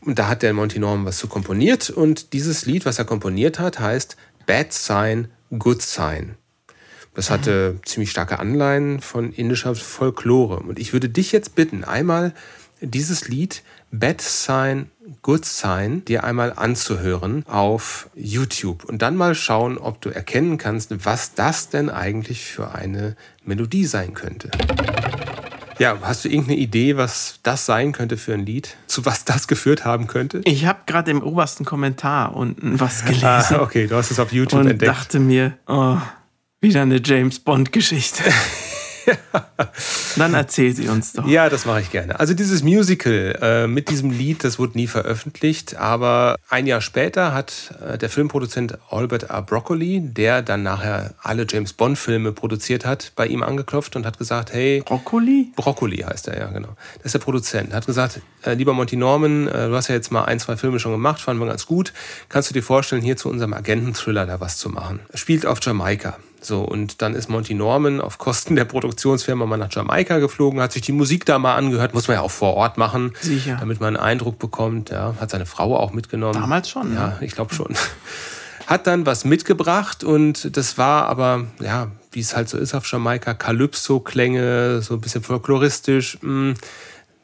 Und 0.06 0.19
da 0.19 0.30
hat 0.30 0.41
der 0.41 0.54
Monty 0.54 0.80
Norm 0.80 1.04
was 1.04 1.17
zu 1.17 1.28
komponiert. 1.28 1.89
Und 1.89 2.32
dieses 2.32 2.65
Lied, 2.65 2.86
was 2.86 2.97
er 2.97 3.06
komponiert 3.06 3.60
hat, 3.60 3.80
heißt 3.80 4.15
Bad 4.45 4.71
Sign, 4.71 5.28
Good 5.58 5.82
Sign. 5.82 6.36
Das 7.13 7.30
hatte 7.30 7.73
mhm. 7.73 7.86
ziemlich 7.86 8.12
starke 8.12 8.39
Anleihen 8.39 9.02
von 9.02 9.34
indischer 9.34 9.75
Folklore. 9.75 10.62
Und 10.62 10.80
ich 10.80 10.93
würde 10.93 11.10
dich 11.10 11.34
jetzt 11.34 11.56
bitten, 11.56 11.84
einmal 11.84 12.34
dieses 12.82 13.28
Lied 13.28 13.63
Bad 13.91 14.21
Sign, 14.21 14.91
Good 15.21 15.45
Sign 15.45 16.06
dir 16.06 16.23
einmal 16.23 16.54
anzuhören 16.56 17.43
auf 17.47 18.10
YouTube 18.15 18.86
und 18.86 19.02
dann 19.02 19.15
mal 19.15 19.36
schauen, 19.36 19.78
ob 19.78 20.02
du 20.02 20.10
erkennen 20.10 20.58
kannst, 20.58 21.06
was 21.06 21.34
das 21.34 21.69
denn 21.69 21.89
eigentlich 21.89 22.45
für 22.45 22.73
eine 22.73 23.15
Melodie 23.43 23.86
sein 23.86 24.13
könnte. 24.13 24.52
Ja, 25.80 25.97
hast 26.02 26.25
du 26.25 26.30
irgendeine 26.30 26.58
Idee, 26.58 26.97
was 26.97 27.39
das 27.41 27.65
sein 27.65 27.93
könnte 27.93 28.17
für 28.17 28.34
ein 28.34 28.45
Lied? 28.45 28.75
Zu 28.88 29.06
was 29.06 29.25
das 29.25 29.47
geführt 29.47 29.86
haben 29.86 30.08
könnte? 30.08 30.41
Ich 30.43 30.65
habe 30.65 30.80
gerade 30.86 31.10
im 31.10 31.23
obersten 31.23 31.65
Kommentar 31.65 32.36
unten 32.36 32.80
was 32.80 33.06
gelesen. 33.06 33.25
Ah, 33.25 33.62
okay, 33.62 33.88
du 33.88 33.95
hast 33.95 34.12
es 34.12 34.19
auf 34.19 34.32
YouTube 34.32 34.60
und 34.60 34.67
entdeckt. 34.67 34.89
Und 34.89 34.97
dachte 34.97 35.19
mir, 35.19 35.58
oh, 35.67 35.97
wieder 36.62 36.82
eine 36.82 37.02
James 37.04 37.39
Bond-Geschichte. 37.39 38.23
Dann 40.17 40.33
erzähl 40.33 40.75
sie 40.75 40.87
uns 40.87 41.13
doch. 41.13 41.27
Ja, 41.27 41.49
das 41.49 41.65
mache 41.65 41.81
ich 41.81 41.91
gerne. 41.91 42.19
Also 42.19 42.33
dieses 42.33 42.63
Musical 42.63 43.37
äh, 43.41 43.67
mit 43.67 43.89
diesem 43.89 44.11
Lied, 44.11 44.43
das 44.43 44.59
wurde 44.59 44.77
nie 44.77 44.87
veröffentlicht, 44.87 45.75
aber 45.75 46.37
ein 46.49 46.67
Jahr 46.67 46.81
später 46.81 47.33
hat 47.33 47.75
äh, 47.85 47.97
der 47.97 48.09
Filmproduzent 48.09 48.77
Albert 48.89 49.29
A. 49.31 49.41
Broccoli, 49.41 50.01
der 50.01 50.41
dann 50.41 50.63
nachher 50.63 51.13
alle 51.21 51.45
James 51.49 51.73
Bond-Filme 51.73 52.31
produziert 52.31 52.85
hat, 52.85 53.11
bei 53.15 53.27
ihm 53.27 53.43
angeklopft 53.43 53.95
und 53.95 54.05
hat 54.05 54.17
gesagt, 54.17 54.53
hey... 54.53 54.81
Broccoli? 54.85 55.51
Broccoli 55.55 55.97
heißt 55.97 56.27
er, 56.27 56.39
ja, 56.39 56.47
genau. 56.47 56.75
Das 56.97 57.05
ist 57.05 57.13
der 57.13 57.19
Produzent. 57.19 57.73
Hat 57.73 57.85
gesagt, 57.85 58.21
äh, 58.43 58.53
lieber 58.53 58.73
Monty 58.73 58.95
Norman, 58.95 59.47
äh, 59.47 59.67
du 59.67 59.75
hast 59.75 59.87
ja 59.87 59.95
jetzt 59.95 60.11
mal 60.11 60.25
ein, 60.25 60.39
zwei 60.39 60.57
Filme 60.57 60.79
schon 60.79 60.91
gemacht, 60.91 61.21
fanden 61.21 61.41
wir 61.41 61.47
ganz 61.47 61.65
gut. 61.65 61.93
Kannst 62.29 62.49
du 62.49 62.53
dir 62.53 62.63
vorstellen, 62.63 63.01
hier 63.01 63.17
zu 63.17 63.29
unserem 63.29 63.53
Agenten-Thriller 63.53 64.25
da 64.25 64.39
was 64.39 64.57
zu 64.57 64.69
machen? 64.69 64.99
Spielt 65.13 65.45
auf 65.45 65.59
Jamaika. 65.61 66.17
So, 66.41 66.62
und 66.62 67.02
dann 67.02 67.15
ist 67.15 67.30
Monty 67.30 67.54
Norman 67.54 68.02
auf 68.02 68.17
Kosten 68.17 68.56
der 68.56 68.65
Produktionsfirma 68.65 69.45
mal 69.45 69.58
nach 69.58 69.71
Jamaika 69.71 70.19
geflogen, 70.19 70.62
hat 70.62 70.71
sich 70.71 70.82
die 70.82 70.91
Musik 70.91 71.25
da 71.25 71.39
mal 71.39 71.56
angehört, 71.56 71.93
muss 71.93 72.08
man 72.08 72.15
ja 72.15 72.21
auch 72.21 72.32
vor 72.32 72.56
Ort 72.56 72.78
machen, 72.78 73.13
Sicher. 73.21 73.58
damit 73.60 73.80
man 73.80 73.95
einen 73.95 74.04
Eindruck 74.04 74.39
bekommt. 74.39 74.89
Ja, 74.89 75.15
hat 75.19 75.30
seine 75.30 75.45
Frau 75.45 75.78
auch 75.78 75.91
mitgenommen. 75.91 76.34
Damals 76.39 76.69
schon, 76.69 76.93
ja. 76.93 77.10
Ja, 77.10 77.17
ich 77.21 77.34
glaube 77.34 77.54
schon. 77.54 77.75
Hat 78.67 78.86
dann 78.86 79.06
was 79.06 79.25
mitgebracht 79.25 80.04
und 80.04 80.56
das 80.56 80.78
war 80.78 81.08
aber, 81.08 81.45
ja, 81.60 81.91
wie 82.12 82.19
es 82.19 82.36
halt 82.36 82.49
so 82.49 82.58
ist 82.58 82.75
auf 82.75 82.89
Jamaika, 82.89 83.34
Calypso-Klänge, 83.34 84.82
so 84.82 84.93
ein 84.93 85.02
bisschen 85.02 85.23
folkloristisch. 85.23 86.19
Mh 86.21 86.30
hm, 86.30 86.54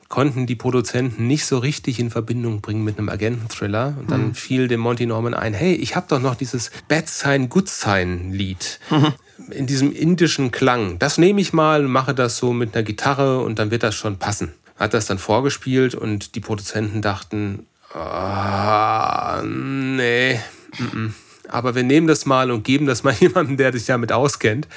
konnten 0.08 0.46
die 0.46 0.56
Produzenten 0.56 1.28
nicht 1.28 1.46
so 1.46 1.58
richtig 1.58 2.00
in 2.00 2.10
Verbindung 2.10 2.62
bringen 2.62 2.84
mit 2.84 2.98
einem 2.98 3.10
Agenten-Thriller. 3.10 3.96
Und 4.00 4.12
dann 4.12 4.28
mhm. 4.28 4.36
fiel 4.36 4.68
dem 4.68 4.80
Monty 4.80 5.06
Norman 5.06 5.34
ein, 5.34 5.54
hey, 5.54 5.74
ich 5.74 5.96
habe 5.96 6.06
doch 6.08 6.20
noch 6.20 6.36
dieses 6.36 6.72
Bad 6.88 7.10
Sign, 7.10 7.50
Good 7.50 7.70
Sign 7.70 8.32
Lied. 8.32 8.80
Mhm. 8.90 9.14
In 9.52 9.68
diesem 9.68 9.92
indischen 9.92 10.52
Klang. 10.52 11.00
Das 11.00 11.18
nehme 11.18 11.42
ich 11.42 11.54
mal, 11.54 11.84
mache 11.84 12.14
das 12.14 12.38
so 12.38 12.54
mit 12.54 12.76
einer 12.76 12.84
Gitarre 12.84 13.42
und 13.42 13.60
dann 13.60 13.72
wird 13.72 13.84
das 13.84 13.96
schon 13.96 14.18
passen. 14.18 14.54
Hat 14.78 14.94
das 14.94 15.06
dann 15.06 15.18
vorgespielt 15.18 15.96
und 15.96 16.36
die 16.36 16.40
Produzenten 16.40 17.02
dachten, 17.02 17.66
ah, 17.94 19.42
nee, 19.44 20.40
m 20.80 20.92
-m 20.94 21.14
aber 21.50 21.76
wir 21.76 21.84
nehmen 21.84 22.08
das 22.08 22.26
mal 22.26 22.52
und 22.52 22.64
geben 22.64 22.86
das 22.86 23.04
mal 23.04 23.14
jemandem, 23.20 23.58
der 23.58 23.72
sich 23.74 23.86
damit 23.86 24.12
auskennt. 24.12 24.68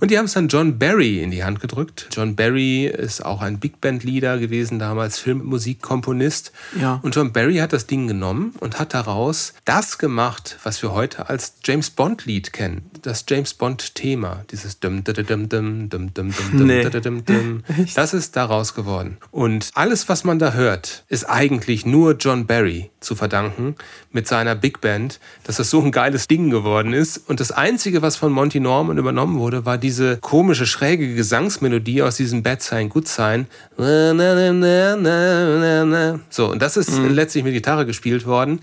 Und 0.00 0.10
die 0.10 0.18
haben 0.18 0.26
es 0.26 0.34
dann 0.34 0.48
John 0.48 0.78
Barry 0.78 1.22
in 1.22 1.30
die 1.30 1.44
Hand 1.44 1.60
gedrückt. 1.60 2.08
John 2.12 2.36
Barry 2.36 2.86
ist 2.86 3.24
auch 3.24 3.40
ein 3.40 3.58
Big 3.58 3.80
Band 3.80 4.04
Leader 4.04 4.38
gewesen, 4.38 4.78
damals 4.78 5.18
Filmmusikkomponist. 5.18 6.52
Ja. 6.80 7.00
Und 7.02 7.14
John 7.14 7.32
Barry 7.32 7.56
hat 7.56 7.72
das 7.72 7.86
Ding 7.86 8.06
genommen 8.06 8.54
und 8.60 8.78
hat 8.78 8.94
daraus 8.94 9.54
das 9.64 9.98
gemacht, 9.98 10.58
was 10.62 10.82
wir 10.82 10.92
heute 10.92 11.28
als 11.28 11.54
James 11.64 11.90
Bond 11.90 12.26
Lied 12.26 12.52
kennen. 12.52 12.90
Das 13.02 13.24
James 13.28 13.54
Bond 13.54 13.94
Thema, 13.94 14.44
dieses 14.50 14.80
dum 14.80 15.04
dum 15.04 15.14
dum 15.14 15.48
dum 15.48 15.88
dum 15.88 16.14
dum 16.14 16.32
dum 16.52 16.66
nee. 16.66 16.84
dum 16.88 17.24
dum. 17.24 17.62
Das 17.94 18.14
ist 18.14 18.36
daraus 18.36 18.74
geworden. 18.74 19.18
Und 19.30 19.70
alles 19.74 20.08
was 20.08 20.24
man 20.24 20.38
da 20.38 20.52
hört, 20.52 21.04
ist 21.08 21.24
eigentlich 21.24 21.86
nur 21.86 22.16
John 22.16 22.46
Barry 22.46 22.90
zu 23.00 23.14
verdanken 23.14 23.76
mit 24.12 24.26
seiner 24.26 24.54
Big 24.54 24.80
Band, 24.80 25.20
dass 25.44 25.56
das 25.56 25.70
so 25.70 25.80
ein 25.82 25.92
geil 25.92 26.07
geiles 26.08 26.26
Ding 26.26 26.48
geworden 26.48 26.94
ist. 26.94 27.28
Und 27.28 27.38
das 27.38 27.52
Einzige, 27.52 28.00
was 28.00 28.16
von 28.16 28.32
Monty 28.32 28.60
Norman 28.60 28.96
übernommen 28.96 29.38
wurde, 29.38 29.66
war 29.66 29.76
diese 29.76 30.16
komische, 30.16 30.64
schräge 30.64 31.14
Gesangsmelodie 31.14 32.00
aus 32.02 32.16
diesem 32.16 32.42
Bad 32.42 32.62
Sign, 32.62 32.88
Good 32.88 33.08
Sign. 33.08 33.46
So, 33.76 33.84
und 36.50 36.62
das 36.62 36.78
ist 36.78 36.92
mhm. 36.92 37.10
letztlich 37.10 37.44
mit 37.44 37.52
Gitarre 37.52 37.84
gespielt 37.84 38.24
worden. 38.24 38.60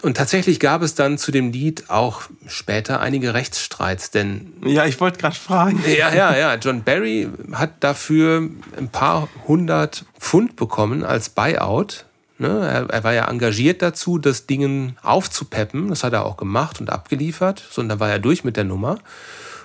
Und 0.00 0.16
tatsächlich 0.16 0.58
gab 0.58 0.80
es 0.80 0.94
dann 0.94 1.18
zu 1.18 1.30
dem 1.30 1.52
Lied 1.52 1.90
auch 1.90 2.22
später 2.46 3.02
einige 3.02 3.34
Rechtsstreits, 3.34 4.10
denn. 4.10 4.54
Ja, 4.64 4.86
ich 4.86 4.98
wollte 4.98 5.18
gerade 5.18 5.36
fragen. 5.36 5.84
Ja, 5.86 6.14
ja, 6.14 6.34
ja. 6.34 6.54
John 6.54 6.82
Barry 6.82 7.28
hat 7.52 7.72
dafür 7.80 8.48
ein 8.78 8.88
paar 8.88 9.28
hundert 9.46 10.06
Pfund 10.18 10.56
bekommen 10.56 11.04
als 11.04 11.28
Buyout 11.28 12.06
Ne? 12.40 12.88
Er, 12.90 13.04
war 13.04 13.12
ja 13.12 13.28
engagiert 13.28 13.82
dazu, 13.82 14.18
das 14.18 14.46
Ding 14.46 14.96
aufzupeppen. 15.02 15.88
Das 15.88 16.02
hat 16.02 16.14
er 16.14 16.24
auch 16.24 16.36
gemacht 16.36 16.80
und 16.80 16.90
abgeliefert. 16.90 17.62
So, 17.70 17.82
und 17.82 17.88
dann 17.88 18.00
war 18.00 18.10
er 18.10 18.18
durch 18.18 18.44
mit 18.44 18.56
der 18.56 18.64
Nummer. 18.64 18.98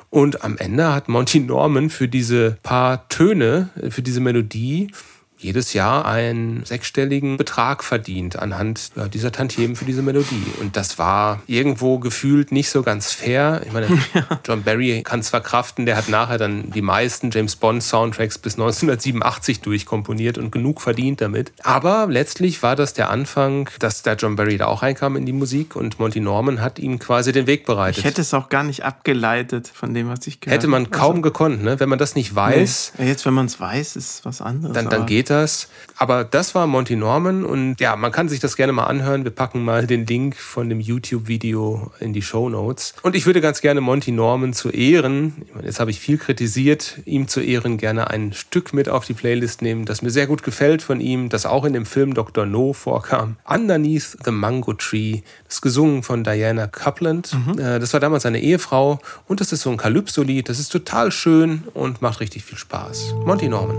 Und 0.09 0.43
am 0.43 0.57
Ende 0.57 0.93
hat 0.93 1.07
Monty 1.09 1.39
Norman 1.39 1.89
für 1.89 2.07
diese 2.07 2.57
paar 2.63 3.07
Töne, 3.09 3.69
für 3.89 4.01
diese 4.01 4.19
Melodie, 4.19 4.91
jedes 5.37 5.73
Jahr 5.73 6.05
einen 6.05 6.63
sechsstelligen 6.65 7.37
Betrag 7.37 7.83
verdient 7.83 8.37
anhand 8.37 8.91
ja, 8.95 9.07
dieser 9.07 9.31
Tantiemen 9.31 9.75
für 9.75 9.85
diese 9.85 10.01
Melodie. 10.01 10.45
Und 10.59 10.77
das 10.77 10.97
war 10.97 11.41
irgendwo 11.47 11.99
gefühlt 11.99 12.51
nicht 12.51 12.69
so 12.69 12.83
ganz 12.83 13.11
fair. 13.11 13.61
Ich 13.65 13.73
meine, 13.73 13.87
John 14.45 14.63
Barry 14.63 15.03
kann 15.03 15.19
es 15.19 15.29
verkraften, 15.29 15.85
der 15.85 15.97
hat 15.97 16.09
nachher 16.09 16.37
dann 16.37 16.71
die 16.71 16.81
meisten 16.81 17.31
James 17.31 17.55
Bond 17.55 17.83
Soundtracks 17.83 18.37
bis 18.37 18.53
1987 18.53 19.61
durchkomponiert 19.61 20.37
und 20.37 20.51
genug 20.51 20.81
verdient 20.81 21.21
damit. 21.21 21.51
Aber 21.63 22.07
letztlich 22.09 22.63
war 22.63 22.75
das 22.75 22.93
der 22.93 23.09
Anfang, 23.09 23.69
dass 23.79 24.03
der 24.03 24.15
John 24.15 24.35
Barry 24.35 24.57
da 24.57 24.67
auch 24.67 24.81
reinkam 24.81 25.15
in 25.15 25.25
die 25.25 25.33
Musik 25.33 25.75
und 25.75 25.99
Monty 25.99 26.19
Norman 26.19 26.61
hat 26.61 26.79
ihm 26.79 26.99
quasi 26.99 27.31
den 27.31 27.47
Weg 27.47 27.65
bereitet. 27.65 27.99
Ich 27.99 28.05
hätte 28.05 28.21
es 28.21 28.33
auch 28.33 28.49
gar 28.49 28.63
nicht 28.63 28.83
abgeleitet 28.83 29.67
von 29.73 29.93
dem, 29.93 30.07
was 30.07 30.25
ich 30.27 30.39
gehört 30.39 30.57
habe. 30.57 30.61
Hätte 30.61 30.67
man 30.67 30.91
kaum 30.91 31.17
also, 31.17 31.21
gekonnt, 31.21 31.63
ne? 31.63 31.79
wenn 31.79 31.89
man 31.89 31.99
das 31.99 32.15
nicht 32.15 32.33
weiß. 32.33 32.93
Nee. 32.97 33.07
Jetzt, 33.07 33.25
wenn 33.25 33.33
man 33.33 33.47
es 33.47 33.59
weiß, 33.59 33.95
ist 33.95 34.25
was 34.25 34.41
anderes. 34.41 34.73
Dann, 34.73 34.89
dann 34.89 35.05
geht 35.05 35.24
Peters. 35.25 35.67
Aber 35.97 36.23
das 36.23 36.55
war 36.55 36.67
Monty 36.67 36.95
Norman 36.95 37.45
und 37.45 37.79
ja, 37.79 37.95
man 37.95 38.11
kann 38.11 38.27
sich 38.27 38.39
das 38.39 38.57
gerne 38.57 38.73
mal 38.73 38.83
anhören. 38.83 39.23
Wir 39.23 39.31
packen 39.31 39.63
mal 39.63 39.87
den 39.87 40.05
Link 40.05 40.35
von 40.35 40.67
dem 40.67 40.81
YouTube-Video 40.81 41.91
in 41.99 42.11
die 42.11 42.21
Show 42.21 42.49
Notes. 42.49 42.93
Und 43.01 43.15
ich 43.15 43.25
würde 43.25 43.39
ganz 43.39 43.61
gerne 43.61 43.81
Monty 43.81 44.11
Norman 44.11 44.53
zu 44.53 44.69
Ehren, 44.69 45.45
jetzt 45.63 45.79
habe 45.79 45.91
ich 45.91 45.99
viel 45.99 46.17
kritisiert, 46.17 46.99
ihm 47.05 47.27
zu 47.27 47.39
Ehren 47.39 47.77
gerne 47.77 48.09
ein 48.09 48.33
Stück 48.33 48.73
mit 48.73 48.89
auf 48.89 49.05
die 49.05 49.13
Playlist 49.13 49.61
nehmen, 49.61 49.85
das 49.85 50.01
mir 50.01 50.11
sehr 50.11 50.27
gut 50.27 50.43
gefällt 50.43 50.81
von 50.81 50.99
ihm, 50.99 51.29
das 51.29 51.45
auch 51.45 51.63
in 51.63 51.73
dem 51.73 51.85
Film 51.85 52.13
Dr. 52.13 52.45
No 52.45 52.73
vorkam. 52.73 53.37
Underneath 53.47 54.17
the 54.25 54.31
Mango 54.31 54.73
Tree, 54.73 55.21
das 55.45 55.55
ist 55.55 55.61
gesungen 55.61 56.03
von 56.03 56.23
Diana 56.23 56.67
Coupland. 56.67 57.33
Mhm. 57.33 57.55
Das 57.57 57.93
war 57.93 57.99
damals 58.01 58.23
seine 58.23 58.41
Ehefrau 58.41 58.99
und 59.27 59.39
das 59.39 59.53
ist 59.53 59.61
so 59.61 59.71
ein 59.71 59.77
Calypso-Lied. 59.77 60.49
Das 60.49 60.59
ist 60.59 60.69
total 60.69 61.11
schön 61.11 61.63
und 61.73 62.01
macht 62.01 62.19
richtig 62.19 62.43
viel 62.43 62.57
Spaß. 62.57 63.15
Monty 63.25 63.47
Norman. 63.47 63.77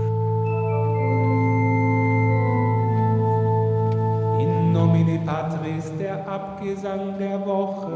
In 4.67 4.73
nomine 4.73 5.19
Patris, 5.19 5.85
der 5.97 6.27
Abgesang 6.27 7.17
der 7.17 7.39
Woche. 7.45 7.89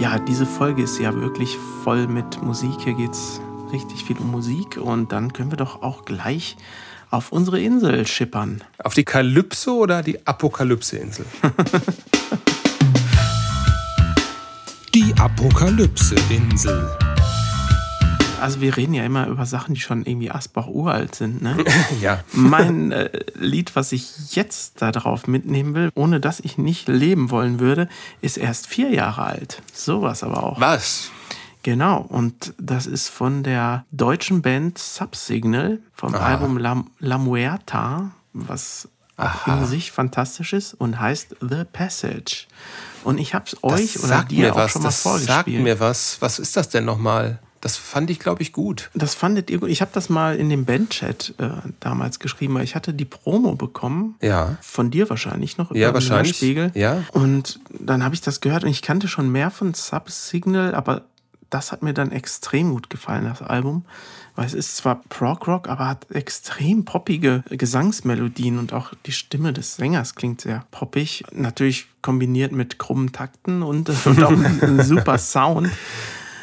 Ja, 0.00 0.18
diese 0.18 0.46
Folge 0.46 0.84
ist 0.84 0.98
ja 0.98 1.14
wirklich 1.14 1.58
voll 1.82 2.06
mit 2.06 2.42
Musik. 2.42 2.80
Hier 2.82 2.94
geht 2.94 3.10
es 3.10 3.38
richtig 3.70 4.02
viel 4.02 4.16
um 4.16 4.30
Musik 4.30 4.78
und 4.78 5.12
dann 5.12 5.34
können 5.34 5.50
wir 5.50 5.58
doch 5.58 5.82
auch 5.82 6.06
gleich 6.06 6.56
auf 7.10 7.32
unsere 7.32 7.60
Insel 7.60 8.06
schippern. 8.06 8.64
Auf 8.82 8.94
die 8.94 9.04
Kalypso 9.04 9.74
oder 9.74 10.02
die 10.02 10.26
Apokalypse-Insel? 10.26 11.26
die 14.94 15.14
Apokalypse-Insel. 15.18 17.13
Also 18.40 18.60
wir 18.60 18.76
reden 18.76 18.94
ja 18.94 19.04
immer 19.04 19.26
über 19.26 19.46
Sachen, 19.46 19.74
die 19.74 19.80
schon 19.80 20.04
irgendwie 20.04 20.30
Asbach 20.30 20.66
uralt 20.66 21.14
sind. 21.14 21.42
Ne? 21.42 21.56
ja. 22.00 22.20
Mein 22.32 22.92
äh, 22.92 23.10
Lied, 23.34 23.76
was 23.76 23.92
ich 23.92 24.34
jetzt 24.34 24.82
darauf 24.82 25.26
mitnehmen 25.26 25.74
will, 25.74 25.90
ohne 25.94 26.20
dass 26.20 26.40
ich 26.40 26.58
nicht 26.58 26.88
leben 26.88 27.30
wollen 27.30 27.60
würde, 27.60 27.88
ist 28.20 28.36
erst 28.36 28.66
vier 28.66 28.90
Jahre 28.90 29.24
alt. 29.24 29.62
Sowas 29.72 30.22
aber 30.22 30.42
auch. 30.42 30.60
Was? 30.60 31.10
Genau, 31.62 31.98
und 31.98 32.52
das 32.58 32.86
ist 32.86 33.08
von 33.08 33.42
der 33.42 33.86
deutschen 33.90 34.42
Band 34.42 34.76
Subsignal 34.76 35.78
vom 35.94 36.14
Aha. 36.14 36.26
Album 36.26 36.58
La, 36.58 36.84
La 36.98 37.16
Muerta, 37.16 38.10
was 38.34 38.88
Aha. 39.16 39.60
in 39.60 39.66
sich 39.66 39.90
fantastisch 39.90 40.52
ist 40.52 40.74
und 40.74 41.00
heißt 41.00 41.36
The 41.40 41.64
Passage. 41.72 42.46
Und 43.02 43.18
ich 43.18 43.34
habe 43.34 43.46
es 43.46 43.62
euch 43.62 44.02
oder 44.02 44.24
dir 44.24 44.52
auch 44.52 44.56
was, 44.56 44.72
schon 44.72 44.82
mal 44.82 44.90
vorgespielt. 44.90 45.36
Sagt 45.36 45.48
mir 45.48 45.80
was. 45.80 46.16
Was 46.20 46.38
ist 46.38 46.56
das 46.56 46.68
denn 46.68 46.84
nochmal? 46.84 47.38
Das 47.64 47.78
fand 47.78 48.10
ich, 48.10 48.18
glaube 48.18 48.42
ich, 48.42 48.52
gut. 48.52 48.90
Das 48.92 49.14
fandet 49.14 49.48
ihr 49.48 49.58
gut. 49.58 49.70
Ich 49.70 49.80
habe 49.80 49.90
das 49.94 50.10
mal 50.10 50.36
in 50.36 50.50
dem 50.50 50.66
Bandchat 50.66 51.32
äh, 51.38 51.48
damals 51.80 52.18
geschrieben, 52.18 52.52
weil 52.52 52.64
ich 52.64 52.74
hatte 52.74 52.92
die 52.92 53.06
Promo 53.06 53.54
bekommen. 53.54 54.16
Ja. 54.20 54.58
Von 54.60 54.90
dir 54.90 55.08
wahrscheinlich 55.08 55.56
noch. 55.56 55.74
Ja, 55.74 55.94
wahrscheinlich. 55.94 56.36
Spiegel. 56.36 56.72
Ja. 56.74 57.02
Und 57.12 57.60
dann 57.70 58.04
habe 58.04 58.14
ich 58.14 58.20
das 58.20 58.42
gehört 58.42 58.64
und 58.64 58.70
ich 58.70 58.82
kannte 58.82 59.08
schon 59.08 59.32
mehr 59.32 59.50
von 59.50 59.72
Subsignal, 59.72 60.74
aber 60.74 61.06
das 61.48 61.72
hat 61.72 61.82
mir 61.82 61.94
dann 61.94 62.12
extrem 62.12 62.70
gut 62.70 62.90
gefallen, 62.90 63.24
das 63.24 63.40
Album. 63.40 63.86
Weil 64.36 64.44
es 64.44 64.52
ist 64.52 64.76
zwar 64.76 65.00
Prog-Rock, 65.08 65.66
aber 65.66 65.88
hat 65.88 66.10
extrem 66.10 66.84
poppige 66.84 67.44
Gesangsmelodien 67.48 68.58
und 68.58 68.74
auch 68.74 68.92
die 69.06 69.12
Stimme 69.12 69.54
des 69.54 69.76
Sängers 69.76 70.16
klingt 70.16 70.42
sehr 70.42 70.66
poppig. 70.70 71.24
Natürlich 71.32 71.86
kombiniert 72.02 72.52
mit 72.52 72.78
krummen 72.78 73.12
Takten 73.12 73.62
und, 73.62 73.88
und 74.04 74.22
auch 74.22 74.32
ein 74.32 74.82
super 74.82 75.16
Sound. 75.16 75.70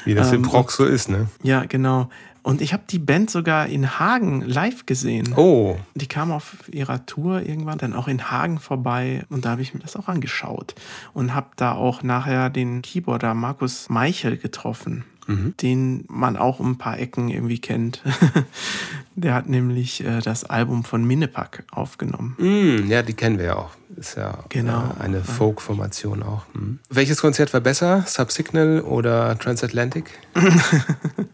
Wie 0.05 0.13
das 0.13 0.29
ähm, 0.29 0.35
im 0.35 0.41
Prog 0.43 0.71
so 0.71 0.85
ist, 0.85 1.09
ne? 1.09 1.27
Ja, 1.43 1.65
genau. 1.65 2.09
Und 2.43 2.61
ich 2.61 2.73
habe 2.73 2.83
die 2.89 2.97
Band 2.97 3.29
sogar 3.29 3.67
in 3.67 3.99
Hagen 3.99 4.41
live 4.41 4.87
gesehen. 4.87 5.33
Oh. 5.35 5.77
Die 5.93 6.07
kam 6.07 6.31
auf 6.31 6.55
ihrer 6.71 7.05
Tour 7.05 7.41
irgendwann 7.41 7.77
dann 7.77 7.93
auch 7.93 8.07
in 8.07 8.31
Hagen 8.31 8.59
vorbei 8.59 9.25
und 9.29 9.45
da 9.45 9.51
habe 9.51 9.61
ich 9.61 9.75
mir 9.75 9.79
das 9.79 9.95
auch 9.95 10.07
angeschaut 10.07 10.73
und 11.13 11.35
habe 11.35 11.47
da 11.55 11.73
auch 11.73 12.01
nachher 12.01 12.49
den 12.49 12.81
Keyboarder 12.81 13.35
Markus 13.35 13.89
Meichel 13.89 14.37
getroffen 14.37 15.05
mhm. 15.31 15.53
den 15.61 16.05
man 16.07 16.37
auch 16.37 16.59
um 16.59 16.71
ein 16.71 16.77
paar 16.77 16.99
Ecken 16.99 17.29
irgendwie 17.29 17.59
kennt. 17.59 18.01
Der 19.15 19.33
hat 19.33 19.49
nämlich 19.49 20.03
äh, 20.03 20.19
das 20.19 20.45
Album 20.45 20.83
von 20.83 21.03
Minnepack 21.03 21.63
aufgenommen. 21.71 22.35
Mm, 22.37 22.89
ja, 22.89 23.01
die 23.01 23.13
kennen 23.13 23.37
wir 23.37 23.45
ja 23.45 23.55
auch. 23.57 23.71
Ist 23.97 24.15
ja 24.15 24.45
genau. 24.47 24.95
äh, 24.99 25.03
eine 25.03 25.23
Folk-Formation 25.23 26.23
auch. 26.23 26.45
Mhm. 26.53 26.79
Welches 26.89 27.19
Konzert 27.19 27.53
war 27.53 27.59
besser? 27.59 28.05
Subsignal 28.07 28.81
oder 28.81 29.37
Transatlantic? 29.37 30.05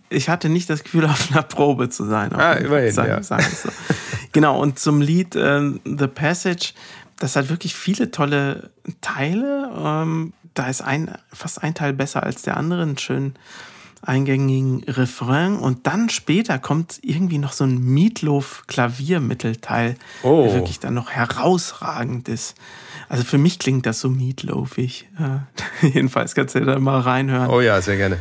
ich 0.10 0.28
hatte 0.28 0.50
nicht 0.50 0.70
das 0.70 0.84
Gefühl, 0.84 1.06
auf 1.06 1.32
einer 1.32 1.44
Probe 1.44 1.90
zu 1.90 2.06
sein. 2.06 2.34
Ah, 2.34 2.54
immerhin, 2.54 2.92
sagen, 2.92 3.10
ja. 3.10 3.24
Sagen 3.24 3.46
so. 3.54 3.70
genau, 4.32 4.60
und 4.60 4.80
zum 4.80 5.00
Lied 5.00 5.36
äh, 5.36 5.62
The 5.86 6.08
Passage, 6.08 6.74
das 7.20 7.36
hat 7.36 7.50
wirklich 7.50 7.76
viele 7.76 8.10
tolle 8.10 8.72
Teile. 9.02 9.72
Ähm, 9.78 10.34
da 10.56 10.68
ist 10.68 10.82
ein, 10.82 11.12
fast 11.32 11.64
ein 11.64 11.76
Teil 11.76 11.94
besser 11.94 12.24
als 12.24 12.42
der 12.42 12.58
andere. 12.58 12.82
Ein 12.82 12.98
schön 12.98 13.36
eingängigen 14.02 14.84
Refrain 14.84 15.58
und 15.58 15.88
dann 15.88 16.10
später 16.10 16.60
kommt 16.60 17.00
irgendwie 17.02 17.38
noch 17.38 17.54
so 17.54 17.64
ein 17.64 17.80
Meatloaf-Klaviermittelteil, 17.80 19.96
oh. 20.24 20.44
der 20.44 20.54
wirklich 20.54 20.80
dann 20.80 20.94
noch 20.94 21.12
herausragend 21.12 22.30
ist. 22.30 22.56
Also 23.10 23.24
für 23.24 23.38
mich 23.38 23.60
klingt 23.60 23.86
das 23.86 24.00
so 24.00 24.10
meatloafig. 24.10 25.08
Äh, 25.20 25.40
jedenfalls 25.88 26.36
kannst 26.36 26.56
du 26.56 26.66
da 26.66 26.80
mal 26.80 27.00
reinhören. 27.00 27.50
Oh 27.50 27.62
ja, 27.62 27.82
sehr 27.82 27.98
gerne. 27.98 28.20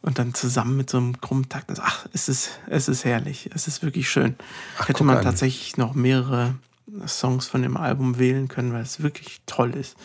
Und 0.00 0.18
dann 0.18 0.32
zusammen 0.32 0.76
mit 0.76 0.88
so 0.88 0.98
einem 0.98 1.20
krummen 1.20 1.48
Takt. 1.48 1.70
Also, 1.70 1.82
ach, 1.84 2.06
es 2.12 2.28
ist, 2.28 2.60
es 2.68 2.88
ist 2.88 3.04
herrlich. 3.04 3.50
Es 3.54 3.66
ist 3.66 3.82
wirklich 3.82 4.08
schön. 4.08 4.36
Ach, 4.78 4.88
Hätte 4.88 5.04
man 5.04 5.18
an. 5.18 5.24
tatsächlich 5.24 5.76
noch 5.76 5.94
mehrere 5.94 6.54
Songs 7.06 7.46
von 7.46 7.62
dem 7.62 7.76
Album 7.76 8.18
wählen 8.18 8.48
können, 8.48 8.72
weil 8.72 8.82
es 8.82 9.02
wirklich 9.02 9.40
toll 9.46 9.74
ist. 9.74 9.96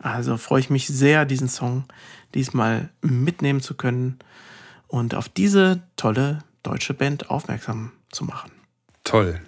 Also 0.00 0.36
freue 0.36 0.60
ich 0.60 0.70
mich 0.70 0.86
sehr, 0.86 1.24
diesen 1.24 1.48
Song 1.48 1.84
diesmal 2.34 2.90
mitnehmen 3.00 3.60
zu 3.60 3.74
können 3.74 4.18
und 4.86 5.14
auf 5.14 5.28
diese 5.28 5.82
tolle 5.96 6.40
deutsche 6.62 6.94
Band 6.94 7.30
aufmerksam 7.30 7.92
zu 8.10 8.24
machen. 8.24 8.50
Toll. 9.04 9.40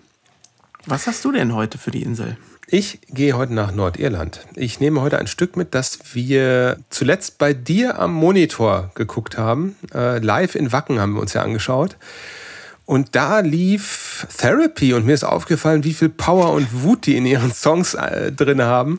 Was 0.86 1.06
hast 1.06 1.24
du 1.24 1.32
denn 1.32 1.54
heute 1.54 1.76
für 1.78 1.90
die 1.90 2.02
Insel? 2.02 2.36
Ich 2.66 3.00
gehe 3.08 3.32
heute 3.32 3.52
nach 3.52 3.72
Nordirland. 3.72 4.46
Ich 4.54 4.78
nehme 4.78 5.00
heute 5.00 5.18
ein 5.18 5.26
Stück 5.26 5.56
mit, 5.56 5.74
das 5.74 6.14
wir 6.14 6.78
zuletzt 6.88 7.38
bei 7.38 7.52
dir 7.52 7.98
am 7.98 8.14
Monitor 8.14 8.92
geguckt 8.94 9.36
haben. 9.36 9.76
Äh, 9.92 10.18
live 10.20 10.54
in 10.54 10.70
Wacken 10.70 11.00
haben 11.00 11.14
wir 11.14 11.20
uns 11.20 11.32
ja 11.32 11.42
angeschaut. 11.42 11.96
Und 12.91 13.14
da 13.14 13.38
lief 13.38 14.26
Therapy 14.36 14.95
und 14.95 15.07
mir 15.07 15.14
ist 15.14 15.22
aufgefallen, 15.22 15.84
wie 15.84 15.95
viel 15.95 16.09
Power 16.09 16.51
und 16.51 16.82
Wut 16.82 17.07
die 17.07 17.16
in 17.16 17.24
ihren 17.24 17.55
Songs 17.55 17.95
äh, 17.95 18.32
drin 18.32 18.61
haben. 18.62 18.99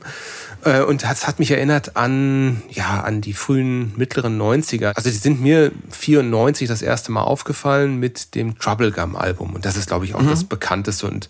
Äh, 0.64 0.80
und 0.84 1.04
das 1.04 1.28
hat 1.28 1.40
mich 1.40 1.52
erinnert 1.52 1.98
an, 1.98 2.62
ja, 2.70 3.02
an 3.02 3.20
die 3.20 3.34
frühen 3.34 3.92
mittleren 3.98 4.42
90er. 4.42 4.94
Also 4.94 5.10
die 5.10 5.18
sind 5.18 5.42
mir 5.42 5.74
94 5.90 6.70
das 6.70 6.82
erste 6.82 7.12
Mal 7.12 7.24
aufgefallen 7.24 7.98
mit 7.98 8.34
dem 8.34 8.58
Troublegum-Album. 8.58 9.56
Und 9.56 9.66
das 9.66 9.76
ist, 9.76 9.88
glaube 9.88 10.06
ich, 10.06 10.16
auch 10.16 10.22
mhm. 10.22 10.30
das 10.30 10.46
bekannteste 10.46 11.08
und, 11.08 11.28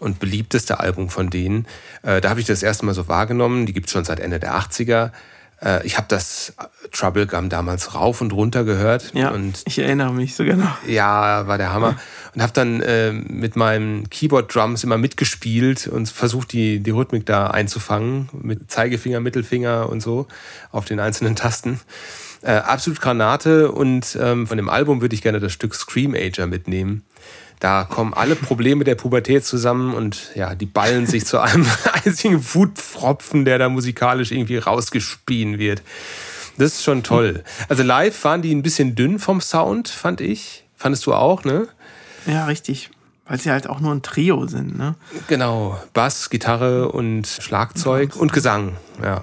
und 0.00 0.18
beliebteste 0.18 0.80
Album 0.80 1.10
von 1.10 1.28
denen. 1.28 1.66
Äh, 2.02 2.22
da 2.22 2.30
habe 2.30 2.40
ich 2.40 2.46
das 2.46 2.62
erste 2.62 2.86
Mal 2.86 2.94
so 2.94 3.06
wahrgenommen. 3.08 3.66
Die 3.66 3.74
gibt 3.74 3.88
es 3.88 3.92
schon 3.92 4.06
seit 4.06 4.18
Ende 4.18 4.40
der 4.40 4.54
80er. 4.54 5.10
Äh, 5.62 5.86
ich 5.86 5.96
habe 5.96 6.06
das 6.08 6.54
Trouble 6.92 7.26
Gum 7.26 7.48
damals 7.48 7.94
rauf 7.94 8.20
und 8.20 8.32
runter 8.32 8.64
gehört. 8.64 9.12
Ja, 9.14 9.30
und 9.30 9.62
ich 9.66 9.78
erinnere 9.78 10.12
mich 10.12 10.34
sogar 10.34 10.56
noch. 10.56 10.84
Ja, 10.86 11.46
war 11.46 11.58
der 11.58 11.72
Hammer. 11.72 11.96
Und 12.34 12.42
habe 12.42 12.52
dann 12.52 12.80
äh, 12.80 13.12
mit 13.12 13.56
meinen 13.56 14.08
Keyboard-Drums 14.10 14.84
immer 14.84 14.98
mitgespielt 14.98 15.86
und 15.86 16.08
versucht, 16.08 16.52
die, 16.52 16.80
die 16.80 16.90
Rhythmik 16.90 17.26
da 17.26 17.48
einzufangen. 17.48 18.28
Mit 18.32 18.70
Zeigefinger, 18.70 19.20
Mittelfinger 19.20 19.88
und 19.88 20.00
so 20.00 20.26
auf 20.70 20.84
den 20.84 21.00
einzelnen 21.00 21.36
Tasten. 21.36 21.80
Äh, 22.42 22.52
absolut 22.52 23.00
Granate 23.00 23.70
und 23.70 24.18
ähm, 24.20 24.48
von 24.48 24.56
dem 24.56 24.68
Album 24.68 25.00
würde 25.00 25.14
ich 25.14 25.22
gerne 25.22 25.38
das 25.38 25.52
Stück 25.52 25.74
Scream 25.74 26.14
Ager 26.14 26.48
mitnehmen. 26.48 27.04
Da 27.62 27.84
kommen 27.84 28.12
alle 28.12 28.34
Probleme 28.34 28.82
der 28.82 28.96
Pubertät 28.96 29.44
zusammen 29.44 29.94
und 29.94 30.32
ja, 30.34 30.56
die 30.56 30.66
ballen 30.66 31.06
sich 31.06 31.24
zu 31.24 31.38
einem 31.38 31.64
einzigen 32.04 32.44
Wutpfropfen, 32.54 33.44
der 33.44 33.58
da 33.58 33.68
musikalisch 33.68 34.32
irgendwie 34.32 34.56
rausgespien 34.56 35.60
wird. 35.60 35.80
Das 36.58 36.72
ist 36.72 36.82
schon 36.82 37.04
toll. 37.04 37.44
Also 37.68 37.84
live 37.84 38.24
waren 38.24 38.42
die 38.42 38.52
ein 38.52 38.64
bisschen 38.64 38.96
dünn 38.96 39.20
vom 39.20 39.40
Sound, 39.40 39.88
fand 39.88 40.20
ich. 40.20 40.64
Fandest 40.74 41.06
du 41.06 41.14
auch, 41.14 41.44
ne? 41.44 41.68
Ja, 42.26 42.46
richtig. 42.46 42.90
Weil 43.26 43.38
sie 43.38 43.52
halt 43.52 43.68
auch 43.68 43.78
nur 43.78 43.94
ein 43.94 44.02
Trio 44.02 44.48
sind, 44.48 44.76
ne? 44.76 44.96
Genau. 45.28 45.80
Bass, 45.92 46.30
Gitarre 46.30 46.90
und 46.90 47.28
Schlagzeug 47.28 48.16
und 48.16 48.32
Gesang, 48.32 48.76
ja. 49.00 49.22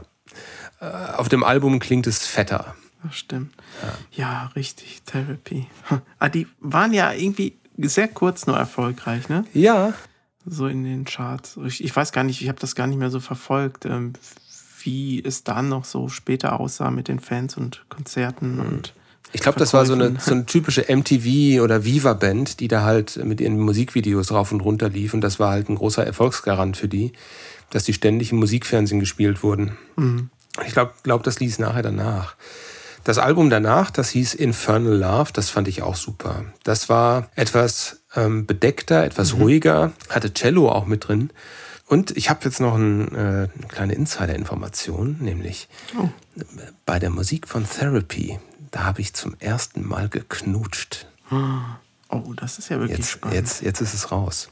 Äh, 0.80 1.18
auf 1.18 1.28
dem 1.28 1.44
Album 1.44 1.80
klingt 1.80 2.08
es 2.08 2.26
fetter. 2.26 2.74
Das 3.04 3.18
stimmt. 3.18 3.54
Ja, 4.18 4.24
ja 4.24 4.52
richtig. 4.56 5.02
Therapy. 5.06 5.68
Ah, 6.20 6.30
die 6.30 6.48
waren 6.62 6.94
ja 6.94 7.12
irgendwie 7.12 7.59
sehr 7.88 8.08
kurz 8.08 8.48
nur 8.48 8.58
erfolgreich, 8.58 9.30
ne? 9.30 9.46
Ja. 9.54 9.94
So 10.46 10.68
in 10.68 10.84
den 10.84 11.06
Charts. 11.06 11.58
Ich, 11.66 11.84
ich 11.84 11.96
weiß 11.96 12.12
gar 12.12 12.24
nicht, 12.24 12.42
ich 12.42 12.50
habe 12.50 12.60
das 12.60 12.76
gar 12.76 12.88
nicht 12.88 12.98
mehr 12.98 13.10
so 13.10 13.20
verfolgt, 13.20 13.86
ähm, 13.86 14.14
wie 14.84 15.24
es 15.24 15.44
dann 15.44 15.70
noch 15.70 15.86
so 15.86 16.10
später 16.10 16.60
aussah 16.60 16.92
mit 16.92 17.08
den 17.08 17.20
Fans 17.20 17.58
und 17.58 17.86
Konzerten 17.90 18.56
mhm. 18.56 18.62
und 18.62 18.94
Ich 19.32 19.42
glaube, 19.42 19.60
das 19.60 19.74
war 19.74 19.86
so 19.86 19.94
eine, 19.94 20.18
so 20.20 20.32
eine 20.32 20.46
typische 20.46 20.86
MTV 20.88 21.62
oder 21.62 21.84
Viva-Band, 21.84 22.60
die 22.60 22.68
da 22.68 22.84
halt 22.84 23.24
mit 23.24 23.42
ihren 23.42 23.60
Musikvideos 23.60 24.32
rauf 24.32 24.52
und 24.52 24.62
runter 24.62 24.90
lief. 24.90 25.14
Und 25.14 25.22
das 25.22 25.40
war 25.40 25.52
halt 25.52 25.70
ein 25.70 25.76
großer 25.76 26.06
Erfolgsgarant 26.06 26.78
für 26.78 26.88
die, 26.88 27.12
dass 27.70 27.84
die 27.84 27.94
ständig 27.94 28.32
im 28.32 28.40
Musikfernsehen 28.40 29.00
gespielt 29.00 29.44
wurden. 29.44 29.78
Mhm. 29.98 30.30
Ich 30.66 30.74
glaube, 30.74 30.94
glaub, 31.04 31.24
das 31.24 31.40
ließ 31.40 31.60
nachher 31.60 31.84
danach. 31.84 32.36
Das 33.10 33.18
Album 33.18 33.50
danach, 33.50 33.90
das 33.90 34.12
hieß 34.12 34.36
Infernal 34.36 34.94
Love, 34.94 35.32
das 35.34 35.50
fand 35.50 35.68
ich 35.68 35.82
auch 35.82 35.96
super. 35.96 36.46
Das 36.62 36.90
war 36.90 37.32
etwas 37.34 38.02
ähm, 38.16 38.46
bedeckter, 38.46 39.04
etwas 39.04 39.34
ruhiger, 39.34 39.94
hatte 40.10 40.32
Cello 40.32 40.70
auch 40.72 40.86
mit 40.86 41.08
drin. 41.08 41.32
Und 41.88 42.16
ich 42.16 42.30
habe 42.30 42.42
jetzt 42.46 42.60
noch 42.60 42.76
ein, 42.76 43.08
äh, 43.16 43.18
eine 43.18 43.68
kleine 43.68 43.94
Insider-Information, 43.96 45.18
nämlich 45.22 45.70
bei 46.86 47.00
der 47.00 47.10
Musik 47.10 47.48
von 47.48 47.68
Therapy, 47.68 48.38
da 48.70 48.84
habe 48.84 49.02
ich 49.02 49.16
zum 49.16 49.36
ersten 49.40 49.88
Mal 49.88 50.08
geknutscht. 50.08 51.08
Oh, 51.32 52.34
das 52.36 52.60
ist 52.60 52.70
ja 52.70 52.80
wirklich 52.80 53.00
Jetzt, 53.00 53.10
spannend. 53.10 53.36
jetzt, 53.36 53.64
jetzt 53.64 53.82
ist 53.82 53.96
es 53.96 54.12
raus. 54.12 54.50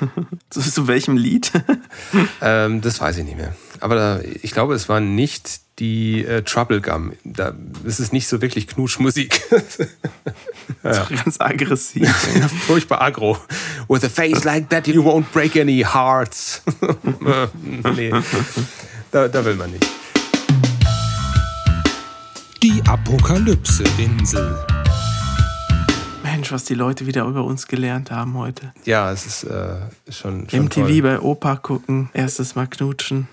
Zu, 0.48 0.62
zu 0.62 0.86
welchem 0.88 1.18
Lied? 1.18 1.52
Ähm, 2.42 2.80
das 2.80 2.98
weiß 2.98 3.18
ich 3.18 3.24
nicht 3.24 3.36
mehr. 3.36 3.54
Aber 3.80 3.94
da, 3.94 4.20
ich 4.20 4.52
glaube, 4.52 4.74
es 4.74 4.88
war 4.88 5.00
nicht 5.00 5.60
die 5.80 6.24
äh, 6.24 6.42
Trouble 6.42 6.80
Gum. 6.80 7.12
Da, 7.24 7.54
es 7.84 7.98
ist 7.98 8.12
nicht 8.12 8.28
so 8.28 8.40
wirklich 8.42 8.68
Knutschmusik. 8.68 9.42
Ganz 10.82 11.40
aggressiv. 11.40 12.02
Ja, 12.38 12.48
Furchtbar 12.66 13.00
aggro. 13.00 13.38
With 13.88 14.04
a 14.04 14.08
face 14.08 14.44
like 14.44 14.68
that, 14.68 14.86
you 14.86 15.02
won't 15.02 15.32
break 15.32 15.56
any 15.56 15.82
hearts. 15.82 16.62
nee, 17.96 18.12
da, 19.10 19.26
da 19.26 19.44
will 19.44 19.56
man 19.56 19.70
nicht. 19.70 19.86
Die 22.62 22.82
Apokalypse-Insel. 22.86 24.54
Mensch, 26.22 26.52
was 26.52 26.64
die 26.64 26.74
Leute 26.74 27.06
wieder 27.06 27.24
über 27.24 27.42
uns 27.42 27.66
gelernt 27.66 28.10
haben 28.10 28.34
heute. 28.36 28.74
Ja, 28.84 29.10
es 29.10 29.24
ist 29.24 29.44
äh, 29.44 29.76
schon, 30.10 30.46
schon 30.50 30.64
MTV 30.64 30.86
toll. 30.86 31.02
bei 31.02 31.20
Opa 31.20 31.56
gucken, 31.56 32.10
erstes 32.12 32.54
Mal 32.54 32.66
knutschen. 32.66 33.28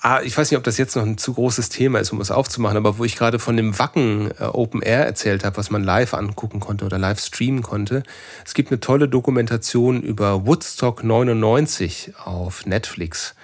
Ah, 0.00 0.20
ich 0.22 0.36
weiß 0.36 0.50
nicht, 0.50 0.58
ob 0.58 0.64
das 0.64 0.78
jetzt 0.78 0.94
noch 0.94 1.02
ein 1.02 1.18
zu 1.18 1.34
großes 1.34 1.70
Thema 1.70 1.98
ist, 1.98 2.12
um 2.12 2.20
es 2.20 2.30
aufzumachen, 2.30 2.76
aber 2.76 2.98
wo 2.98 3.04
ich 3.04 3.16
gerade 3.16 3.38
von 3.38 3.56
dem 3.56 3.78
Wacken 3.78 4.30
äh, 4.38 4.44
Open 4.44 4.80
Air 4.80 5.04
erzählt 5.04 5.44
habe, 5.44 5.56
was 5.56 5.70
man 5.70 5.82
live 5.82 6.14
angucken 6.14 6.60
konnte 6.60 6.84
oder 6.84 6.98
live 6.98 7.20
streamen 7.20 7.62
konnte. 7.62 8.04
Es 8.44 8.54
gibt 8.54 8.70
eine 8.70 8.78
tolle 8.78 9.08
Dokumentation 9.08 10.02
über 10.02 10.46
Woodstock 10.46 11.02
99 11.02 12.12
auf 12.24 12.64
Netflix. 12.64 13.34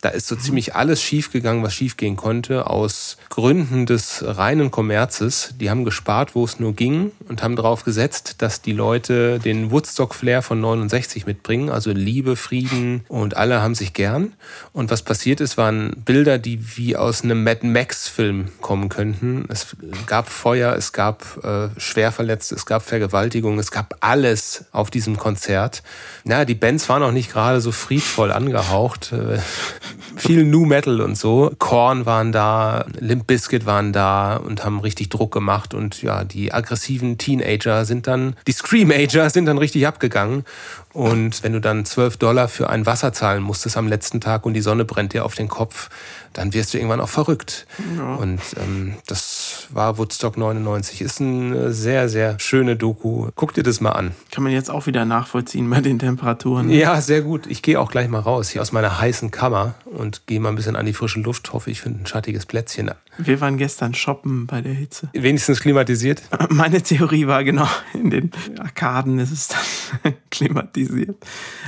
Da 0.00 0.08
ist 0.08 0.28
so 0.28 0.36
ziemlich 0.36 0.74
alles 0.74 1.02
schiefgegangen, 1.02 1.62
was 1.62 1.74
schiefgehen 1.74 2.16
konnte, 2.16 2.68
aus 2.68 3.18
Gründen 3.28 3.84
des 3.84 4.24
reinen 4.26 4.70
Kommerzes. 4.70 5.54
Die 5.60 5.68
haben 5.68 5.84
gespart, 5.84 6.34
wo 6.34 6.44
es 6.44 6.58
nur 6.58 6.74
ging 6.74 7.12
und 7.28 7.42
haben 7.42 7.54
darauf 7.54 7.84
gesetzt, 7.84 8.36
dass 8.38 8.62
die 8.62 8.72
Leute 8.72 9.38
den 9.38 9.70
Woodstock-Flair 9.70 10.40
von 10.40 10.58
69 10.58 11.26
mitbringen, 11.26 11.68
also 11.68 11.90
Liebe, 11.90 12.36
Frieden 12.36 13.04
und 13.08 13.36
alle 13.36 13.60
haben 13.60 13.74
sich 13.74 13.92
gern. 13.92 14.32
Und 14.72 14.90
was 14.90 15.02
passiert 15.02 15.40
ist, 15.42 15.58
waren 15.58 15.90
Bilder, 16.04 16.38
die 16.38 16.78
wie 16.78 16.96
aus 16.96 17.22
einem 17.22 17.44
Mad 17.44 17.66
Max-Film 17.66 18.48
kommen 18.62 18.88
könnten. 18.88 19.44
Es 19.50 19.76
gab 20.06 20.30
Feuer, 20.30 20.74
es 20.76 20.94
gab 20.94 21.44
äh, 21.44 21.68
Schwerverletzte, 21.78 22.54
es 22.54 22.64
gab 22.64 22.82
Vergewaltigung, 22.82 23.58
es 23.58 23.70
gab 23.70 23.96
alles 24.00 24.64
auf 24.72 24.88
diesem 24.90 25.18
Konzert. 25.18 25.82
Na, 26.24 26.46
die 26.46 26.54
Bands 26.54 26.88
waren 26.88 27.02
auch 27.02 27.12
nicht 27.12 27.30
gerade 27.30 27.60
so 27.60 27.70
friedvoll 27.70 28.32
angehaucht. 28.32 29.12
Viel 30.16 30.44
New 30.44 30.66
Metal 30.66 31.00
und 31.00 31.16
so. 31.16 31.52
Korn 31.58 32.06
waren 32.06 32.32
da, 32.32 32.84
Limp 32.98 33.26
Bizkit 33.26 33.66
waren 33.66 33.92
da 33.92 34.36
und 34.36 34.64
haben 34.64 34.80
richtig 34.80 35.08
Druck 35.08 35.32
gemacht 35.32 35.74
und 35.74 36.02
ja, 36.02 36.24
die 36.24 36.52
aggressiven 36.52 37.18
Teenager 37.18 37.84
sind 37.84 38.06
dann, 38.06 38.36
die 38.46 38.52
Screamager 38.52 39.30
sind 39.30 39.46
dann 39.46 39.58
richtig 39.58 39.86
abgegangen. 39.86 40.44
Und 40.92 41.42
wenn 41.42 41.52
du 41.52 41.60
dann 41.60 41.84
12 41.84 42.16
Dollar 42.16 42.48
für 42.48 42.68
ein 42.68 42.84
Wasser 42.86 43.12
zahlen 43.12 43.42
musstest 43.42 43.76
am 43.76 43.86
letzten 43.86 44.20
Tag 44.20 44.44
und 44.44 44.54
die 44.54 44.60
Sonne 44.60 44.84
brennt 44.84 45.12
dir 45.12 45.24
auf 45.24 45.34
den 45.34 45.48
Kopf, 45.48 45.88
dann 46.32 46.52
wirst 46.52 46.74
du 46.74 46.78
irgendwann 46.78 47.00
auch 47.00 47.08
verrückt. 47.08 47.66
Und 48.18 48.40
ähm, 48.56 48.94
das 49.06 49.66
war 49.70 49.98
Woodstock 49.98 50.36
99. 50.36 51.00
Ist 51.00 51.20
eine 51.20 51.72
sehr, 51.72 52.08
sehr 52.08 52.38
schöne 52.38 52.76
Doku. 52.76 53.28
Guck 53.34 53.54
dir 53.54 53.62
das 53.62 53.80
mal 53.80 53.92
an. 53.92 54.12
Kann 54.30 54.44
man 54.44 54.52
jetzt 54.52 54.70
auch 54.70 54.86
wieder 54.86 55.04
nachvollziehen 55.04 55.68
bei 55.68 55.80
den 55.80 55.98
Temperaturen. 55.98 56.70
Ja, 56.70 57.00
sehr 57.00 57.22
gut. 57.22 57.46
Ich 57.46 57.62
gehe 57.62 57.80
auch 57.80 57.90
gleich 57.90 58.08
mal 58.08 58.20
raus 58.20 58.50
hier 58.50 58.62
aus 58.62 58.72
meiner 58.72 59.00
heißen 59.00 59.30
Kammer 59.30 59.74
und 59.84 60.26
gehe 60.26 60.40
mal 60.40 60.50
ein 60.50 60.56
bisschen 60.56 60.76
an 60.76 60.86
die 60.86 60.92
frische 60.92 61.20
Luft. 61.20 61.52
Hoffe, 61.52 61.70
ich 61.70 61.80
finde 61.80 62.02
ein 62.02 62.06
schattiges 62.06 62.46
Plätzchen. 62.46 62.90
Wir 63.18 63.40
waren 63.40 63.58
gestern 63.58 63.94
shoppen 63.94 64.46
bei 64.46 64.60
der 64.60 64.72
Hitze. 64.72 65.08
Wenigstens 65.12 65.60
klimatisiert. 65.60 66.22
Meine 66.48 66.82
Theorie 66.82 67.26
war 67.26 67.44
genau, 67.44 67.68
in 67.92 68.10
den 68.10 68.30
Arkaden 68.58 69.18
ist 69.18 69.32
es 69.32 69.48
dann 69.48 70.14
klimatisiert. 70.40 71.16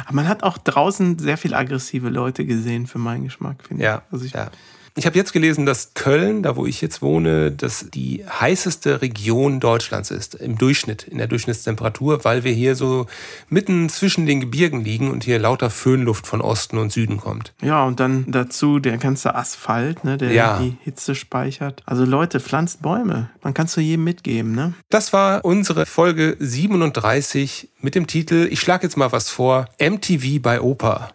Aber 0.07 0.15
man 0.15 0.29
hat 0.29 0.43
auch 0.43 0.59
draußen 0.59 1.19
sehr 1.19 1.37
viel 1.37 1.55
aggressive 1.55 2.09
Leute 2.09 2.45
gesehen, 2.45 2.87
für 2.87 2.99
meinen 2.99 3.25
Geschmack, 3.25 3.63
finde 3.67 3.85
Ja, 3.85 4.03
ich. 4.07 4.13
Also 4.13 4.25
ich 4.25 4.33
ja. 4.33 4.51
Ich 4.95 5.07
habe 5.07 5.17
jetzt 5.17 5.33
gelesen, 5.33 5.65
dass 5.65 5.95
Köln, 5.95 6.43
da 6.43 6.55
wo 6.57 6.67
ich 6.67 6.83
jetzt 6.83 7.01
wohne, 7.01 7.51
das 7.51 7.87
die 7.95 8.25
heißeste 8.29 9.01
Region 9.01 9.59
Deutschlands 9.59 10.11
ist, 10.11 10.35
im 10.35 10.59
Durchschnitt, 10.59 11.05
in 11.05 11.17
der 11.17 11.29
Durchschnittstemperatur, 11.29 12.25
weil 12.25 12.45
wir 12.45 12.53
hier 12.53 12.77
so 12.77 13.07
mitten 13.49 13.89
zwischen 13.89 14.27
den 14.27 14.41
Gebirgen 14.41 14.85
liegen 14.85 15.11
und 15.11 15.25
hier 15.25 15.39
lauter 15.39 15.71
Föhnluft 15.71 16.27
von 16.27 16.43
Osten 16.43 16.77
und 16.77 16.93
Süden 16.93 17.17
kommt. 17.17 17.55
Ja, 17.63 17.85
und 17.85 18.01
dann 18.01 18.27
dazu 18.29 18.81
der 18.81 18.99
ganze 18.99 19.35
Asphalt, 19.35 20.05
ne, 20.05 20.19
der 20.19 20.33
Ja. 20.33 20.59
die 20.59 20.77
Hitze 20.83 21.15
speichert. 21.15 21.83
Also 21.87 22.05
Leute, 22.05 22.39
pflanzt 22.39 22.83
Bäume. 22.83 23.31
Man 23.43 23.55
kann 23.55 23.67
es 23.67 23.73
zu 23.73 23.81
jedem 23.81 24.05
mitgeben, 24.05 24.55
ne? 24.55 24.75
Das 24.91 25.15
war 25.15 25.43
unsere 25.43 25.87
Folge 25.87 26.37
37 26.39 27.71
mit 27.81 27.95
dem 27.95 28.07
Titel, 28.07 28.47
ich 28.51 28.61
schlage 28.61 28.83
jetzt 28.87 28.97
mal 28.97 29.11
was 29.11 29.31
vor, 29.31 29.67
MTV 29.81 30.41
bei 30.43 30.61
Opa. 30.61 31.11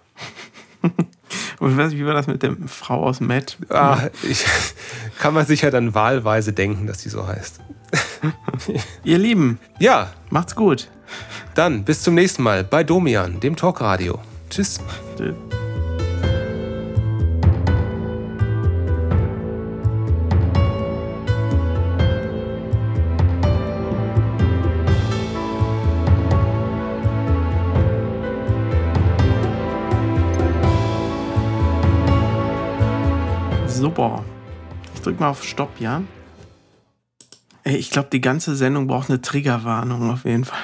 Und 1.60 1.72
ich 1.72 1.78
weiß 1.78 1.90
nicht, 1.92 2.00
wie 2.00 2.06
war 2.06 2.14
das 2.14 2.28
mit 2.28 2.44
der 2.44 2.56
Frau 2.68 3.04
aus 3.04 3.20
Matt? 3.20 3.58
Ah, 3.70 4.08
ich, 4.24 4.46
kann 5.20 5.34
man 5.34 5.46
sich 5.46 5.62
ja 5.62 5.72
dann 5.72 5.94
wahlweise 5.96 6.54
denken, 6.54 6.88
dass 6.88 7.00
die 7.00 7.10
so 7.10 7.28
heißt. 7.28 7.60
Ihr 9.04 9.18
Lieben, 9.18 9.60
Ja, 9.80 10.12
macht's 10.30 10.56
gut. 10.56 10.90
dann 11.56 11.84
bis 11.84 12.04
zum 12.04 12.16
nächsten 12.16 12.44
Mal 12.44 12.64
bei 12.64 12.84
Domian, 12.84 13.40
dem 13.40 13.56
Talkradio. 13.56 14.20
Tschüss. 14.50 14.80
Tschüss. 15.18 15.36
Super. 33.98 34.24
Ich 34.94 35.02
drück 35.02 35.20
mal 35.20 35.30
auf 35.30 35.44
Stopp, 35.44 35.80
ja? 35.80 36.04
Ey, 37.64 37.78
ich 37.78 37.90
glaube, 37.90 38.10
die 38.12 38.22
ganze 38.22 38.56
Sendung 38.56 38.86
braucht 38.86 39.10
eine 39.10 39.22
Triggerwarnung 39.22 40.12
auf 40.12 40.24
jeden 40.24 40.46
Fall. 40.46 40.60